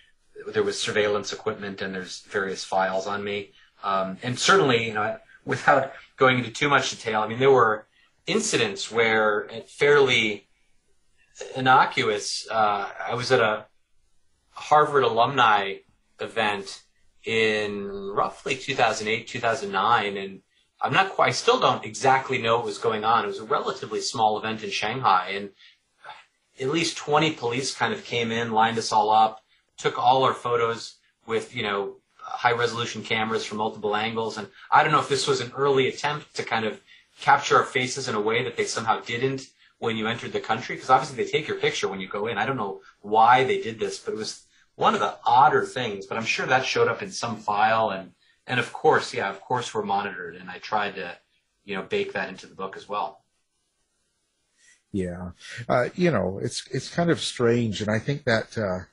there 0.47 0.63
was 0.63 0.79
surveillance 0.79 1.33
equipment 1.33 1.83
and 1.83 1.93
there's 1.93 2.21
various 2.21 2.63
files 2.63 3.09
on 3.09 3.25
me. 3.25 3.51
Um, 3.83 4.19
and 4.23 4.39
certainly, 4.39 4.87
you 4.87 4.95
know, 4.95 5.19
without 5.45 5.93
going 6.17 6.39
into 6.39 6.53
too 6.53 6.69
much 6.69 6.91
detail, 6.91 7.23
I 7.23 7.27
mean, 7.27 7.41
there 7.41 7.51
were 7.51 7.87
incidents 8.29 8.91
where 8.91 9.49
fairly 9.67 10.47
innocuous. 11.57 12.47
Uh, 12.49 12.89
I 13.09 13.15
was 13.15 13.33
at 13.33 13.41
a 13.41 13.67
Harvard 14.53 15.03
alumni 15.03 15.79
event 16.21 16.83
in 17.25 18.13
roughly 18.15 18.55
2008, 18.55 19.27
2009, 19.27 20.17
and 20.17 20.41
I'm 20.81 20.93
not 20.93 21.11
quite, 21.11 21.29
I 21.29 21.33
still 21.33 21.59
don't 21.59 21.85
exactly 21.85 22.39
know 22.39 22.57
what 22.59 22.67
was 22.67 22.79
going 22.79 23.05
on. 23.05 23.25
It 23.25 23.29
was 23.29 23.41
a 23.41 23.45
relatively 23.45 24.01
small 24.01 24.39
event 24.39 24.63
in 24.63 24.71
Shanghai, 24.71 25.33
and 25.35 25.51
at 26.61 26.69
least 26.69 26.97
20 26.97 27.33
police 27.33 27.75
kind 27.75 27.93
of 27.93 28.05
came 28.05 28.31
in, 28.31 28.53
lined 28.53 28.79
us 28.79 28.93
all 28.93 29.11
up, 29.11 29.43
took 29.77 29.99
all 29.99 30.25
our 30.25 30.35
photos 30.35 30.97
with, 31.27 31.55
you 31.55 31.63
know, 31.63 31.97
high 32.17 32.53
resolution 32.53 33.03
cameras 33.03 33.45
from 33.45 33.59
multiple 33.59 33.97
angles. 33.97 34.39
And 34.39 34.49
I 34.71 34.83
don't 34.83 34.93
know 34.93 35.01
if 35.01 35.09
this 35.09 35.27
was 35.27 35.41
an 35.41 35.53
early 35.57 35.89
attempt 35.89 36.35
to 36.37 36.43
kind 36.43 36.65
of 36.65 36.81
capture 37.21 37.57
our 37.57 37.65
faces 37.65 38.09
in 38.09 38.15
a 38.15 38.21
way 38.21 38.43
that 38.45 38.57
they 38.57 38.65
somehow 38.65 39.01
didn't 39.01 39.49
when 39.79 39.97
you 39.97 40.07
entered 40.07 40.33
the 40.33 40.41
country? 40.41 40.75
Because 40.75 40.91
obviously 40.91 41.23
they 41.23 41.31
take 41.31 41.47
your 41.47 41.59
picture 41.59 41.89
when 41.89 42.01
you 42.01 42.09
go 42.09 42.27
in. 42.27 42.39
I 42.39 42.47
don't 42.47 42.57
know 42.57 42.81
why 43.01 43.45
they 43.45 43.61
did 43.61 43.79
this, 43.79 43.99
but 43.99 44.15
it 44.15 44.17
was 44.17 44.45
one 44.77 44.95
of 44.95 45.01
the 45.01 45.15
odder 45.25 45.65
things. 45.65 46.07
But 46.07 46.17
I'm 46.17 46.25
sure 46.25 46.47
that 46.47 46.65
showed 46.65 46.89
up 46.89 47.03
in 47.03 47.11
some 47.11 47.37
file, 47.37 47.91
and 47.91 48.13
and 48.47 48.61
of 48.61 48.73
course, 48.73 49.15
yeah, 49.15 49.31
of 49.31 49.41
course 49.41 49.73
we're 49.73 49.83
monitored, 49.83 50.37
and 50.37 50.51
I 50.51 50.59
tried 50.59 50.97
to, 50.97 51.17
you 51.65 51.77
know, 51.77 51.83
bake 51.83 52.13
that 52.13 52.29
into 52.29 52.47
the 52.47 52.55
book 52.55 52.77
as 52.77 52.89
well. 52.89 53.24
Yeah, 54.95 55.31
uh, 55.69 55.89
you 55.97 56.13
know, 56.13 56.39
it's 56.41 56.69
it's 56.71 56.89
kind 56.89 57.11
of 57.11 57.21
strange, 57.21 57.81
and 57.81 57.91
I 57.91 57.99
think 57.99 58.23
that 58.27 58.57
uh, 58.57 58.85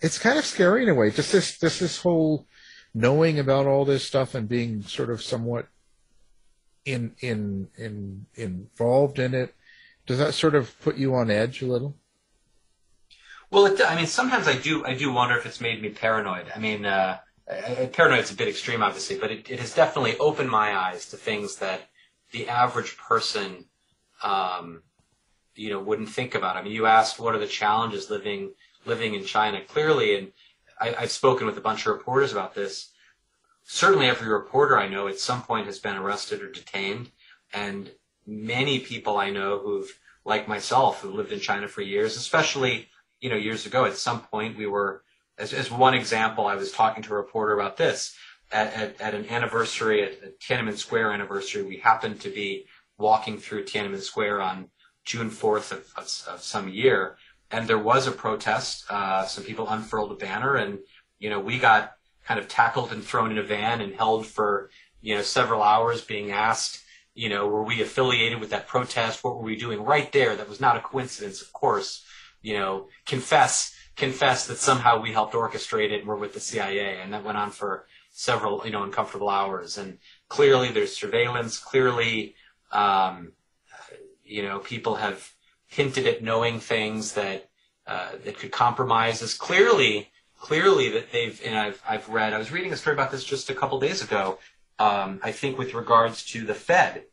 it's 0.00 0.16
kind 0.16 0.38
of 0.38 0.44
scary 0.44 0.84
in 0.84 0.88
a 0.88 0.94
way. 0.94 1.10
Just 1.10 1.32
this 1.32 1.58
just 1.58 1.80
this 1.80 2.00
whole 2.00 2.46
knowing 2.94 3.40
about 3.40 3.66
all 3.66 3.84
this 3.84 4.04
stuff 4.04 4.36
and 4.36 4.48
being 4.48 4.82
sort 4.82 5.10
of 5.10 5.20
somewhat 5.20 5.66
in 6.84 7.16
in 7.18 7.70
in 7.76 8.26
involved 8.36 9.18
in 9.18 9.34
it 9.34 9.52
does 10.06 10.18
that 10.18 10.34
sort 10.34 10.54
of 10.54 10.80
put 10.80 10.96
you 10.96 11.14
on 11.16 11.28
edge 11.28 11.60
a 11.60 11.66
little? 11.66 11.96
Well 13.50 13.66
it, 13.66 13.80
i 13.82 13.96
mean 13.96 14.06
sometimes 14.06 14.46
i 14.46 14.54
do 14.56 14.84
i 14.84 14.94
do 14.94 15.12
wonder 15.12 15.36
if 15.36 15.44
it's 15.44 15.60
made 15.60 15.82
me 15.82 15.90
paranoid. 15.90 16.46
I 16.54 16.60
mean 16.60 16.84
uh, 16.86 17.18
paranoid 17.92 18.20
is 18.20 18.30
a 18.30 18.36
bit 18.36 18.46
extreme 18.46 18.82
obviously 18.82 19.18
but 19.18 19.32
it, 19.32 19.50
it 19.50 19.58
has 19.58 19.74
definitely 19.74 20.16
opened 20.18 20.50
my 20.50 20.76
eyes 20.76 21.10
to 21.10 21.16
things 21.16 21.56
that 21.56 21.88
the 22.30 22.48
average 22.48 22.96
person 22.96 23.66
um, 24.22 24.82
you 25.54 25.70
know 25.70 25.80
wouldn't 25.80 26.08
think 26.08 26.34
about 26.34 26.56
i 26.56 26.62
mean 26.62 26.72
you 26.72 26.86
asked 26.86 27.18
what 27.18 27.34
are 27.34 27.38
the 27.38 27.46
challenges 27.46 28.10
living 28.10 28.52
living 28.86 29.14
in 29.14 29.24
china 29.24 29.60
clearly 29.60 30.16
and 30.16 30.32
I, 30.80 30.94
i've 30.98 31.10
spoken 31.10 31.46
with 31.46 31.56
a 31.58 31.62
bunch 31.62 31.86
of 31.86 31.94
reporters 31.94 32.32
about 32.32 32.54
this 32.54 32.92
certainly 33.64 34.06
every 34.06 34.28
reporter 34.28 34.78
I 34.78 34.88
know 34.88 35.08
at 35.08 35.18
some 35.18 35.42
point 35.42 35.66
has 35.66 35.78
been 35.78 35.96
arrested 35.96 36.42
or 36.42 36.50
detained. 36.50 37.10
And 37.52 37.90
many 38.26 38.80
people 38.80 39.16
I 39.16 39.30
know 39.30 39.58
who've, 39.58 39.98
like 40.24 40.48
myself, 40.48 41.00
who 41.00 41.10
lived 41.10 41.32
in 41.32 41.40
China 41.40 41.68
for 41.68 41.82
years, 41.82 42.16
especially, 42.16 42.88
you 43.20 43.30
know, 43.30 43.36
years 43.36 43.66
ago, 43.66 43.84
at 43.84 43.96
some 43.96 44.20
point 44.20 44.56
we 44.56 44.66
were, 44.66 45.02
as, 45.38 45.52
as 45.52 45.70
one 45.70 45.94
example, 45.94 46.46
I 46.46 46.54
was 46.54 46.72
talking 46.72 47.02
to 47.04 47.12
a 47.12 47.16
reporter 47.16 47.54
about 47.54 47.76
this. 47.76 48.14
At, 48.52 48.74
at, 48.74 49.00
at 49.00 49.14
an 49.14 49.28
anniversary, 49.30 50.02
at, 50.02 50.22
at 50.22 50.40
Tiananmen 50.40 50.76
Square 50.76 51.12
anniversary, 51.12 51.62
we 51.62 51.78
happened 51.78 52.20
to 52.20 52.28
be 52.28 52.66
walking 52.98 53.38
through 53.38 53.64
Tiananmen 53.64 54.02
Square 54.02 54.42
on 54.42 54.68
June 55.04 55.30
4th 55.30 55.72
of, 55.72 55.92
of, 55.96 56.34
of 56.34 56.42
some 56.42 56.68
year. 56.68 57.16
And 57.50 57.68
there 57.68 57.78
was 57.78 58.06
a 58.06 58.12
protest. 58.12 58.84
Uh, 58.88 59.26
some 59.26 59.44
people 59.44 59.68
unfurled 59.68 60.12
a 60.12 60.14
banner 60.14 60.56
and, 60.56 60.78
you 61.18 61.30
know, 61.30 61.40
we 61.40 61.58
got 61.58 61.92
kind 62.24 62.38
of 62.38 62.48
tackled 62.48 62.92
and 62.92 63.02
thrown 63.02 63.30
in 63.30 63.38
a 63.38 63.42
van 63.42 63.80
and 63.80 63.94
held 63.94 64.26
for 64.26 64.70
you 65.00 65.14
know 65.14 65.22
several 65.22 65.62
hours, 65.62 66.00
being 66.00 66.30
asked, 66.30 66.82
you 67.14 67.28
know, 67.28 67.46
were 67.46 67.64
we 67.64 67.82
affiliated 67.82 68.40
with 68.40 68.50
that 68.50 68.68
protest? 68.68 69.22
What 69.22 69.36
were 69.36 69.42
we 69.42 69.56
doing 69.56 69.82
right 69.82 70.10
there? 70.12 70.34
That 70.36 70.48
was 70.48 70.60
not 70.60 70.76
a 70.76 70.80
coincidence, 70.80 71.42
of 71.42 71.52
course. 71.52 72.04
You 72.40 72.54
know, 72.54 72.88
confess 73.06 73.74
confess 73.96 74.46
that 74.46 74.56
somehow 74.56 75.02
we 75.02 75.12
helped 75.12 75.34
orchestrate 75.34 75.90
it 75.90 76.00
and 76.00 76.08
we're 76.08 76.16
with 76.16 76.32
the 76.32 76.40
CIA, 76.40 77.00
and 77.02 77.12
that 77.12 77.24
went 77.24 77.36
on 77.36 77.50
for 77.50 77.86
several 78.10 78.62
you 78.64 78.70
know 78.70 78.82
uncomfortable 78.82 79.28
hours. 79.28 79.76
And 79.76 79.98
clearly, 80.28 80.70
there's 80.70 80.96
surveillance. 80.96 81.58
Clearly, 81.58 82.34
um, 82.70 83.32
you 84.32 84.42
know, 84.42 84.58
people 84.58 84.96
have 84.96 85.32
hinted 85.66 86.06
at 86.06 86.22
knowing 86.22 86.60
things 86.60 87.12
that 87.12 87.50
uh, 87.86 88.10
that 88.24 88.38
could 88.38 88.52
compromise 88.52 89.22
us. 89.22 89.34
Clearly, 89.34 90.10
clearly 90.38 90.88
that 90.90 91.12
they've, 91.12 91.40
and 91.44 91.56
I've, 91.56 91.82
I've 91.88 92.08
read, 92.08 92.32
I 92.32 92.38
was 92.38 92.50
reading 92.50 92.72
a 92.72 92.76
story 92.76 92.94
about 92.94 93.10
this 93.10 93.24
just 93.24 93.50
a 93.50 93.54
couple 93.54 93.78
days 93.80 94.02
ago, 94.02 94.38
um, 94.78 95.20
I 95.22 95.32
think 95.32 95.58
with 95.58 95.74
regards 95.74 96.24
to 96.26 96.44
the 96.44 96.54
Fed. 96.54 97.04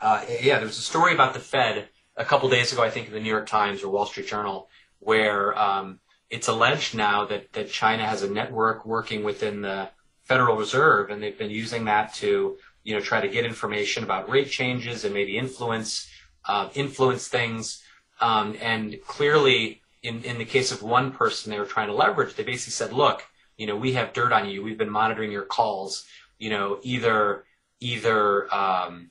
Uh, 0.00 0.24
yeah, 0.40 0.56
there 0.56 0.66
was 0.66 0.78
a 0.78 0.82
story 0.82 1.12
about 1.12 1.34
the 1.34 1.40
Fed 1.40 1.88
a 2.16 2.24
couple 2.24 2.48
days 2.48 2.72
ago, 2.72 2.82
I 2.82 2.90
think 2.90 3.08
in 3.08 3.12
the 3.12 3.20
New 3.20 3.28
York 3.28 3.46
Times 3.46 3.82
or 3.82 3.90
Wall 3.90 4.06
Street 4.06 4.26
Journal, 4.26 4.68
where 4.98 5.58
um, 5.58 6.00
it's 6.28 6.48
alleged 6.48 6.94
now 6.94 7.24
that, 7.26 7.52
that 7.52 7.70
China 7.70 8.06
has 8.06 8.22
a 8.22 8.30
network 8.30 8.86
working 8.86 9.22
within 9.24 9.62
the 9.62 9.90
Federal 10.22 10.56
Reserve, 10.56 11.10
and 11.10 11.22
they've 11.22 11.38
been 11.38 11.50
using 11.50 11.84
that 11.86 12.14
to 12.14 12.56
you 12.84 12.94
know 12.94 13.00
try 13.00 13.20
to 13.20 13.28
get 13.28 13.44
information 13.44 14.04
about 14.04 14.28
rate 14.28 14.50
changes 14.50 15.04
and 15.04 15.12
maybe 15.12 15.36
influence 15.36 16.09
uh, 16.46 16.68
influence 16.74 17.28
things. 17.28 17.82
Um, 18.20 18.56
and 18.60 18.98
clearly, 19.06 19.82
in 20.02 20.22
in 20.24 20.38
the 20.38 20.44
case 20.44 20.72
of 20.72 20.82
one 20.82 21.12
person, 21.12 21.50
they 21.50 21.58
were 21.58 21.66
trying 21.66 21.88
to 21.88 21.94
leverage. 21.94 22.34
They 22.34 22.42
basically 22.42 22.72
said, 22.72 22.92
"Look, 22.92 23.24
you 23.56 23.66
know, 23.66 23.76
we 23.76 23.92
have 23.92 24.12
dirt 24.12 24.32
on 24.32 24.48
you. 24.48 24.62
We've 24.62 24.78
been 24.78 24.90
monitoring 24.90 25.32
your 25.32 25.44
calls. 25.44 26.06
You 26.38 26.50
know, 26.50 26.78
either 26.82 27.44
either 27.80 28.52
um, 28.54 29.10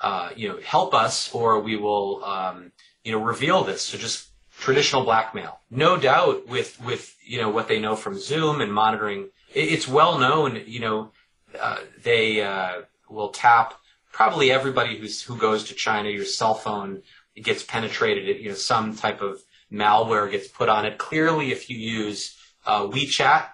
uh, 0.00 0.30
you 0.36 0.48
know 0.48 0.58
help 0.64 0.94
us 0.94 1.32
or 1.34 1.60
we 1.60 1.76
will 1.76 2.24
um, 2.24 2.72
you 3.02 3.12
know 3.12 3.22
reveal 3.22 3.64
this." 3.64 3.82
So 3.82 3.98
just 3.98 4.28
traditional 4.58 5.04
blackmail. 5.04 5.60
No 5.70 5.96
doubt 5.96 6.48
with 6.48 6.80
with 6.84 7.16
you 7.24 7.40
know 7.40 7.50
what 7.50 7.68
they 7.68 7.80
know 7.80 7.96
from 7.96 8.18
Zoom 8.18 8.60
and 8.60 8.72
monitoring. 8.72 9.30
it's 9.52 9.88
well 9.88 10.18
known. 10.18 10.62
You 10.66 10.80
know, 10.80 11.12
uh, 11.60 11.78
they 12.02 12.42
uh, 12.42 12.82
will 13.08 13.28
tap 13.28 13.74
probably 14.14 14.52
everybody 14.52 14.96
who's 14.96 15.20
who 15.20 15.36
goes 15.36 15.64
to 15.64 15.74
China. 15.74 16.08
Your 16.08 16.24
cell 16.24 16.54
phone 16.54 17.02
gets 17.36 17.62
penetrated. 17.62 18.40
You 18.40 18.50
know, 18.50 18.54
some 18.54 18.96
type 18.96 19.20
of 19.20 19.42
malware 19.70 20.30
gets 20.30 20.48
put 20.48 20.70
on 20.70 20.86
it. 20.86 20.96
Clearly, 20.96 21.52
if 21.52 21.68
you 21.68 21.76
use 21.76 22.38
uh, 22.64 22.86
WeChat, 22.86 23.48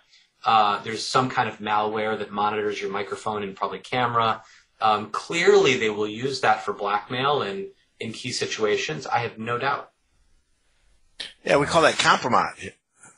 uh, 0.44 0.82
there's 0.82 1.04
some 1.04 1.30
kind 1.30 1.48
of 1.48 1.58
malware 1.58 2.16
that 2.18 2.30
monitors 2.30 2.80
your 2.80 2.90
microphone 2.90 3.42
and 3.42 3.56
probably 3.56 3.80
camera. 3.80 4.42
Um, 4.80 5.10
clearly, 5.10 5.78
they 5.78 5.90
will 5.90 6.08
use 6.08 6.42
that 6.42 6.62
for 6.64 6.72
blackmail 6.72 7.42
and 7.42 7.68
in 7.98 8.12
key 8.12 8.30
situations. 8.30 9.06
I 9.06 9.18
have 9.20 9.38
no 9.38 9.58
doubt. 9.58 9.90
Yeah, 11.44 11.56
we 11.56 11.66
call 11.66 11.82
that 11.82 11.98
compromise. 11.98 12.70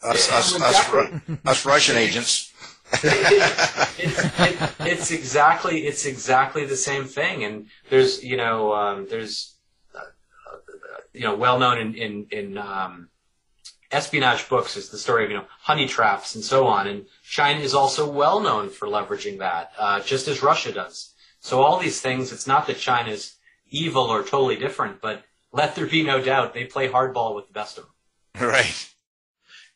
Us, 0.03 0.32
us, 0.32 0.61
us, 0.61 1.20
us 1.45 1.66
Russian 1.66 1.97
agents. 1.97 2.51
it, 3.05 4.70
it's 4.80 5.11
exactly 5.11 5.86
it's 5.86 6.07
exactly 6.07 6.64
the 6.64 6.76
same 6.76 7.05
thing, 7.05 7.45
and 7.45 7.66
there's 7.90 8.22
you 8.22 8.36
know 8.36 8.72
um, 8.74 9.07
there's 9.09 9.57
uh, 9.95 10.01
you 11.12 11.22
know 11.22 11.34
well 11.34 11.59
known 11.59 11.78
in 11.78 11.95
in, 11.95 12.26
in 12.30 12.59
um, 12.59 13.09
espionage 13.90 14.49
books 14.49 14.76
is 14.76 14.88
the 14.88 14.99
story 14.99 15.24
of 15.24 15.30
you 15.30 15.36
know 15.36 15.47
honey 15.61 15.86
traps 15.86 16.34
and 16.34 16.45
so 16.45 16.66
on, 16.66 16.86
and 16.86 17.07
China 17.22 17.61
is 17.61 17.74
also 17.74 18.11
well 18.11 18.40
known 18.40 18.68
for 18.68 18.88
leveraging 18.88 19.38
that, 19.38 19.72
uh, 19.78 20.01
just 20.01 20.28
as 20.28 20.43
Russia 20.43 20.72
does. 20.72 21.14
So 21.40 21.62
all 21.62 21.78
these 21.78 22.01
things, 22.01 22.32
it's 22.32 22.47
not 22.47 22.66
that 22.68 22.78
China's 22.78 23.36
evil 23.68 24.05
or 24.05 24.22
totally 24.22 24.57
different, 24.57 25.01
but 25.01 25.24
let 25.53 25.74
there 25.74 25.86
be 25.86 26.03
no 26.03 26.22
doubt 26.22 26.55
they 26.55 26.64
play 26.64 26.88
hardball 26.88 27.34
with 27.34 27.49
the 27.49 27.53
best 27.53 27.78
of 27.78 27.84
them. 27.84 27.93
Right. 28.49 28.88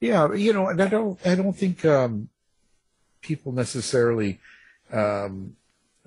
Yeah, 0.00 0.32
you 0.34 0.52
know, 0.52 0.68
and 0.68 0.80
I 0.80 0.88
don't, 0.88 1.18
I 1.26 1.34
don't 1.34 1.54
think 1.54 1.84
um, 1.84 2.28
people 3.20 3.52
necessarily 3.52 4.40
um, 4.92 5.56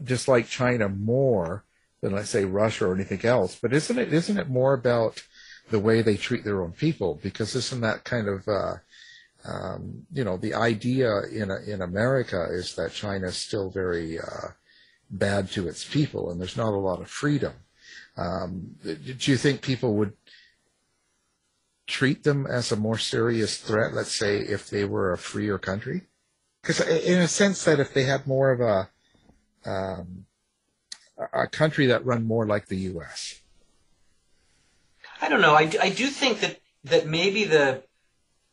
dislike 0.01 0.47
China 0.47 0.89
more 0.89 1.63
than, 2.01 2.13
let's 2.13 2.29
say, 2.29 2.45
Russia 2.45 2.87
or 2.87 2.95
anything 2.95 3.25
else. 3.25 3.57
But 3.61 3.73
isn't 3.73 3.97
it, 3.97 4.13
isn't 4.13 4.37
it 4.37 4.49
more 4.49 4.73
about 4.73 5.23
the 5.69 5.79
way 5.79 6.01
they 6.01 6.17
treat 6.17 6.43
their 6.43 6.61
own 6.61 6.71
people? 6.71 7.19
Because 7.21 7.55
isn't 7.55 7.81
that 7.81 8.03
kind 8.03 8.27
of, 8.27 8.47
uh, 8.47 8.75
um, 9.45 10.05
you 10.11 10.23
know, 10.23 10.37
the 10.37 10.53
idea 10.53 11.21
in 11.31 11.49
in 11.65 11.81
America 11.81 12.47
is 12.51 12.75
that 12.75 12.91
China 12.91 13.27
is 13.27 13.37
still 13.37 13.69
very 13.69 14.19
uh, 14.19 14.49
bad 15.09 15.49
to 15.51 15.67
its 15.67 15.85
people, 15.85 16.29
and 16.29 16.39
there's 16.39 16.57
not 16.57 16.73
a 16.73 16.77
lot 16.77 17.01
of 17.01 17.09
freedom. 17.09 17.53
Um, 18.17 18.75
do 18.83 19.31
you 19.31 19.37
think 19.37 19.61
people 19.61 19.95
would 19.95 20.13
treat 21.87 22.23
them 22.23 22.45
as 22.45 22.71
a 22.71 22.75
more 22.75 22.97
serious 22.97 23.57
threat, 23.57 23.93
let's 23.93 24.17
say, 24.17 24.39
if 24.39 24.69
they 24.69 24.85
were 24.85 25.13
a 25.13 25.17
freer 25.17 25.57
country? 25.57 26.08
Because 26.69 26.87
in 26.87 27.17
a 27.17 27.27
sense 27.27 27.63
that 27.63 27.79
if 27.79 27.95
they 27.95 28.03
had 28.03 28.27
more 28.27 28.51
of 28.51 28.61
a 28.61 28.89
um, 29.65 30.27
a 31.33 31.47
country 31.47 31.87
that 31.87 32.05
run 32.05 32.23
more 32.23 32.45
like 32.45 32.67
the 32.67 32.75
U.S. 32.93 33.41
I 35.19 35.29
don't 35.29 35.41
know. 35.41 35.55
I, 35.55 35.71
I 35.81 35.89
do 35.89 36.05
think 36.05 36.41
that 36.41 36.59
that 36.83 37.07
maybe 37.07 37.45
the 37.45 37.81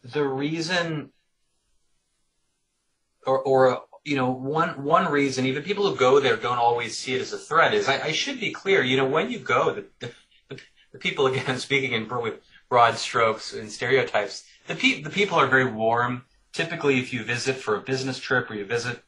the 0.03 0.25
reason 0.25 1.13
or 3.27 3.39
or 3.41 3.83
you 4.03 4.17
know 4.17 4.31
one 4.31 4.83
one 4.83 5.13
reason 5.13 5.45
even 5.45 5.63
people 5.63 5.87
who 5.87 5.95
go 5.95 6.19
there 6.19 6.39
don't 6.39 6.57
always 6.57 6.97
see 6.97 7.15
it 7.15 7.21
as 7.21 7.35
a 7.35 7.39
threat 7.39 7.75
is 7.75 7.87
I, 7.87 8.01
I 8.01 8.13
should 8.13 8.41
be 8.41 8.51
clear. 8.51 8.83
You 8.83 8.97
know, 8.97 9.05
when 9.07 9.31
you 9.31 9.41
go, 9.41 9.75
the, 9.75 9.85
the, 10.49 10.59
the 10.93 10.99
people 10.99 11.27
again 11.27 11.59
speaking 11.69 11.93
in 11.93 12.11
broad 12.71 12.97
strokes 12.97 13.53
and 13.53 13.71
stereotypes. 13.71 14.45
The, 14.69 14.75
pe- 14.75 15.03
the 15.03 15.11
people 15.11 15.39
are 15.39 15.47
very 15.47 15.71
warm. 15.71 16.25
Typically, 16.57 16.99
if 16.99 17.13
you 17.13 17.23
visit 17.23 17.57
for 17.57 17.77
a 17.77 17.83
business 17.83 18.19
trip 18.19 18.51
or 18.51 18.55
you 18.55 18.65
visit 18.65 19.03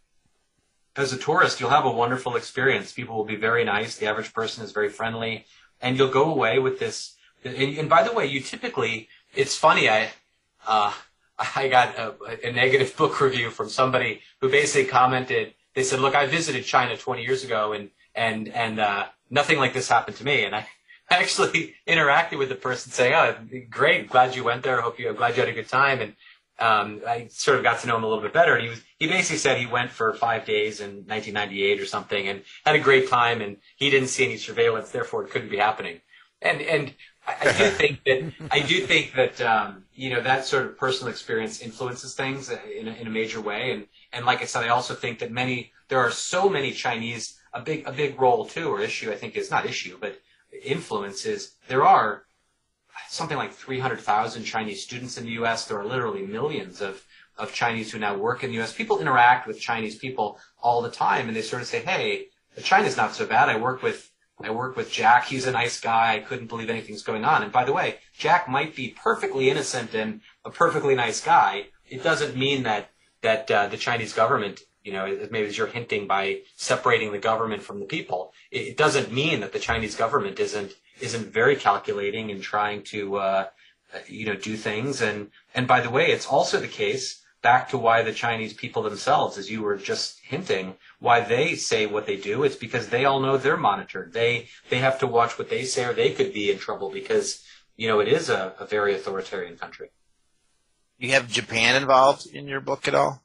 as 0.95 1.15
a 1.15 1.17
tourist, 1.17 1.61
you'll 1.61 1.71
have 1.71 1.87
a 1.87 1.91
wonderful 1.91 2.37
experience. 2.37 2.93
People 2.93 3.17
will 3.17 3.25
be 3.25 3.37
very 3.37 3.65
nice. 3.65 3.97
The 3.97 4.05
average 4.05 4.35
person 4.35 4.63
is 4.63 4.71
very 4.71 4.91
friendly, 4.91 5.47
and 5.81 5.97
you'll 5.97 6.11
go 6.11 6.27
away 6.31 6.59
with 6.59 6.79
this. 6.79 7.17
And, 7.43 7.79
and 7.79 7.89
by 7.89 8.03
the 8.03 8.13
way, 8.13 8.27
you 8.27 8.43
typically, 8.43 9.09
it's 9.35 9.57
funny. 9.57 9.89
I, 9.89 10.11
uh, 10.67 10.93
I 11.57 11.69
got 11.69 11.97
a, 11.97 12.15
a 12.47 12.53
negative 12.53 12.95
book 12.99 13.19
review 13.19 13.49
from 13.49 13.71
somebody 13.71 14.21
who 14.43 14.51
basically 14.51 14.91
commented. 14.91 15.55
They 15.73 15.85
said, 15.85 16.01
"Look, 16.01 16.15
I 16.15 16.27
visited 16.27 16.67
China 16.67 16.99
20 16.99 17.23
years 17.23 17.45
ago, 17.45 17.73
and 17.73 17.89
and 18.15 18.49
and 18.49 18.79
uh, 18.79 19.07
nothing 19.31 19.57
like 19.57 19.73
this 19.73 19.89
happened 19.89 20.19
to 20.19 20.25
me." 20.25 20.45
And 20.45 20.55
I 20.55 20.67
actually 21.11 21.77
interacted 21.87 22.37
with 22.37 22.51
the 22.51 22.57
person 22.57 22.93
saying, 22.93 23.15
"Oh, 23.15 23.37
great, 23.71 24.11
glad 24.11 24.37
you 24.37 24.45
went 24.45 24.65
there. 24.65 24.83
Hope 24.83 24.99
you 24.99 25.11
glad 25.15 25.35
you 25.35 25.41
had 25.41 25.49
a 25.49 25.55
good 25.55 25.69
time." 25.69 26.03
And 26.03 26.15
um, 26.59 27.03
I 27.07 27.29
sort 27.31 27.59
of 27.59 27.63
got 27.63 27.81
to 27.81 27.87
know 27.87 27.97
him 27.97 28.05
a 28.05 28.09
little 28.09 28.23
bit 28.23 28.33
better. 28.33 28.55
And 28.55 28.63
he 28.63 28.69
was 28.71 28.81
he 28.99 29.07
basically 29.07 29.39
said 29.39 29.59
he 29.59 29.67
went 29.67 29.91
for 29.91 30.13
five 30.15 30.45
days 30.45 30.81
in 30.81 31.05
1998 31.07 31.81
or 31.81 31.87
something 31.87 32.29
and 32.29 32.43
had 32.65 32.75
a 32.75 32.81
great 32.81 33.09
time. 33.09 33.41
And 33.41 33.59
he 33.77 33.91
didn't 33.91 34.09
see 34.09 34.25
any 34.25 34.37
surveillance, 34.37 34.91
therefore 34.91 35.25
it 35.25 35.31
couldn't 35.31 35.51
be 35.51 35.59
happening. 35.59 36.01
And 36.43 36.61
and 36.61 36.95
I, 37.27 37.37
I 37.41 37.53
do 37.53 37.71
think 37.71 38.05
that 38.05 38.33
I 38.51 38.61
do 38.61 38.81
think 38.81 39.15
that 39.15 39.41
um, 39.41 39.85
you 39.95 40.11
know 40.11 40.21
that 40.21 40.45
sort 40.45 40.67
of 40.67 40.77
personal 40.77 41.11
experience 41.11 41.61
influences 41.61 42.15
things 42.15 42.51
in 42.51 42.89
a, 42.89 42.93
in 42.93 43.07
a 43.07 43.11
major 43.11 43.41
way. 43.41 43.73
And 43.73 43.87
and 44.13 44.27
like 44.27 44.43
I 44.43 44.47
said, 44.47 44.65
I 44.65 44.69
also 44.69 44.95
think 44.95 45.21
that 45.21 45.31
many 45.31 45.73
there 45.89 46.01
are 46.01 46.11
so 46.11 46.49
many 46.49 46.73
Chinese. 46.73 47.35
A 47.55 47.63
big 47.63 47.89
a 47.89 47.93
big 47.93 48.21
role 48.21 48.45
too, 48.45 48.69
or 48.69 48.79
issue 48.79 49.11
I 49.11 49.17
think 49.17 49.35
is 49.35 49.51
not 49.51 49.65
issue, 49.65 49.97
but 49.99 50.21
influences. 50.63 51.55
there 51.67 51.83
are 51.83 52.25
something 53.09 53.37
like 53.37 53.53
300,000 53.53 54.45
Chinese 54.45 54.83
students 54.83 55.19
in 55.19 55.25
the 55.25 55.33
U.S. 55.33 55.67
There 55.67 55.79
are 55.79 55.85
literally 55.85 56.27
millions 56.27 56.81
of, 56.81 57.05
of 57.37 57.53
Chinese 57.53 57.93
who 57.93 57.99
now 57.99 58.17
work 58.17 58.45
in 58.45 58.51
the 58.51 58.57
U.S. 58.57 58.73
People 58.73 59.01
interact 59.01 59.47
with 59.47 59.61
Chinese 59.61 59.97
people 59.97 60.39
all 60.63 60.83
the 60.83 60.91
time, 60.91 61.29
and 61.29 61.37
they 61.37 61.43
sort 61.43 61.63
of 61.63 61.69
say, 61.69 61.81
"Hey, 61.81 62.27
China's 62.63 62.97
not 62.97 63.15
so 63.15 63.27
bad. 63.27 63.49
I 63.49 63.57
work 63.57 63.83
with 63.83 64.11
I 64.41 64.51
work 64.51 64.77
with 64.77 64.93
Jack. 64.93 65.27
He's 65.27 65.47
a 65.47 65.53
nice 65.53 65.81
guy. 65.81 66.15
I 66.15 66.21
couldn't 66.21 66.47
believe 66.47 66.71
anything's 66.71 67.03
going 67.03 67.25
on." 67.25 67.43
And 67.43 67.53
by 67.53 67.65
the 67.65 67.73
way, 67.73 67.99
Jack 68.17 68.49
might 68.49 68.75
be 68.75 68.89
perfectly 68.89 69.51
innocent 69.51 69.95
and 69.95 70.21
a 70.45 70.51
perfectly 70.51 70.95
nice 70.95 71.21
guy. 71.21 71.67
It 71.89 72.03
doesn't 72.03 72.37
mean 72.37 72.63
that 72.65 72.91
that 73.23 73.51
uh, 73.51 73.67
the 73.69 73.77
Chinese 73.77 74.13
government 74.13 74.61
you 74.89 74.95
know, 74.95 75.29
maybe 75.31 75.47
as 75.47 75.59
you're 75.59 75.67
hinting 75.67 76.07
by 76.07 76.41
separating 76.57 77.13
the 77.13 77.19
government 77.19 77.63
from 77.63 77.79
the 77.79 77.85
people, 77.85 78.33
it, 78.51 78.79
doesn't 78.79 79.13
mean 79.13 79.41
that 79.41 79.53
the 79.53 79.59
Chinese 79.59 79.95
government 79.95 80.41
isn't 80.41 80.73
isn't 81.01 81.33
very 81.33 81.57
calculating 81.57 82.31
and 82.31 82.43
trying 82.43 82.83
to 82.85 83.17
uh, 83.17 83.47
you 84.07 84.27
know 84.27 84.37
do 84.37 84.57
things. 84.57 85.01
And 85.01 85.31
and 85.55 85.67
by 85.67 85.81
the 85.81 85.91
way, 85.91 86.11
it's 86.11 86.27
also 86.27 86.61
the 86.61 86.69
case 86.69 87.23
back 87.43 87.69
to 87.71 87.79
why 87.79 88.03
the 88.03 88.13
Chinese 88.13 88.53
people 88.53 88.83
themselves, 88.83 89.39
as 89.39 89.51
you 89.51 89.63
were 89.63 89.77
just 89.77 90.19
hinting, 90.21 90.75
why 90.99 91.21
they 91.21 91.55
say 91.55 91.87
what 91.87 92.07
they 92.07 92.17
do. 92.17 92.43
It's 92.43 92.57
because 92.57 92.89
they 92.89 93.05
all 93.05 93.21
know 93.21 93.37
they're 93.37 93.57
monitored. 93.57 94.13
They 94.13 94.49
they 94.71 94.79
have 94.79 94.99
to 95.01 95.07
watch 95.07 95.39
what 95.39 95.51
they 95.51 95.65
say, 95.65 95.85
or 95.85 95.93
they 95.93 96.13
could 96.13 96.33
be 96.33 96.51
in 96.51 96.59
trouble 96.59 96.91
because 96.91 97.45
you 97.77 97.89
know 97.89 98.01
it 98.01 98.09
is 98.09 98.29
a, 98.29 98.55
a 98.59 98.67
very 98.67 98.95
authoritarian 98.95 99.57
country. 99.57 99.91
You 100.99 101.13
have 101.13 101.29
Japan 101.29 101.77
involved 101.77 102.27
in 102.27 102.49
your 102.49 102.61
book 102.61 102.89
at 102.89 102.95
all? 102.95 103.23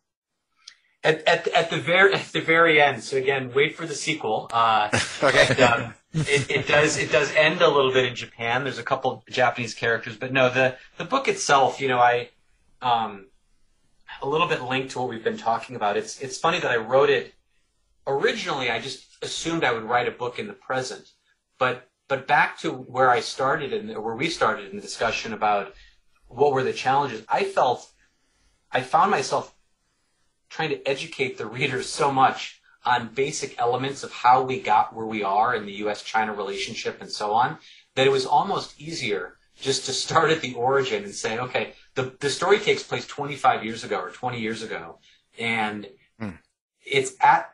At, 1.04 1.28
at, 1.28 1.48
at 1.50 1.70
the 1.70 1.78
very 1.78 2.14
at 2.14 2.32
the 2.32 2.42
very 2.42 2.82
end. 2.82 3.04
So 3.04 3.18
again, 3.18 3.52
wait 3.54 3.76
for 3.76 3.86
the 3.86 3.96
sequel. 3.96 4.50
Uh, 4.52 4.90
okay. 5.24 5.62
Um, 5.62 5.94
it, 6.14 6.50
it 6.50 6.68
does 6.68 6.98
it 6.98 7.12
does 7.12 7.32
end 7.36 7.62
a 7.62 7.68
little 7.68 7.92
bit 7.92 8.06
in 8.06 8.16
Japan. 8.16 8.64
There's 8.64 8.78
a 8.78 8.84
couple 8.84 9.24
Japanese 9.30 9.74
characters, 9.74 10.16
but 10.16 10.32
no, 10.32 10.50
the 10.50 10.78
the 10.98 11.06
book 11.06 11.28
itself, 11.28 11.82
you 11.82 11.88
know, 11.88 12.00
I 12.00 12.30
um, 12.82 13.28
a 14.22 14.28
little 14.28 14.48
bit 14.48 14.62
linked 14.62 14.92
to 14.92 15.00
what 15.00 15.10
we've 15.10 15.24
been 15.24 15.38
talking 15.38 15.76
about. 15.76 15.98
It's 15.98 16.22
it's 16.22 16.38
funny 16.38 16.60
that 16.60 16.72
I 16.72 16.78
wrote 16.78 17.10
it 17.10 17.34
originally. 18.08 18.70
I 18.70 18.80
just 18.80 19.06
assumed 19.22 19.64
I 19.64 19.74
would 19.74 19.84
write 19.84 20.08
a 20.08 20.12
book 20.12 20.40
in 20.40 20.48
the 20.48 20.54
present, 20.54 21.12
but 21.58 21.90
but 22.08 22.28
back 22.28 22.60
to 22.60 22.72
where 22.72 23.10
I 23.10 23.20
started 23.20 23.74
and 23.74 23.90
where 24.04 24.16
we 24.16 24.30
started 24.30 24.70
in 24.70 24.76
the 24.76 24.82
discussion 24.82 25.34
about 25.34 25.74
what 26.28 26.54
were 26.54 26.64
the 26.64 26.74
challenges. 26.74 27.26
I 27.28 27.44
felt 27.44 27.90
I 28.72 28.82
found 28.82 29.12
myself 29.12 29.54
trying 30.54 30.70
to 30.70 30.88
educate 30.88 31.38
the 31.38 31.46
readers 31.46 31.90
so 31.90 32.12
much 32.12 32.62
on 32.86 33.14
basic 33.14 33.60
elements 33.60 34.04
of 34.04 34.12
how 34.12 34.44
we 34.44 34.60
got 34.60 34.94
where 34.96 35.06
we 35.06 35.24
are 35.24 35.56
in 35.56 35.66
the 35.66 35.72
U.S.-China 35.84 36.36
relationship 36.38 37.02
and 37.02 37.10
so 37.10 37.34
on, 37.34 37.58
that 37.96 38.06
it 38.06 38.12
was 38.12 38.26
almost 38.26 38.80
easier 38.80 39.38
just 39.60 39.86
to 39.86 39.94
start 39.94 40.30
at 40.32 40.42
the 40.42 40.54
origin 40.54 41.04
and 41.04 41.16
say, 41.16 41.40
okay, 41.40 41.74
the 41.96 42.16
the 42.20 42.30
story 42.30 42.60
takes 42.60 42.84
place 42.84 43.06
25 43.08 43.64
years 43.64 43.84
ago 43.84 44.00
or 44.00 44.10
20 44.12 44.40
years 44.40 44.62
ago, 44.64 45.00
and 45.40 45.88
Hmm. 46.20 46.38
it's 46.86 47.14
at 47.22 47.50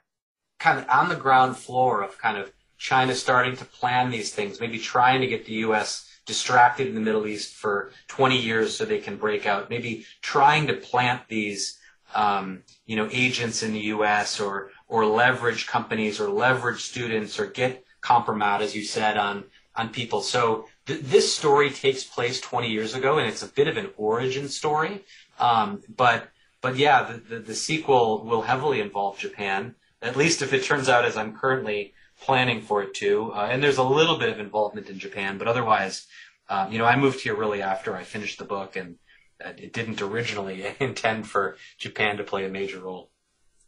kind 0.60 0.80
of 0.80 0.90
on 0.90 1.10
the 1.10 1.16
ground 1.16 1.56
floor 1.56 2.02
of 2.04 2.18
kind 2.18 2.38
of 2.38 2.52
China 2.78 3.16
starting 3.16 3.56
to 3.58 3.66
plan 3.66 4.10
these 4.12 4.34
things, 4.34 4.60
maybe 4.60 4.80
trying 4.80 5.22
to 5.22 5.28
get 5.28 5.46
the 5.46 5.54
U.S. 5.68 6.06
distracted 6.26 6.88
in 6.88 6.96
the 6.96 7.02
Middle 7.02 7.28
East 7.28 7.54
for 7.54 7.92
20 8.08 8.38
years 8.38 8.76
so 8.76 8.86
they 8.86 9.00
can 9.00 9.18
break 9.18 9.46
out, 9.46 9.70
maybe 9.70 10.06
trying 10.22 10.68
to 10.68 10.74
plant 10.74 11.22
these, 11.28 11.79
um, 12.16 12.64
you 12.86 12.96
know, 12.96 13.08
agents 13.12 13.64
in 13.64 13.74
the 13.74 13.80
U.S. 13.96 14.40
or 14.40 14.72
or 14.88 15.06
leverage 15.06 15.68
companies 15.68 16.20
or 16.20 16.30
leverage 16.30 16.84
students 16.84 17.40
or 17.40 17.46
get 17.46 17.86
compromise, 18.02 18.62
as 18.62 18.76
you 18.76 18.84
said, 18.84 19.18
on 19.18 19.46
on 19.76 19.90
people. 19.90 20.22
So 20.22 20.66
th- 20.86 21.02
this 21.02 21.34
story 21.34 21.70
takes 21.70 22.04
place 22.04 22.42
20 22.42 22.70
years 22.70 22.94
ago, 22.96 23.18
and 23.18 23.28
it's 23.28 23.44
a 23.44 23.48
bit 23.48 23.68
of 23.68 23.78
an 23.78 23.90
origin 23.98 24.50
story. 24.50 25.04
Um, 25.40 25.82
but 25.96 26.30
but 26.62 26.76
yeah, 26.76 27.04
the, 27.04 27.36
the, 27.36 27.40
the 27.40 27.56
sequel 27.56 28.26
will 28.26 28.42
heavily 28.42 28.82
involve 28.82 29.18
Japan, 29.18 29.76
at 30.02 30.18
least 30.18 30.42
if 30.42 30.52
it 30.54 30.64
turns 30.64 30.90
out 30.90 31.06
as 31.06 31.16
I'm 31.16 31.36
currently 31.36 31.94
planning 32.22 32.62
for 32.62 32.84
it 32.84 32.94
to. 32.96 33.32
Uh, 33.34 33.48
and 33.50 33.64
there's 33.64 33.78
a 33.78 33.84
little 33.84 34.18
bit 34.18 34.30
of 34.30 34.40
involvement 34.40 34.90
in 34.90 35.00
Japan, 35.00 35.38
but 35.38 35.48
otherwise, 35.48 36.08
uh, 36.50 36.68
you 36.70 36.78
know, 36.78 36.86
I 36.86 36.98
moved 36.98 37.22
here 37.22 37.36
really 37.36 37.62
after 37.62 37.96
I 37.96 38.04
finished 38.04 38.40
the 38.40 38.46
book, 38.46 38.76
and 38.76 38.98
it 39.40 39.74
didn't 39.74 40.02
originally 40.02 40.76
intend 40.80 41.28
for 41.28 41.58
Japan 41.78 42.18
to 42.18 42.24
play 42.24 42.46
a 42.46 42.50
major 42.50 42.80
role. 42.80 43.10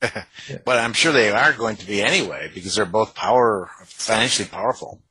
But 0.65 0.79
I'm 0.79 0.93
sure 0.93 1.11
they 1.11 1.29
are 1.29 1.53
going 1.53 1.77
to 1.77 1.85
be 1.85 2.01
anyway 2.01 2.49
because 2.53 2.75
they're 2.75 2.85
both 2.85 3.13
power 3.13 3.69
financially 3.85 4.49
powerful. 4.49 5.01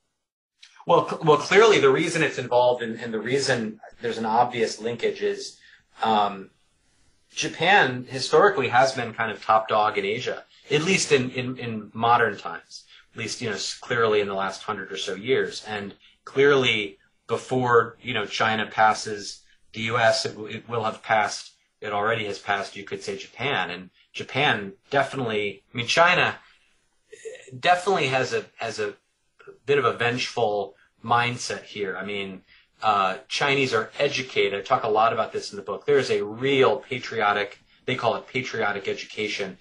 Well, 0.87 1.09
cl- 1.09 1.23
well, 1.25 1.37
clearly 1.37 1.79
the 1.79 1.91
reason 1.91 2.23
it's 2.23 2.39
involved 2.39 2.83
and, 2.83 2.99
and 3.01 3.15
the 3.15 3.21
reason 3.21 3.81
there's 4.01 4.19
an 4.19 4.27
obvious 4.27 4.81
linkage 4.81 5.23
is 5.23 5.59
um, 6.03 6.51
Japan 7.33 8.07
historically 8.09 8.69
has 8.69 8.93
been 8.93 9.13
kind 9.15 9.31
of 9.31 9.43
top 9.43 9.69
dog 9.69 9.97
in 9.99 10.05
Asia, 10.05 10.45
at 10.71 10.83
least 10.83 11.13
in, 11.13 11.31
in, 11.31 11.57
in 11.59 11.91
modern 11.95 12.37
times, 12.37 12.85
at 13.13 13.19
least, 13.19 13.41
you 13.41 13.51
know, 13.51 13.57
clearly 13.81 14.21
in 14.21 14.27
the 14.27 14.35
last 14.35 14.63
hundred 14.63 14.91
or 14.91 14.97
so 14.97 15.15
years. 15.15 15.65
And 15.67 15.95
clearly 16.25 16.99
before, 17.29 17.97
you 18.03 18.15
know, 18.15 18.27
China 18.27 18.67
passes 18.67 19.43
the 19.73 19.83
U.S., 19.83 20.27
it, 20.27 20.37
it 20.39 20.69
will 20.69 20.85
have 20.85 21.03
passed, 21.03 21.53
it 21.81 21.93
already 21.93 22.27
has 22.27 22.39
passed, 22.39 22.77
you 22.77 22.85
could 22.85 23.03
say 23.03 23.17
Japan. 23.17 23.71
And 23.71 23.91
Japan 24.13 24.75
definitely, 24.91 25.63
I 25.73 25.77
mean, 25.77 25.87
China 25.87 26.37
definitely 27.59 28.09
has 28.09 28.33
a, 28.33 28.45
has 28.57 28.79
a 28.79 28.95
bit 29.67 29.79
of 29.79 29.85
a 29.85 29.93
vengeful 29.93 30.75
mindset 31.05 31.63
here. 31.63 31.97
I 31.97 32.05
mean, 32.05 32.43
uh, 32.83 33.19
Chinese 33.29 33.75
are 33.75 33.91
educated. 33.99 34.59
I 34.59 34.63
talk 34.63 34.85
a 34.85 34.89
lot 34.89 35.13
about 35.13 35.33
this 35.33 35.53
in 35.53 35.57
the 35.57 35.63
book. 35.63 35.87
There 35.87 35.99
is 35.99 36.11
a 36.11 36.25
real 36.25 36.79
patriotic, 36.79 37.59
they 37.87 37.95
call 37.95 38.17
it 38.17 38.27
patriotic 38.27 38.89
education. 38.89 39.59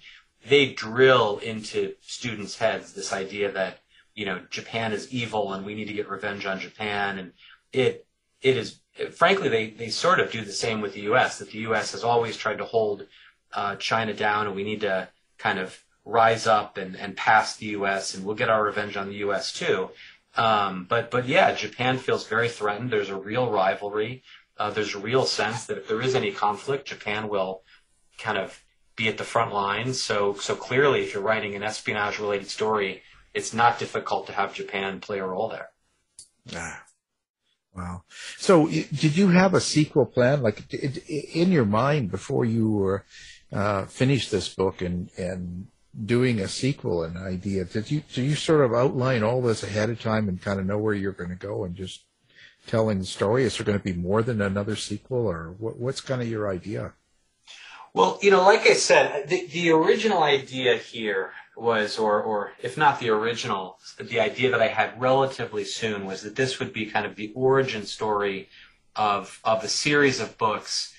They 0.48 0.72
drill 0.72 1.38
into 1.38 1.94
students' 2.00 2.58
heads 2.58 2.92
this 2.92 3.12
idea 3.12 3.52
that, 3.52 3.80
you 4.14 4.24
know, 4.24 4.40
Japan 4.50 4.92
is 4.92 5.12
evil 5.12 5.52
and 5.52 5.66
we 5.66 5.74
need 5.74 5.88
to 5.88 5.92
get 5.92 6.08
revenge 6.08 6.46
on 6.46 6.60
Japan. 6.60 7.18
And 7.18 7.32
it, 7.72 8.06
it 8.40 8.56
is, 8.56 8.80
frankly, 9.12 9.48
they, 9.48 9.70
they 9.70 9.88
sort 9.88 10.20
of 10.20 10.30
do 10.30 10.44
the 10.44 10.52
same 10.52 10.80
with 10.80 10.94
the 10.94 11.02
U.S., 11.02 11.38
that 11.38 11.50
the 11.50 11.58
U.S. 11.60 11.92
has 11.92 12.04
always 12.04 12.36
tried 12.36 12.58
to 12.58 12.64
hold 12.64 13.06
uh, 13.52 13.76
China 13.76 14.14
down 14.14 14.46
and 14.46 14.54
we 14.54 14.64
need 14.64 14.82
to 14.82 15.08
kind 15.38 15.58
of 15.58 15.82
rise 16.04 16.46
up 16.46 16.76
and, 16.76 16.96
and 16.96 17.16
pass 17.16 17.56
the 17.56 17.66
U.S. 17.66 18.14
and 18.14 18.24
we'll 18.24 18.34
get 18.36 18.50
our 18.50 18.64
revenge 18.64 18.96
on 18.96 19.08
the 19.08 19.16
U.S. 19.16 19.52
too. 19.52 19.90
Um, 20.36 20.86
but 20.88 21.10
but 21.10 21.26
yeah, 21.26 21.52
Japan 21.52 21.98
feels 21.98 22.26
very 22.26 22.48
threatened. 22.48 22.90
There's 22.90 23.08
a 23.08 23.16
real 23.16 23.50
rivalry. 23.50 24.22
Uh, 24.56 24.70
there's 24.70 24.94
a 24.94 24.98
real 24.98 25.24
sense 25.24 25.66
that 25.66 25.78
if 25.78 25.88
there 25.88 26.00
is 26.00 26.14
any 26.14 26.30
conflict, 26.30 26.86
Japan 26.86 27.28
will 27.28 27.62
kind 28.18 28.38
of 28.38 28.62
be 28.94 29.08
at 29.08 29.18
the 29.18 29.24
front 29.24 29.52
lines. 29.52 30.00
So 30.00 30.34
so 30.34 30.54
clearly, 30.54 31.02
if 31.02 31.14
you're 31.14 31.22
writing 31.22 31.56
an 31.56 31.64
espionage-related 31.64 32.48
story, 32.48 33.02
it's 33.34 33.52
not 33.52 33.78
difficult 33.78 34.26
to 34.28 34.32
have 34.32 34.54
Japan 34.54 35.00
play 35.00 35.18
a 35.18 35.26
role 35.26 35.48
there. 35.48 35.70
Ah. 36.54 36.84
Wow. 37.74 38.02
So, 38.36 38.66
did 38.66 39.16
you 39.16 39.28
have 39.28 39.54
a 39.54 39.60
sequel 39.60 40.06
plan, 40.06 40.42
like 40.42 40.72
in 40.72 41.52
your 41.52 41.64
mind 41.64 42.10
before 42.10 42.44
you 42.44 42.70
were 42.70 43.04
uh, 43.52 43.84
finished 43.86 44.30
this 44.30 44.48
book 44.48 44.82
and 44.82 45.08
and 45.16 45.68
doing 46.04 46.40
a 46.40 46.48
sequel? 46.48 47.04
An 47.04 47.16
idea? 47.16 47.64
Did 47.64 47.90
you 47.90 48.02
do 48.12 48.22
you 48.22 48.34
sort 48.34 48.64
of 48.64 48.74
outline 48.74 49.22
all 49.22 49.40
this 49.40 49.62
ahead 49.62 49.88
of 49.88 50.00
time 50.00 50.28
and 50.28 50.42
kind 50.42 50.58
of 50.58 50.66
know 50.66 50.78
where 50.78 50.94
you're 50.94 51.12
going 51.12 51.30
to 51.30 51.36
go 51.36 51.64
and 51.64 51.76
just 51.76 52.02
telling 52.66 52.98
the 52.98 53.06
story? 53.06 53.44
Is 53.44 53.56
there 53.56 53.66
going 53.66 53.78
to 53.78 53.84
be 53.84 53.92
more 53.92 54.22
than 54.22 54.40
another 54.40 54.76
sequel, 54.76 55.26
or 55.26 55.54
what, 55.58 55.78
what's 55.78 56.00
kind 56.00 56.22
of 56.22 56.28
your 56.28 56.48
idea? 56.48 56.94
Well, 57.92 58.18
you 58.22 58.30
know, 58.30 58.42
like 58.44 58.66
I 58.66 58.74
said, 58.74 59.28
the, 59.28 59.46
the 59.46 59.70
original 59.70 60.22
idea 60.22 60.76
here 60.76 61.32
was, 61.60 61.98
or, 61.98 62.22
or 62.22 62.52
if 62.62 62.76
not 62.76 63.00
the 63.00 63.10
original, 63.10 63.78
the 63.98 64.20
idea 64.20 64.50
that 64.50 64.62
I 64.62 64.68
had 64.68 65.00
relatively 65.00 65.64
soon 65.64 66.06
was 66.06 66.22
that 66.22 66.36
this 66.36 66.58
would 66.58 66.72
be 66.72 66.86
kind 66.86 67.06
of 67.06 67.16
the 67.16 67.32
origin 67.34 67.84
story 67.84 68.48
of, 68.96 69.40
of 69.44 69.62
a 69.62 69.68
series 69.68 70.20
of 70.20 70.38
books, 70.38 70.94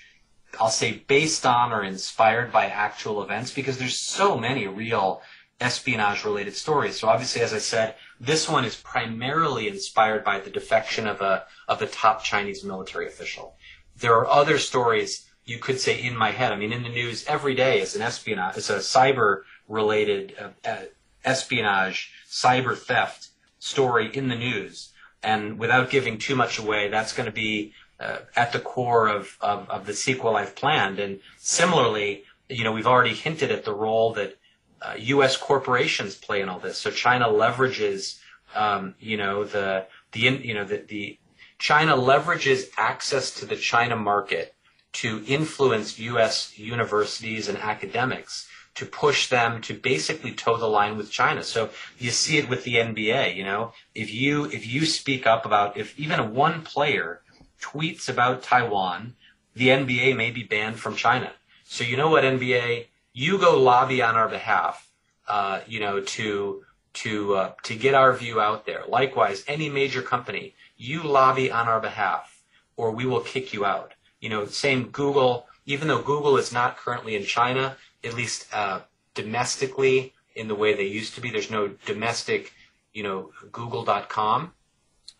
I'll 0.60 0.70
say 0.70 1.04
based 1.08 1.46
on 1.46 1.72
or 1.72 1.84
inspired 1.84 2.52
by 2.52 2.66
actual 2.68 3.24
events, 3.24 3.52
because 3.54 3.78
there's 3.78 4.00
so 4.00 4.38
many 4.38 4.68
real 4.68 5.22
espionage 5.60 6.26
related 6.26 6.56
stories. 6.56 7.00
So 7.00 7.08
obviously, 7.08 7.42
as 7.42 7.54
I 7.54 7.60
said, 7.60 7.96
this 8.20 8.50
one 8.50 8.66
is 8.66 8.76
primarily 8.76 9.68
inspired 9.68 10.24
by 10.24 10.40
the 10.40 10.50
defection 10.50 11.08
of 11.08 11.22
a, 11.22 11.46
of 11.68 11.82
a 11.82 11.88
top 11.88 12.24
Chinese 12.24 12.64
military 12.64 13.08
official. 13.08 13.56
There 13.96 14.16
are 14.16 14.28
other 14.28 14.58
stories 14.58 15.30
you 15.46 15.60
could 15.60 15.80
say 15.80 16.02
in 16.02 16.18
my 16.18 16.32
head. 16.32 16.52
I 16.52 16.56
mean, 16.56 16.72
in 16.72 16.84
the 16.84 16.90
news 16.90 17.26
every 17.28 17.56
day 17.56 17.82
is 17.82 17.96
an 17.96 18.02
espionage, 18.02 18.58
it's 18.58 18.70
a 18.70 18.78
cyber 18.78 19.42
related 19.72 20.36
uh, 20.40 20.68
uh, 20.68 20.82
espionage, 21.24 22.12
cyber 22.30 22.78
theft 22.78 23.30
story 23.60 24.10
in 24.14 24.28
the 24.28 24.36
news. 24.36 24.92
And 25.24 25.58
without 25.60 25.90
giving 25.90 26.18
too 26.18 26.36
much 26.36 26.60
away, 26.60 26.90
that's 26.90 27.14
going 27.14 27.28
to 27.28 27.32
be 27.32 27.74
uh, 28.00 28.20
at 28.36 28.52
the 28.52 28.60
core 28.60 29.08
of, 29.08 29.38
of, 29.42 29.70
of 29.70 29.86
the 29.86 29.94
sequel 29.94 30.36
I've 30.36 30.56
planned. 30.56 31.00
And 31.00 31.20
similarly, 31.38 32.24
you 32.50 32.64
know, 32.64 32.72
we've 32.72 32.88
already 32.88 33.14
hinted 33.14 33.52
at 33.52 33.64
the 33.64 33.74
role 33.74 34.14
that 34.14 34.38
uh, 34.82 34.96
U.S. 34.98 35.38
corporations 35.38 36.16
play 36.16 36.42
in 36.42 36.50
all 36.50 36.60
this. 36.60 36.78
So 36.78 36.90
China 36.90 37.28
leverages, 37.28 38.20
um, 38.56 38.96
you 39.00 39.18
know, 39.18 39.44
the 39.44 39.86
the 40.12 40.20
you 40.20 40.56
know 40.56 40.66
the, 40.66 40.78
the 40.78 41.20
China 41.60 41.96
leverages 41.96 42.70
access 42.78 43.32
to 43.36 43.46
the 43.46 43.56
China 43.56 43.96
market 43.96 44.56
to 44.94 45.24
influence 45.28 46.00
U.S. 46.00 46.58
universities 46.58 47.48
and 47.48 47.60
academics 47.60 48.48
to 48.76 48.86
push 48.86 49.28
them 49.28 49.62
to 49.62 49.74
basically 49.74 50.32
toe 50.32 50.58
the 50.58 50.68
line 50.68 50.98
with 50.98 51.12
China. 51.12 51.44
So 51.44 51.70
you 51.98 52.12
see 52.12 52.38
it 52.38 52.50
with 52.50 52.64
the 52.64 52.76
NBA. 52.76 53.36
You 53.36 53.44
know, 53.44 53.74
if 53.94 54.14
you 54.14 54.46
if 54.46 54.66
you 54.66 54.86
speak 54.86 55.28
up 55.28 55.46
about 55.46 55.78
if 55.78 55.98
even 56.00 56.34
one 56.34 56.62
player 56.62 57.22
tweets 57.62 58.10
about 58.10 58.44
Taiwan, 58.44 59.16
the 59.56 59.68
NBA 59.68 60.16
may 60.16 60.32
be 60.32 60.44
banned 60.44 60.80
from 60.80 60.96
China. 60.96 61.32
So 61.66 61.84
you 61.84 61.98
know 61.98 62.10
what, 62.10 62.24
NBA, 62.24 62.88
you 63.14 63.38
go 63.38 63.60
lobby 63.60 64.02
on 64.02 64.16
our 64.16 64.30
behalf. 64.30 64.88
Uh, 65.28 65.62
you 65.68 65.80
know, 65.80 66.02
to 66.02 66.64
to 66.94 67.36
uh, 67.36 67.52
to 67.64 67.76
get 67.76 67.94
our 67.94 68.14
view 68.14 68.42
out 68.42 68.66
there. 68.66 68.84
Likewise, 68.88 69.44
any 69.48 69.70
major 69.70 70.02
company, 70.02 70.56
you 70.78 71.04
lobby 71.04 71.52
on 71.52 71.68
our 71.68 71.80
behalf, 71.80 72.44
or 72.76 72.92
we 72.92 73.06
will 73.06 73.22
kick 73.22 73.54
you 73.54 73.66
out. 73.66 73.94
You 74.20 74.30
know, 74.30 74.46
same 74.46 74.90
Google. 74.90 75.48
Even 75.66 75.88
though 75.88 76.02
Google 76.02 76.38
is 76.38 76.52
not 76.52 76.76
currently 76.76 77.16
in 77.16 77.24
China, 77.24 77.78
at 78.04 78.14
least 78.14 78.48
uh, 78.54 78.82
domestically 79.14 80.14
in 80.36 80.48
the 80.48 80.56
way 80.56 80.74
they 80.74 80.86
used 80.86 81.16
to 81.16 81.22
be, 81.22 81.30
there's 81.30 81.52
no 81.52 81.70
domestic, 81.86 82.54
you 82.94 83.04
know, 83.04 83.32
Google.com. 83.52 84.54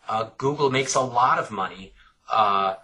Uh, 0.08 0.30
Google 0.38 0.70
makes 0.70 0.94
a 0.94 1.00
lot 1.00 1.38
of 1.38 1.50
money 1.50 1.92
uh, 2.30 2.74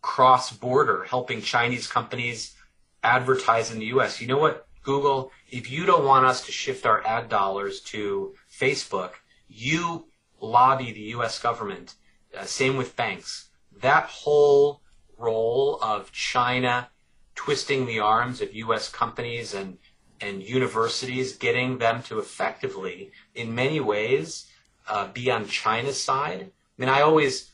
cross 0.00 0.52
border, 0.52 1.04
helping 1.04 1.42
Chinese 1.42 1.86
companies 1.86 2.54
advertise 3.02 3.70
in 3.72 3.78
the 3.78 3.86
U.S. 3.86 4.20
You 4.20 4.28
know 4.28 4.38
what, 4.38 4.66
Google? 4.82 5.32
If 5.50 5.70
you 5.70 5.84
don't 5.84 6.04
want 6.04 6.24
us 6.24 6.44
to 6.46 6.52
shift 6.52 6.86
our 6.86 7.06
ad 7.06 7.28
dollars 7.28 7.80
to 7.92 8.34
Facebook, 8.50 9.10
you 9.48 10.06
lobby 10.40 10.92
the 10.92 11.00
U.S. 11.16 11.38
government. 11.38 11.94
Uh, 12.36 12.44
same 12.44 12.76
with 12.76 12.96
banks. 12.96 13.48
That 13.80 14.04
whole 14.04 14.80
role 15.18 15.78
of 15.82 16.12
China 16.12 16.88
twisting 17.36 17.86
the 17.86 18.00
arms 18.00 18.40
of 18.40 18.52
U.S. 18.54 18.88
companies 18.88 19.54
and 19.54 19.78
and 20.20 20.42
universities, 20.42 21.36
getting 21.36 21.76
them 21.76 22.02
to 22.04 22.18
effectively, 22.18 23.12
in 23.34 23.54
many 23.54 23.80
ways, 23.80 24.46
uh, 24.88 25.06
be 25.08 25.30
on 25.30 25.46
China's 25.46 26.02
side. 26.02 26.40
I 26.40 26.50
mean, 26.78 26.88
I 26.88 27.02
always 27.02 27.50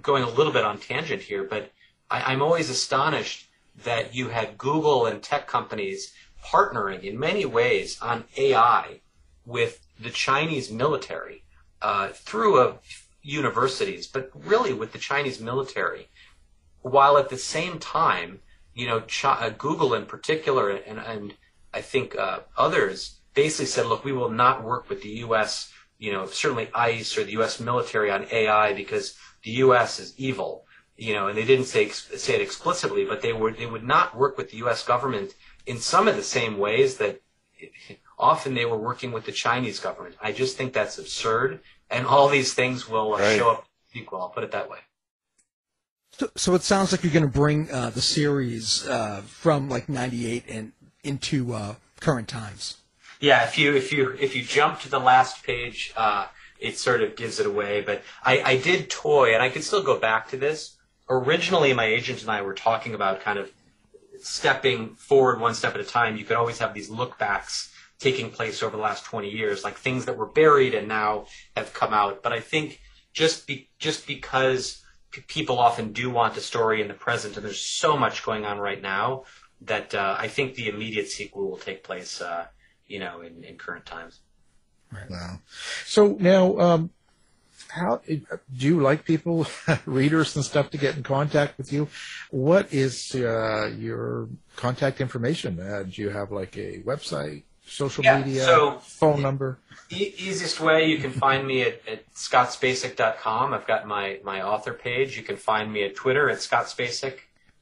going 0.00 0.22
a 0.22 0.30
little 0.30 0.52
bit 0.52 0.64
on 0.64 0.78
tangent 0.78 1.22
here, 1.22 1.44
but 1.44 1.72
I, 2.08 2.32
I'm 2.32 2.40
always 2.40 2.70
astonished 2.70 3.48
that 3.84 4.14
you 4.14 4.28
had 4.28 4.56
Google 4.56 5.06
and 5.06 5.20
tech 5.22 5.48
companies 5.48 6.12
partnering 6.44 7.02
in 7.02 7.18
many 7.18 7.44
ways 7.44 8.00
on 8.00 8.24
AI 8.36 9.00
with 9.44 9.80
the 9.98 10.10
Chinese 10.10 10.70
military 10.70 11.42
uh, 11.82 12.08
through 12.08 12.60
a 12.60 12.78
universities, 13.22 14.06
but 14.06 14.30
really 14.34 14.72
with 14.72 14.92
the 14.92 14.98
Chinese 14.98 15.40
military, 15.40 16.08
while 16.82 17.16
at 17.16 17.30
the 17.30 17.38
same 17.38 17.78
time, 17.78 18.40
you 18.74 18.86
know, 18.86 19.00
Ch- 19.00 19.24
uh, 19.24 19.50
Google 19.50 19.94
in 19.94 20.06
particular, 20.06 20.70
and, 20.70 20.98
and 20.98 21.34
I 21.72 21.80
think 21.80 22.16
uh, 22.16 22.40
others 22.56 23.20
basically 23.34 23.66
said, 23.66 23.86
look, 23.86 24.04
we 24.04 24.12
will 24.12 24.30
not 24.30 24.64
work 24.64 24.88
with 24.88 25.02
the 25.02 25.08
U.S., 25.08 25.72
you 25.98 26.12
know, 26.12 26.26
certainly 26.26 26.68
ICE 26.74 27.18
or 27.18 27.24
the 27.24 27.32
U.S. 27.32 27.60
military 27.60 28.10
on 28.10 28.26
AI 28.30 28.72
because 28.74 29.16
the 29.42 29.52
U.S. 29.52 30.00
is 30.00 30.14
evil, 30.18 30.66
you 30.96 31.14
know, 31.14 31.28
and 31.28 31.38
they 31.38 31.44
didn't 31.44 31.66
say 31.66 31.88
say 31.88 32.34
it 32.34 32.40
explicitly, 32.40 33.04
but 33.04 33.22
they 33.22 33.32
would 33.32 33.56
they 33.56 33.66
would 33.66 33.84
not 33.84 34.16
work 34.16 34.36
with 34.36 34.50
the 34.50 34.58
U.S. 34.58 34.84
government 34.84 35.34
in 35.66 35.78
some 35.78 36.08
of 36.08 36.16
the 36.16 36.22
same 36.22 36.58
ways 36.58 36.96
that 36.98 37.22
often 38.18 38.54
they 38.54 38.64
were 38.64 38.78
working 38.78 39.12
with 39.12 39.24
the 39.24 39.32
Chinese 39.32 39.78
government. 39.80 40.16
I 40.20 40.32
just 40.32 40.56
think 40.56 40.72
that's 40.72 40.98
absurd, 40.98 41.60
and 41.90 42.06
all 42.06 42.28
these 42.28 42.54
things 42.54 42.88
will 42.88 43.14
uh, 43.14 43.20
right. 43.20 43.38
show 43.38 43.50
up 43.50 43.66
equal. 43.92 44.20
I'll 44.20 44.30
put 44.30 44.44
it 44.44 44.50
that 44.52 44.68
way. 44.68 44.78
So, 46.18 46.30
so 46.36 46.54
it 46.54 46.62
sounds 46.62 46.92
like 46.92 47.02
you're 47.02 47.12
going 47.12 47.24
to 47.24 47.28
bring 47.28 47.70
uh, 47.72 47.90
the 47.90 48.00
series 48.00 48.86
uh, 48.86 49.22
from 49.26 49.68
like 49.68 49.88
'98 49.88 50.44
and 50.48 50.72
into 51.02 51.52
uh, 51.54 51.74
current 52.00 52.28
times. 52.28 52.78
Yeah, 53.20 53.44
if 53.44 53.58
you 53.58 53.74
if 53.74 53.92
you 53.92 54.16
if 54.20 54.36
you 54.36 54.44
jump 54.44 54.80
to 54.80 54.88
the 54.88 55.00
last 55.00 55.42
page, 55.44 55.92
uh, 55.96 56.26
it 56.60 56.78
sort 56.78 57.02
of 57.02 57.16
gives 57.16 57.40
it 57.40 57.46
away. 57.46 57.80
But 57.80 58.02
I, 58.24 58.42
I 58.42 58.56
did 58.58 58.90
toy, 58.90 59.34
and 59.34 59.42
I 59.42 59.48
can 59.48 59.62
still 59.62 59.82
go 59.82 59.98
back 59.98 60.28
to 60.30 60.36
this. 60.36 60.76
Originally, 61.08 61.72
my 61.72 61.86
agent 61.86 62.22
and 62.22 62.30
I 62.30 62.42
were 62.42 62.54
talking 62.54 62.94
about 62.94 63.20
kind 63.20 63.38
of 63.38 63.50
stepping 64.20 64.94
forward 64.94 65.40
one 65.40 65.54
step 65.54 65.74
at 65.74 65.80
a 65.80 65.84
time. 65.84 66.16
You 66.16 66.24
could 66.24 66.36
always 66.36 66.58
have 66.58 66.74
these 66.74 66.88
look 66.88 67.18
backs 67.18 67.72
taking 67.98 68.30
place 68.30 68.62
over 68.62 68.76
the 68.76 68.82
last 68.82 69.04
20 69.04 69.28
years, 69.28 69.64
like 69.64 69.76
things 69.76 70.04
that 70.04 70.16
were 70.16 70.26
buried 70.26 70.74
and 70.74 70.86
now 70.86 71.26
have 71.56 71.74
come 71.74 71.92
out. 71.92 72.22
But 72.22 72.32
I 72.32 72.40
think 72.40 72.80
just 73.12 73.46
be, 73.46 73.68
just 73.78 74.06
because 74.06 74.83
people 75.26 75.58
often 75.58 75.92
do 75.92 76.10
want 76.10 76.36
a 76.36 76.40
story 76.40 76.80
in 76.80 76.88
the 76.88 76.94
present, 76.94 77.36
and 77.36 77.44
there's 77.44 77.60
so 77.60 77.96
much 77.96 78.24
going 78.24 78.44
on 78.44 78.58
right 78.58 78.80
now 78.80 79.24
that 79.62 79.94
uh, 79.94 80.16
I 80.18 80.28
think 80.28 80.54
the 80.54 80.68
immediate 80.68 81.08
sequel 81.08 81.50
will 81.50 81.58
take 81.58 81.82
place, 81.82 82.20
uh, 82.20 82.46
you 82.86 82.98
know, 82.98 83.20
in, 83.20 83.44
in 83.44 83.56
current 83.56 83.86
times. 83.86 84.20
Right. 84.92 85.10
Wow. 85.10 85.38
So 85.84 86.16
now, 86.20 86.58
um, 86.58 86.90
how 87.68 88.00
do 88.06 88.20
you 88.52 88.80
like 88.80 89.04
people, 89.04 89.46
readers 89.86 90.36
and 90.36 90.44
stuff, 90.44 90.70
to 90.70 90.78
get 90.78 90.96
in 90.96 91.02
contact 91.02 91.58
with 91.58 91.72
you? 91.72 91.88
What 92.30 92.72
is 92.72 93.14
uh, 93.14 93.72
your 93.76 94.28
contact 94.56 95.00
information? 95.00 95.58
Uh, 95.58 95.82
do 95.82 96.02
you 96.02 96.10
have 96.10 96.30
like 96.30 96.56
a 96.56 96.82
website? 96.82 97.42
Social 97.66 98.04
yeah, 98.04 98.18
media, 98.18 98.44
so 98.44 98.78
phone 98.78 99.22
number? 99.22 99.58
E- 99.90 100.14
easiest 100.18 100.60
way, 100.60 100.86
you 100.86 100.98
can 100.98 101.10
find 101.10 101.46
me 101.46 101.62
at, 101.62 101.80
at 101.88 102.12
scottspacek.com. 102.14 103.54
I've 103.54 103.66
got 103.66 103.86
my, 103.86 104.20
my 104.22 104.42
author 104.42 104.72
page. 104.72 105.16
You 105.16 105.22
can 105.22 105.36
find 105.36 105.72
me 105.72 105.84
at 105.84 105.94
Twitter 105.94 106.28
at 106.30 106.38
scottsbasic 106.38 107.18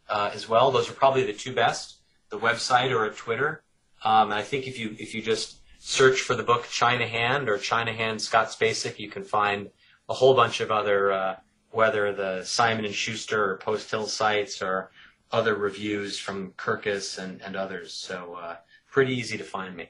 uh, 0.09 0.31
as 0.35 0.49
well. 0.49 0.71
Those 0.71 0.91
are 0.91 0.95
probably 0.95 1.25
the 1.25 1.33
two 1.33 1.55
best, 1.55 1.97
the 2.31 2.39
website 2.39 2.91
or 2.91 3.07
at 3.07 3.17
Twitter. 3.17 3.63
Um, 4.05 4.31
and 4.31 4.35
I 4.35 4.43
think 4.43 4.67
if 4.67 4.79
you 4.79 4.97
if 4.99 5.15
you 5.15 5.23
just 5.23 5.59
search 5.79 6.21
for 6.21 6.35
the 6.35 6.43
book 6.43 6.69
China 6.71 7.07
Hand 7.07 7.49
or 7.49 7.59
China 7.59 7.93
Hand 7.93 8.21
Scott 8.21 8.49
Spacek, 8.49 8.99
you 8.99 9.09
can 9.09 9.25
find 9.25 9.71
a 10.09 10.15
whole 10.15 10.35
bunch 10.35 10.61
of 10.61 10.71
other, 10.71 11.13
uh, 11.13 11.37
whether 11.71 12.13
the 12.13 12.45
Simon 12.45 12.85
and 12.85 12.95
Schuster 12.95 13.53
or 13.53 13.57
Post 13.59 13.91
Hill 13.91 14.07
sites 14.07 14.61
or 14.61 14.91
other 15.31 15.55
reviews 15.55 16.19
from 16.19 16.53
Kirkus 16.53 17.19
and, 17.19 17.41
and 17.43 17.57
others. 17.57 17.93
So 17.95 18.39
uh, 18.41 18.57
pretty 18.93 19.15
easy 19.15 19.37
to 19.39 19.45
find 19.45 19.77
me. 19.77 19.89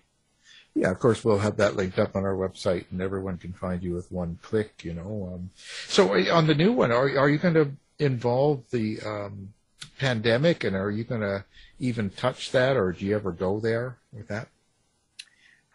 Yeah, 0.75 0.91
of 0.91 0.99
course, 0.99 1.23
we'll 1.23 1.41
have 1.41 1.59
that 1.59 1.77
linked 1.77 1.99
up 1.99 2.17
on 2.17 2.25
our 2.25 2.35
website, 2.35 2.87
and 2.91 3.03
everyone 3.03 3.37
can 3.37 3.53
find 3.53 3.83
you 3.83 3.93
with 3.93 4.11
one 4.11 4.39
click. 4.41 4.83
You 4.83 4.95
know, 4.95 5.31
um, 5.35 5.51
so 5.87 6.15
on 6.33 6.47
the 6.47 6.55
new 6.55 6.73
one, 6.73 6.91
are 6.91 7.19
are 7.19 7.29
you 7.29 7.37
going 7.37 7.55
to 7.55 7.73
involve 7.99 8.65
the 8.71 8.99
um, 9.05 9.53
pandemic, 9.99 10.65
and 10.65 10.75
are 10.75 10.91
you 10.91 11.05
going 11.05 11.21
to 11.21 11.45
even 11.79 12.09
touch 12.09 12.53
that, 12.53 12.79
or 12.79 12.93
do 12.93 13.05
you 13.05 13.15
ever 13.15 13.33
go 13.33 13.61
there 13.61 13.99
with 14.13 14.29
that? 14.29 14.49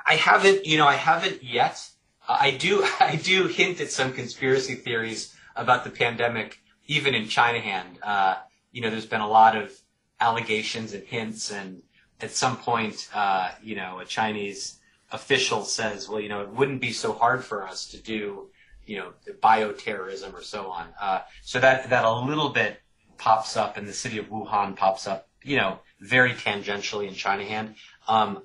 I 0.06 0.16
haven't, 0.16 0.66
you 0.66 0.78
know, 0.78 0.88
I 0.88 0.96
haven't 0.96 1.44
yet. 1.44 1.88
I 2.28 2.52
do, 2.52 2.84
I 3.00 3.18
do 3.18 3.48
hint 3.48 3.82
at 3.82 3.92
some 3.92 4.14
conspiracy 4.14 4.76
theories 4.76 5.36
about 5.56 5.84
the 5.84 5.90
pandemic, 5.90 6.60
even 6.88 7.14
in 7.14 7.28
China 7.28 7.60
Hand. 7.60 8.00
Uh, 8.02 8.36
you 8.72 8.82
know, 8.82 8.90
there's 8.90 9.06
been 9.06 9.22
a 9.22 9.28
lot 9.28 9.56
of 9.56 9.72
allegations 10.20 10.94
and 10.94 11.04
hints 11.04 11.52
and 11.52 11.84
at 12.22 12.32
some 12.32 12.58
point, 12.58 13.10
uh, 13.14 13.52
you 13.64 13.76
know, 13.76 14.00
a 14.00 14.06
Chinese 14.06 14.80
official 15.12 15.64
says, 15.64 16.10
well, 16.10 16.20
you 16.20 16.30
know, 16.30 16.42
it 16.42 16.50
wouldn't 16.50 16.82
be 16.82 16.92
so 16.92 17.14
hard 17.14 17.44
for 17.44 17.66
us 17.66 17.88
to 17.90 17.98
do, 17.98 18.50
you 18.86 18.98
know, 18.98 19.14
bioterrorism 19.42 20.34
or 20.34 20.42
so 20.42 20.68
on. 20.68 20.88
Uh, 21.00 21.22
so 21.44 21.60
that, 21.60 21.90
that 21.90 22.06
a 22.06 22.12
little 22.12 22.50
bit 22.50 22.82
pops 23.18 23.56
up 23.56 23.78
and 23.78 23.88
the 23.88 23.94
city 23.94 24.18
of 24.18 24.26
Wuhan 24.28 24.76
pops 24.76 25.08
up, 25.08 25.28
you 25.44 25.58
know, 25.58 25.80
very 26.00 26.34
tangentially 26.34 27.08
in 27.08 27.14
China 27.14 27.44
hand. 27.44 27.76
Um, 28.08 28.44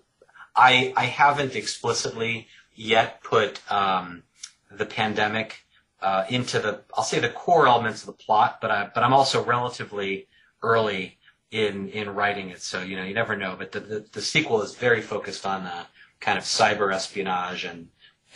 I, 0.55 0.93
I 0.97 1.07
haven't 1.07 1.57
explicitly 1.57 2.47
yet 2.75 3.23
put, 3.23 3.61
um, 3.73 4.23
the 4.71 4.87
pandemic, 4.87 5.65
uh, 6.01 6.25
into 6.29 6.59
the, 6.59 6.81
I'll 6.95 7.05
say 7.05 7.21
the 7.21 7.29
core 7.29 7.67
elements 7.67 8.01
of 8.01 8.07
the 8.07 8.13
plot, 8.13 8.59
but 8.61 8.71
I, 8.71 8.91
but 8.93 9.03
I'm 9.03 9.13
also 9.13 9.45
relatively 9.45 10.27
early 10.63 11.19
in 11.53 11.89
in 11.91 12.13
writing 12.15 12.49
it. 12.49 12.63
So 12.63 12.83
you 12.83 12.97
know, 12.97 13.05
you 13.05 13.15
never 13.15 13.37
know. 13.37 13.55
But 13.57 13.71
the 13.71 13.81
the, 13.81 14.05
the 14.13 14.23
sequel 14.23 14.63
is 14.63 14.75
very 14.75 15.01
focused 15.01 15.47
on 15.47 15.63
uh, 15.63 15.85
kind 16.19 16.37
of 16.37 16.45
cyber 16.45 16.93
espionage 16.93 17.65
and 17.65 17.89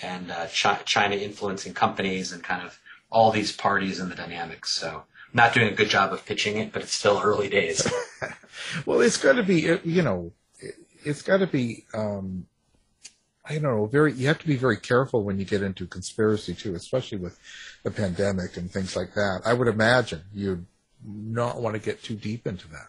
and 0.03 0.31
uh, 0.31 0.47
Ch- 0.47 0.85
China 0.85 1.17
influencing 1.17 1.75
companies 1.75 2.31
and 2.31 2.45
kind 2.45 2.65
of 2.65 2.79
all 3.11 3.33
these 3.33 3.51
parties 3.51 3.99
and 3.99 4.11
the 4.11 4.15
dynamics. 4.15 4.71
So 4.71 5.05
not 5.33 5.55
doing 5.55 5.69
a 5.69 5.75
good 5.75 5.89
job 5.89 6.13
of 6.13 6.25
pitching 6.25 6.59
it, 6.59 6.73
but 6.73 6.83
it's 6.83 6.93
still 6.95 7.21
early 7.25 7.49
days. 7.49 7.91
well, 8.87 9.01
it's 9.01 9.17
got 9.17 9.33
to 9.33 9.43
be 9.43 9.79
you 9.83 10.03
know, 10.03 10.33
it's 11.05 11.23
got 11.23 11.39
to 11.39 11.49
be. 11.49 11.87
Um, 11.93 12.47
I 13.49 13.55
don't 13.55 13.63
know. 13.63 13.87
Very, 13.87 14.13
you 14.13 14.27
have 14.27 14.41
to 14.41 14.47
be 14.47 14.57
very 14.57 14.77
careful 14.77 15.23
when 15.23 15.39
you 15.39 15.45
get 15.45 15.63
into 15.63 15.87
conspiracy 15.87 16.53
too, 16.53 16.75
especially 16.75 17.19
with 17.19 17.39
the 17.85 17.93
pandemic 17.93 18.57
and 18.57 18.69
things 18.69 18.97
like 18.97 19.15
that. 19.15 19.43
I 19.45 19.53
would 19.53 19.69
imagine 19.69 20.23
you'd 20.35 20.67
not 21.07 21.63
want 21.63 21.75
to 21.75 21.81
get 21.81 22.03
too 22.03 22.17
deep 22.17 22.45
into 22.45 22.67
that. 22.71 22.89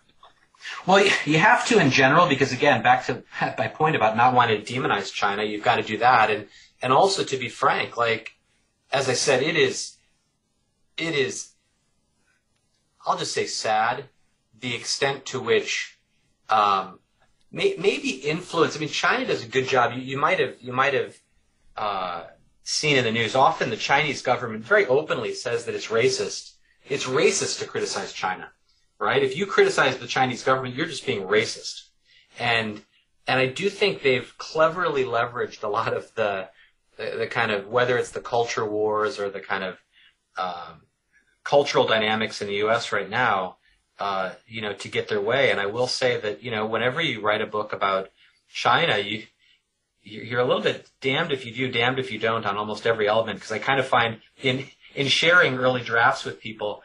Well, 0.86 1.06
you 1.26 1.38
have 1.38 1.66
to 1.68 1.80
in 1.80 1.92
general 1.92 2.28
because 2.28 2.52
again, 2.52 2.82
back 2.82 3.06
to 3.08 3.24
my 3.58 3.68
point 3.68 3.96
about 3.96 4.18
not 4.18 4.34
wanting 4.34 4.64
to 4.64 4.74
demonize 4.74 5.12
China, 5.14 5.44
you've 5.44 5.64
got 5.64 5.78
to 5.78 5.84
do 5.84 5.98
that, 6.00 6.30
and 6.30 6.48
and 6.82 6.94
also 6.94 7.24
to 7.24 7.38
be 7.38 7.50
frank, 7.50 7.98
like 7.98 8.38
as 8.92 9.10
I 9.10 9.14
said, 9.14 9.44
it 9.44 9.56
is, 9.56 9.98
it 10.98 11.14
is, 11.14 11.54
I'll 13.06 13.18
just 13.18 13.34
say 13.34 13.46
sad, 13.46 14.06
the 14.60 14.76
extent 14.76 15.26
to 15.28 15.40
which, 15.40 15.98
um, 16.50 17.00
may, 17.52 17.76
maybe 17.78 18.10
influence. 18.10 18.76
I 18.76 18.80
mean, 18.80 18.90
China 18.90 19.26
does 19.26 19.44
a 19.44 19.48
good 19.48 19.68
job. 19.68 19.94
You, 19.94 20.02
you 20.02 20.18
might 20.18 20.40
have 20.40 20.56
you 20.62 20.74
might 20.74 20.94
have 20.94 21.18
uh, 21.76 22.24
seen 22.64 22.98
in 22.98 23.04
the 23.04 23.12
news. 23.12 23.36
Often, 23.36 23.70
the 23.70 23.78
Chinese 23.78 24.22
government 24.22 24.64
very 24.64 24.86
openly 24.88 25.34
says 25.34 25.66
that 25.66 25.76
it's 25.76 25.88
racist. 25.88 26.54
It's 26.88 27.06
racist 27.06 27.60
to 27.60 27.66
criticize 27.66 28.14
China 28.14 28.52
right? 29.00 29.24
If 29.24 29.38
you 29.38 29.46
criticize 29.46 29.98
the 29.98 30.08
Chinese 30.08 30.44
government, 30.44 30.76
you're 30.76 30.88
just 30.88 31.06
being 31.06 31.28
racist. 31.28 31.84
And 32.40 32.82
and 33.28 33.40
I 33.40 33.48
do 33.48 33.70
think 33.70 34.02
they've 34.02 34.34
cleverly 34.38 35.04
leveraged 35.04 35.64
a 35.64 35.68
lot 35.68 35.94
of 35.94 36.14
the 36.16 36.50
the, 36.98 37.18
the 37.20 37.28
kind 37.28 37.52
of 37.52 37.68
whether 37.68 37.98
it's 37.98 38.12
the 38.12 38.22
culture 38.22 38.66
wars 38.66 39.20
or 39.20 39.30
the 39.30 39.40
kind 39.40 39.64
of 39.64 39.78
um, 40.38 40.82
cultural 41.44 41.86
dynamics 41.86 42.42
in 42.42 42.48
the 42.48 42.56
U.S. 42.56 42.92
right 42.92 43.10
now, 43.10 43.58
uh, 44.00 44.32
you 44.48 44.62
know, 44.62 44.74
to 44.74 44.88
get 44.88 45.08
their 45.08 45.22
way. 45.22 45.52
And 45.52 45.60
I 45.60 45.66
will 45.68 45.88
say 45.88 46.20
that 46.20 46.44
you 46.44 46.52
know, 46.52 46.66
whenever 46.66 47.02
you 47.02 47.22
write 47.22 47.42
a 47.42 47.48
book 47.48 47.74
about 47.74 48.10
China, 48.50 48.98
you 48.98 49.24
you're 50.02 50.40
a 50.40 50.46
little 50.46 50.62
bit 50.62 50.90
damned 51.02 51.34
if 51.34 51.46
you 51.46 51.54
do, 51.54 51.70
damned 51.70 52.00
if 52.00 52.12
you 52.12 52.20
don't 52.20 52.46
on 52.46 52.56
almost 52.56 52.88
every 52.88 53.08
element. 53.08 53.38
Because 53.38 53.52
I 53.52 53.60
kind 53.60 53.80
of 53.80 53.88
find 53.88 54.22
in 54.42 54.66
in 54.96 55.08
sharing 55.08 55.56
early 55.56 55.82
drafts 55.82 56.24
with 56.24 56.40
people, 56.40 56.82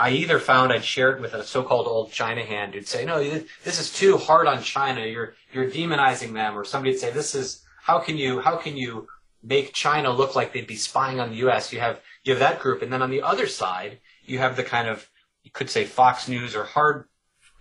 I 0.00 0.12
either 0.12 0.38
found 0.38 0.72
I'd 0.72 0.82
share 0.82 1.12
it 1.12 1.20
with 1.20 1.34
a 1.34 1.44
so-called 1.44 1.86
old 1.86 2.10
China 2.10 2.42
hand 2.42 2.72
who'd 2.72 2.88
say, 2.88 3.04
"No, 3.04 3.22
this 3.22 3.78
is 3.78 3.92
too 3.92 4.16
hard 4.16 4.46
on 4.46 4.62
China. 4.62 5.04
You're 5.04 5.34
you're 5.52 5.70
demonizing 5.70 6.32
them," 6.32 6.56
or 6.58 6.64
somebody'd 6.64 6.98
say, 6.98 7.10
"This 7.10 7.34
is 7.34 7.62
how 7.82 7.98
can 7.98 8.16
you 8.16 8.40
how 8.40 8.56
can 8.56 8.78
you 8.78 9.08
make 9.42 9.74
China 9.74 10.10
look 10.10 10.34
like 10.34 10.54
they'd 10.54 10.66
be 10.66 10.76
spying 10.76 11.20
on 11.20 11.28
the 11.28 11.36
U.S." 11.44 11.70
You 11.70 11.80
have 11.80 12.00
you 12.24 12.32
have 12.32 12.40
that 12.40 12.60
group, 12.60 12.80
and 12.80 12.90
then 12.90 13.02
on 13.02 13.10
the 13.10 13.20
other 13.20 13.46
side, 13.46 14.00
you 14.24 14.38
have 14.38 14.56
the 14.56 14.62
kind 14.62 14.88
of 14.88 15.06
you 15.42 15.50
could 15.50 15.68
say 15.68 15.84
Fox 15.84 16.28
News 16.28 16.56
or 16.56 16.64
hard 16.64 17.04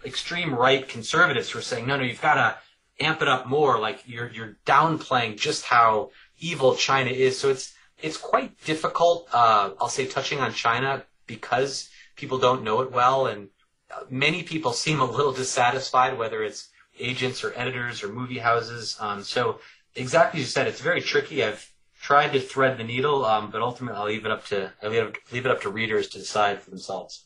extreme 0.06 0.56
right 0.56 0.88
conservatives 0.88 1.50
who 1.50 1.60
are 1.60 1.70
saying, 1.72 1.88
"No, 1.88 1.98
no, 1.98 2.04
you've 2.04 2.22
got 2.22 2.36
to 2.36 2.58
amp 3.06 3.22
it 3.22 3.28
up 3.28 3.48
more. 3.48 3.78
Like 3.78 4.04
you're 4.08 4.32
you're 4.32 4.56
downplaying 4.66 5.38
just 5.38 5.66
how 5.66 6.12
evil 6.40 6.78
China 6.78 7.12
is." 7.12 7.38
So 7.38 7.50
it's 7.50 7.74
it's 8.02 8.16
quite 8.16 8.64
difficult. 8.64 9.28
Uh, 9.34 9.72
I'll 9.82 9.90
say 9.90 10.06
touching 10.06 10.40
on 10.40 10.54
China 10.54 11.04
because 11.28 11.90
people 12.20 12.38
don't 12.38 12.63
know 12.63 12.82
it 12.82 12.91
well, 12.91 13.28
and 13.28 13.49
uh, 13.89 14.01
many 14.09 14.43
people 14.43 14.74
seem 14.74 14.99
a 14.99 15.05
little 15.05 15.32
dissatisfied, 15.32 16.17
whether 16.17 16.43
it's 16.43 16.70
agents 16.99 17.43
or 17.43 17.53
editors 17.55 18.03
or 18.03 18.09
movie 18.09 18.39
houses. 18.39 18.97
Um, 18.99 19.24
so 19.24 19.59
exactly 19.95 20.41
as 20.41 20.47
you 20.47 20.51
said, 20.51 20.67
it's 20.67 20.82
very 20.82 21.01
tricky. 21.01 21.43
I've 21.43 21.72
tried 22.01 22.34
to 22.34 22.39
thread 22.39 22.78
the 22.78 22.84
needle, 22.84 23.26
um, 23.26 23.49
but 23.51 23.61
ultimately 23.61 23.99
I'll 23.99 24.07
leave 24.07 24.26
it 24.26 24.32
up 24.32 24.45
to 24.47 24.72
I 24.84 24.88
leave 24.88 25.13
leave 25.32 25.45
it 25.45 25.51
up 25.51 25.61
to 25.61 25.70
readers 25.70 26.09
to 26.09 26.20
decide 26.20 26.61
for 26.61 26.70
themselves. 26.70 27.26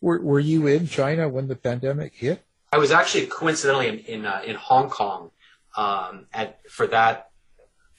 Were 0.00 0.20
Were 0.20 0.40
you 0.40 0.66
in 0.66 0.86
China 0.86 1.28
when 1.28 1.48
the 1.48 1.56
pandemic 1.56 2.14
hit? 2.14 2.44
I 2.72 2.78
was 2.78 2.90
actually 2.90 3.26
coincidentally 3.26 3.88
in 3.88 3.98
in, 3.98 4.26
uh, 4.26 4.42
in 4.44 4.56
Hong 4.56 4.90
Kong 4.90 5.30
um, 5.76 6.26
at 6.32 6.60
for 6.70 6.86
that 6.88 7.30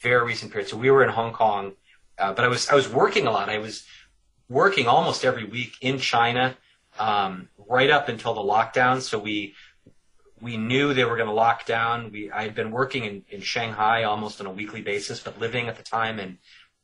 very 0.01 0.26
recent 0.26 0.51
period. 0.51 0.70
So 0.70 0.78
we 0.78 0.91
were 0.91 1.03
in 1.03 1.09
Hong 1.09 1.34
Kong, 1.34 1.74
uh, 2.17 2.34
but 2.34 2.45
I 2.45 2.47
was 2.47 2.70
I 2.70 2.76
was 2.76 2.88
working 2.89 3.26
a 3.28 3.32
lot. 3.32 3.49
I 3.49 3.59
was 3.59 3.86
working 4.50 4.88
almost 4.88 5.24
every 5.24 5.45
week 5.45 5.76
in 5.82 6.00
China, 6.00 6.58
um, 6.97 7.50
right 7.68 7.89
up 7.89 8.10
until 8.10 8.34
the 8.34 8.41
lockdown. 8.41 9.02
So 9.02 9.20
we 9.20 9.54
we 10.41 10.58
knew 10.58 10.93
they 10.93 11.06
were 11.06 11.18
going 11.18 11.28
to 11.28 11.34
lock 11.34 11.66
down. 11.66 12.12
We 12.12 12.32
I 12.32 12.43
had 12.43 12.56
been 12.56 12.72
working 12.72 13.06
in, 13.06 13.24
in 13.30 13.41
Shanghai 13.41 14.04
almost 14.04 14.41
on 14.41 14.47
a 14.47 14.52
weekly 14.52 14.82
basis, 14.82 15.20
but 15.20 15.39
living 15.39 15.68
at 15.68 15.76
the 15.76 15.84
time 15.84 16.20
in 16.20 16.38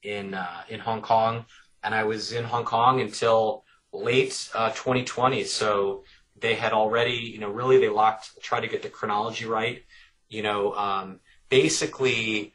in 0.04 0.34
uh, 0.34 0.62
in 0.70 0.80
Hong 0.80 1.02
Kong, 1.02 1.46
and 1.84 1.96
I 1.96 2.04
was 2.04 2.32
in 2.32 2.44
Hong 2.44 2.66
Kong 2.66 3.02
until 3.02 3.64
late 3.92 4.50
uh, 4.54 4.70
2020. 4.70 5.44
So 5.46 6.04
they 6.38 6.56
had 6.56 6.74
already, 6.74 7.14
you 7.14 7.40
know, 7.40 7.50
really 7.50 7.80
they 7.80 7.90
locked, 7.90 8.42
tried 8.42 8.62
to 8.62 8.68
get 8.68 8.84
the 8.84 8.90
chronology 8.90 9.46
right. 9.46 9.84
You 10.28 10.44
know, 10.44 10.74
um, 10.74 11.20
basically, 11.50 12.54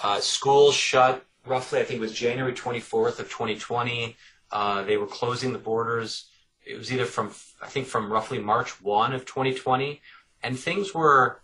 uh, 0.00 0.20
schools 0.20 0.74
shut 0.74 1.24
roughly, 1.46 1.80
I 1.80 1.84
think 1.84 1.98
it 1.98 2.00
was 2.00 2.12
January 2.12 2.52
24th 2.52 3.18
of 3.18 3.28
2020. 3.28 4.16
Uh, 4.52 4.82
they 4.82 4.96
were 4.96 5.06
closing 5.06 5.52
the 5.52 5.58
borders. 5.58 6.28
It 6.64 6.76
was 6.76 6.92
either 6.92 7.06
from, 7.06 7.32
I 7.62 7.66
think 7.66 7.86
from 7.86 8.12
roughly 8.12 8.38
March 8.38 8.82
1 8.82 9.12
of 9.12 9.24
2020. 9.24 10.00
And 10.42 10.58
things 10.58 10.94
were 10.94 11.40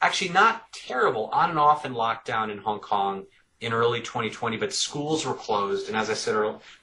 actually 0.00 0.30
not 0.30 0.72
terrible 0.72 1.26
on 1.32 1.50
and 1.50 1.58
off 1.58 1.84
in 1.84 1.94
lockdown 1.94 2.50
in 2.50 2.58
Hong 2.58 2.80
Kong 2.80 3.26
in 3.60 3.72
early 3.72 4.00
2020, 4.00 4.56
but 4.56 4.72
schools 4.72 5.26
were 5.26 5.34
closed. 5.34 5.88
And 5.88 5.96
as 5.96 6.10
I 6.10 6.14
said, 6.14 6.34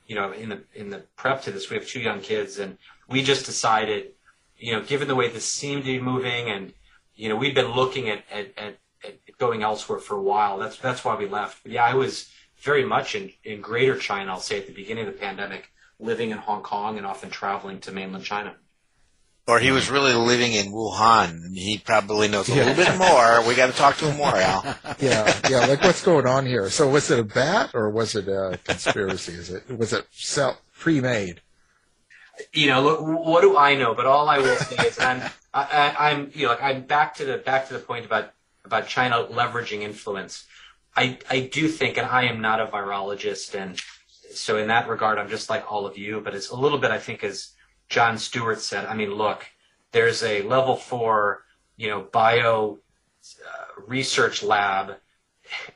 you 0.07 0.15
know, 0.15 0.31
in 0.31 0.49
the 0.49 0.61
in 0.73 0.89
the 0.89 1.03
prep 1.15 1.41
to 1.43 1.51
this, 1.51 1.69
we 1.69 1.77
have 1.77 1.87
two 1.87 2.01
young 2.01 2.19
kids, 2.19 2.59
and 2.59 2.77
we 3.07 3.23
just 3.23 3.45
decided, 3.45 4.11
you 4.57 4.73
know, 4.73 4.81
given 4.81 5.07
the 5.07 5.15
way 5.15 5.29
this 5.29 5.45
seemed 5.45 5.83
to 5.85 5.91
be 5.91 6.01
moving, 6.01 6.49
and 6.49 6.73
you 7.15 7.29
know, 7.29 7.35
we'd 7.35 7.55
been 7.55 7.71
looking 7.71 8.09
at 8.09 8.23
at, 8.29 8.51
at, 8.57 8.77
at 9.03 9.37
going 9.37 9.63
elsewhere 9.63 9.99
for 9.99 10.15
a 10.15 10.21
while. 10.21 10.57
That's 10.57 10.77
that's 10.77 11.05
why 11.05 11.15
we 11.15 11.27
left. 11.27 11.63
But 11.63 11.71
yeah, 11.71 11.85
I 11.85 11.93
was 11.93 12.29
very 12.65 12.83
much 12.83 13.15
in 13.15 13.31
in 13.43 13.61
Greater 13.61 13.97
China. 13.97 14.31
I'll 14.31 14.39
say 14.39 14.57
at 14.57 14.67
the 14.67 14.73
beginning 14.73 15.07
of 15.07 15.13
the 15.13 15.19
pandemic, 15.19 15.71
living 15.99 16.31
in 16.31 16.37
Hong 16.39 16.63
Kong 16.63 16.97
and 16.97 17.05
often 17.05 17.29
traveling 17.29 17.79
to 17.81 17.91
mainland 17.91 18.25
China. 18.25 18.55
Or 19.47 19.59
he 19.59 19.71
was 19.71 19.91
really 19.91 20.13
living 20.13 20.53
in 20.53 20.71
Wuhan, 20.71 21.55
he 21.55 21.77
probably 21.77 22.27
knows 22.27 22.49
a 22.49 22.55
little 22.55 22.73
bit 22.73 22.97
more. 22.97 23.47
We 23.47 23.53
got 23.53 23.67
to 23.67 23.73
talk 23.73 23.95
to 23.97 24.09
him 24.09 24.17
more, 24.17 24.35
Al. 24.35 24.75
Yeah, 24.99 25.39
yeah. 25.47 25.65
Like, 25.67 25.83
what's 25.83 26.03
going 26.03 26.25
on 26.25 26.47
here? 26.47 26.67
So, 26.71 26.89
was 26.89 27.11
it 27.11 27.19
a 27.19 27.23
bat 27.23 27.71
or 27.75 27.91
was 27.91 28.15
it 28.15 28.27
a 28.27 28.59
conspiracy? 28.63 29.33
Is 29.33 29.51
it 29.51 29.69
was 29.77 29.93
it 29.93 30.07
self 30.11 30.59
pre-made? 30.73 31.41
You 32.53 32.67
know, 32.67 32.81
look, 32.81 33.01
what 33.01 33.41
do 33.41 33.55
I 33.55 33.75
know? 33.75 33.93
But 33.93 34.07
all 34.07 34.27
I 34.29 34.39
will 34.39 34.55
say 34.55 34.87
is, 34.87 34.99
I'm, 34.99 35.21
I, 35.53 35.95
I'm, 35.97 36.31
you 36.33 36.43
know, 36.43 36.53
like 36.53 36.63
I'm 36.63 36.81
back 36.81 37.15
to 37.15 37.25
the 37.25 37.37
back 37.37 37.67
to 37.67 37.73
the 37.73 37.79
point 37.79 38.05
about 38.05 38.31
about 38.65 38.87
China 38.87 39.27
leveraging 39.29 39.81
influence. 39.81 40.45
I 40.95 41.19
I 41.29 41.39
do 41.41 41.67
think, 41.67 41.97
and 41.97 42.07
I 42.07 42.23
am 42.23 42.41
not 42.41 42.61
a 42.61 42.67
virologist, 42.67 43.53
and 43.55 43.79
so 44.33 44.57
in 44.57 44.67
that 44.67 44.87
regard, 44.87 45.17
I'm 45.17 45.29
just 45.29 45.49
like 45.49 45.71
all 45.71 45.85
of 45.85 45.97
you. 45.97 46.21
But 46.21 46.35
it's 46.35 46.49
a 46.49 46.55
little 46.55 46.77
bit, 46.77 46.91
I 46.91 46.99
think, 46.99 47.23
as 47.23 47.51
Jon 47.89 48.17
Stewart 48.17 48.61
said, 48.61 48.85
I 48.85 48.95
mean, 48.95 49.13
look, 49.13 49.45
there's 49.91 50.23
a 50.23 50.41
level 50.41 50.75
four, 50.75 51.43
you 51.77 51.87
know, 51.89 52.01
bio 52.01 52.79
uh, 53.25 53.81
research 53.87 54.43
lab 54.43 54.97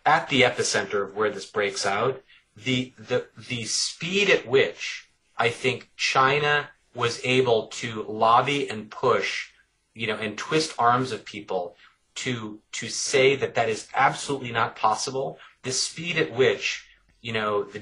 at 0.06 0.30
the 0.30 0.42
epicenter 0.42 1.04
of 1.04 1.16
where 1.16 1.30
this 1.30 1.46
breaks 1.46 1.86
out. 1.86 2.22
The, 2.56 2.94
the, 2.98 3.28
the 3.48 3.64
speed 3.66 4.30
at 4.30 4.48
which 4.48 5.10
I 5.38 5.50
think 5.50 5.92
China 5.96 6.70
was 6.94 7.22
able 7.24 7.68
to 7.68 8.04
lobby 8.04 8.70
and 8.70 8.92
push, 8.92 9.52
you 9.94 10.08
know, 10.08 10.18
and 10.18 10.38
twist 10.38 10.74
arms 10.78 11.12
of 11.12 11.24
people 11.24 11.76
to, 12.16 12.60
to 12.74 12.90
say 12.90 13.36
that 13.36 13.56
that 13.56 13.70
is 13.70 13.88
absolutely 13.94 14.52
not 14.52 14.76
possible. 14.76 15.40
The 15.64 15.72
speed 15.72 16.18
at 16.18 16.34
which, 16.34 16.88
you 17.22 17.34
know, 17.34 17.64
the 17.64 17.80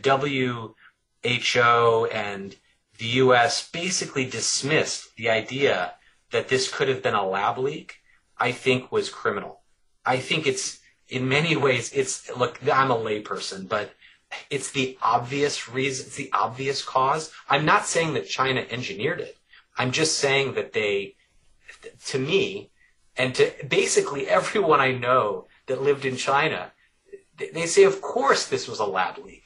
WHO 1.24 2.06
and 2.06 2.56
the 2.98 3.06
U.S. 3.06 3.70
basically 3.70 4.26
dismissed 4.26 5.16
the 5.16 5.30
idea 5.30 5.94
that 6.32 6.48
this 6.48 6.72
could 6.72 6.88
have 6.88 7.04
been 7.04 7.14
a 7.14 7.28
lab 7.28 7.58
leak, 7.58 7.98
I 8.38 8.52
think 8.52 8.92
was 8.92 9.10
criminal. 9.10 9.62
I 10.06 10.18
think 10.18 10.48
it's, 10.48 10.80
in 11.10 11.28
many 11.28 11.56
ways, 11.56 11.92
it's, 11.94 12.30
look, 12.36 12.60
I'm 12.72 12.92
a 12.92 12.96
layperson, 12.96 13.68
but 13.68 13.92
it's 14.50 14.72
the 14.72 14.98
obvious 15.02 15.70
reason, 15.70 16.08
it's 16.08 16.16
the 16.16 16.30
obvious 16.34 16.84
cause. 16.84 17.32
I'm 17.50 17.66
not 17.66 17.86
saying 17.86 18.14
that 18.14 18.28
China 18.28 18.66
engineered 18.70 19.22
it. 19.22 19.38
I'm 19.78 19.92
just 19.92 20.18
saying 20.18 20.56
that 20.56 20.74
they, 20.74 21.16
to 22.08 22.20
me, 22.20 22.72
and 23.18 23.34
to 23.36 23.52
basically 23.68 24.28
everyone 24.28 24.80
I 24.80 24.92
know 24.92 25.48
that 25.68 25.82
lived 25.82 26.06
in 26.06 26.18
China, 26.18 26.72
they 27.38 27.66
say, 27.66 27.84
of 27.84 28.02
course, 28.02 28.46
this 28.46 28.68
was 28.68 28.80
a 28.80 28.86
lab 28.86 29.18
leak. 29.18 29.44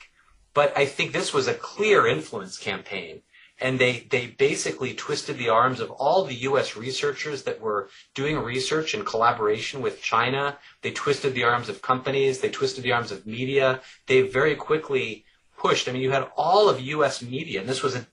But 0.53 0.77
I 0.77 0.85
think 0.85 1.11
this 1.11 1.33
was 1.33 1.47
a 1.47 1.53
clear 1.53 2.07
influence 2.07 2.57
campaign 2.57 3.21
and 3.61 3.77
they, 3.77 4.07
they 4.09 4.25
basically 4.25 4.95
twisted 4.95 5.37
the 5.37 5.49
arms 5.49 5.79
of 5.79 5.91
all 5.91 6.25
the 6.25 6.35
U.S. 6.49 6.75
researchers 6.75 7.43
that 7.43 7.61
were 7.61 7.89
doing 8.15 8.39
research 8.39 8.95
in 8.95 9.05
collaboration 9.05 9.81
with 9.81 10.01
China. 10.01 10.57
They 10.81 10.91
twisted 10.91 11.35
the 11.35 11.43
arms 11.43 11.69
of 11.69 11.83
companies. 11.83 12.39
They 12.39 12.49
twisted 12.49 12.83
the 12.83 12.91
arms 12.91 13.11
of 13.11 13.27
media. 13.27 13.81
They 14.07 14.23
very 14.23 14.55
quickly 14.55 15.25
pushed. 15.55 15.87
I 15.87 15.91
mean, 15.91 16.01
you 16.01 16.09
had 16.09 16.27
all 16.35 16.69
of 16.69 16.81
U.S. 16.81 17.21
media, 17.21 17.59
and 17.59 17.69
this 17.69 17.83
was 17.83 17.95
a 17.95 18.07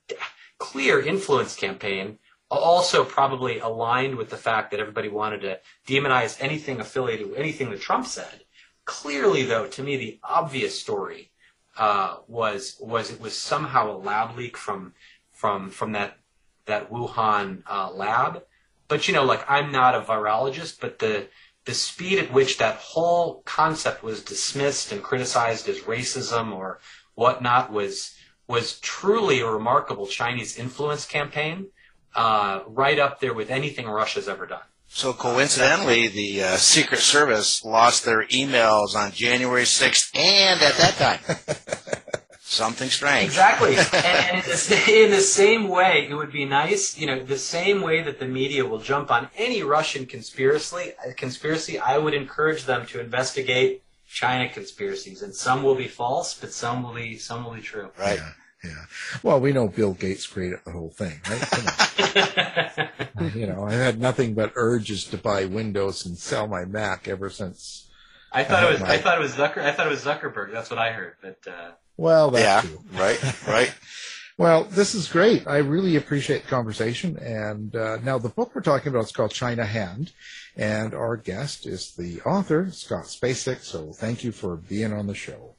clear 0.59 1.01
influence 1.01 1.55
campaign, 1.55 2.19
also 2.57 3.03
probably 3.03 3.59
aligned 3.59 4.15
with 4.15 4.29
the 4.29 4.37
fact 4.37 4.71
that 4.71 4.79
everybody 4.79 5.09
wanted 5.09 5.41
to 5.41 5.59
demonize 5.87 6.41
anything 6.41 6.79
affiliated 6.79 7.29
with 7.29 7.37
anything 7.37 7.69
that 7.69 7.81
Trump 7.81 8.07
said. 8.07 8.43
Clearly, 8.85 9.43
though, 9.43 9.67
to 9.67 9.83
me, 9.83 9.97
the 9.97 10.19
obvious 10.23 10.79
story 10.79 11.31
uh, 11.77 12.17
was 12.27 12.77
was 12.79 13.11
it 13.11 13.21
was 13.21 13.35
somehow 13.35 13.91
a 13.91 13.97
lab 13.97 14.35
leak 14.37 14.57
from 14.57 14.93
from 15.31 15.69
from 15.69 15.91
that 15.93 16.17
that 16.65 16.91
Wuhan 16.91 17.63
uh, 17.69 17.91
lab. 17.91 18.43
But 18.87 19.07
you 19.07 19.13
know, 19.13 19.23
like 19.23 19.49
I'm 19.49 19.71
not 19.71 19.95
a 19.95 20.01
virologist, 20.01 20.79
but 20.81 20.99
the 20.99 21.27
the 21.65 21.73
speed 21.75 22.17
at 22.17 22.33
which 22.33 22.57
that 22.57 22.77
whole 22.77 23.41
concept 23.43 24.01
was 24.01 24.23
dismissed 24.23 24.91
and 24.91 25.03
criticized 25.03 25.69
as 25.69 25.81
racism 25.81 26.51
or 26.51 26.79
whatnot 27.13 27.71
was 27.71 28.15
was 28.47 28.79
truly 28.79 29.41
a 29.41 29.45
remarkable 29.45 30.07
Chinese 30.07 30.57
influence 30.57 31.05
campaign, 31.05 31.67
uh, 32.15 32.61
right 32.67 32.99
up 32.99 33.19
there 33.19 33.33
with 33.33 33.49
anything 33.49 33.87
Russia's 33.87 34.27
ever 34.27 34.45
done. 34.45 34.61
So 34.87 35.13
coincidentally, 35.13 36.07
the 36.07 36.43
uh, 36.43 36.57
Secret 36.57 37.01
Service 37.01 37.63
lost 37.63 38.05
their 38.05 38.25
emails 38.25 38.95
on 38.95 39.11
January 39.11 39.63
6th 39.63 40.15
and 40.17 40.61
at 40.61 40.73
that 40.77 40.95
time. 40.97 41.37
Something 42.41 42.89
strange. 42.89 43.25
Exactly. 43.25 43.77
and, 43.77 43.93
and 43.93 44.37
in, 44.37 44.43
the, 44.43 45.03
in, 45.05 45.11
the, 45.11 45.21
same 45.21 45.67
way, 45.67 46.07
it 46.09 46.15
would 46.15 46.31
be 46.31 46.45
nice, 46.45 46.97
you 46.97 47.05
know, 47.05 47.23
the 47.23 47.37
same 47.37 47.83
way 47.83 48.01
that 48.01 48.19
the 48.19 48.25
media 48.25 48.65
will 48.65 48.79
jump 48.79 49.11
on 49.11 49.29
any 49.37 49.61
Russian 49.61 50.07
conspiracy, 50.07 50.93
conspiracy, 51.15 51.77
I 51.77 51.99
would 51.99 52.15
encourage 52.15 52.63
them 52.63 52.87
to 52.87 52.99
investigate 52.99 53.83
China 54.09 54.49
conspiracies. 54.49 55.21
And 55.21 55.35
some 55.35 55.61
will 55.61 55.75
be 55.75 55.87
false, 55.87 56.33
but 56.33 56.51
some 56.51 56.81
will 56.81 56.95
be, 56.95 57.17
some 57.17 57.45
will 57.45 57.53
be 57.53 57.61
true. 57.61 57.91
Right. 57.99 58.17
Yeah. 58.17 58.31
Yeah. 58.63 58.85
Well, 59.23 59.39
we 59.39 59.53
know 59.53 59.69
Bill 59.69 59.93
Gates 59.93 60.27
created 60.27 60.59
the 60.65 60.71
whole 60.71 60.89
thing, 60.89 61.21
right? 61.29 62.89
you 63.35 63.47
know, 63.47 63.63
I 63.63 63.73
had 63.73 63.99
nothing 63.99 64.33
but 64.33 64.51
urges 64.55 65.05
to 65.05 65.17
buy 65.17 65.45
Windows 65.45 66.05
and 66.05 66.17
sell 66.17 66.47
my 66.47 66.65
Mac 66.65 67.07
ever 67.07 67.29
since. 67.29 67.89
I 68.31 68.43
thought 68.43 68.63
I 68.63 68.67
it 68.67 68.71
was. 68.73 68.81
My... 68.81 68.87
I 68.89 68.97
thought 68.97 69.17
it 69.17 69.21
was 69.21 69.33
Zucker. 69.33 69.61
I 69.61 69.71
thought 69.71 69.87
it 69.87 69.91
was 69.91 70.03
Zuckerberg. 70.03 70.51
That's 70.51 70.69
what 70.69 70.79
I 70.79 70.91
heard. 70.91 71.15
But 71.21 71.39
uh... 71.47 71.71
Well, 71.95 72.31
that 72.31 72.39
yeah, 72.39 72.69
too. 72.69 72.79
right, 72.93 73.47
right. 73.47 73.73
well, 74.37 74.65
this 74.65 74.93
is 74.93 75.07
great. 75.07 75.47
I 75.47 75.57
really 75.57 75.95
appreciate 75.95 76.43
the 76.43 76.49
conversation. 76.49 77.17
And 77.17 77.75
uh, 77.75 77.97
now 78.03 78.17
the 78.17 78.29
book 78.29 78.51
we're 78.53 78.61
talking 78.61 78.89
about 78.89 79.05
is 79.05 79.11
called 79.11 79.31
China 79.31 79.65
Hand, 79.65 80.11
and 80.55 80.93
our 80.93 81.17
guest 81.17 81.65
is 81.65 81.95
the 81.95 82.21
author 82.21 82.71
Scott 82.71 83.05
Spacek. 83.05 83.61
So 83.61 83.93
thank 83.93 84.23
you 84.23 84.31
for 84.31 84.57
being 84.57 84.93
on 84.93 85.07
the 85.07 85.15
show. 85.15 85.55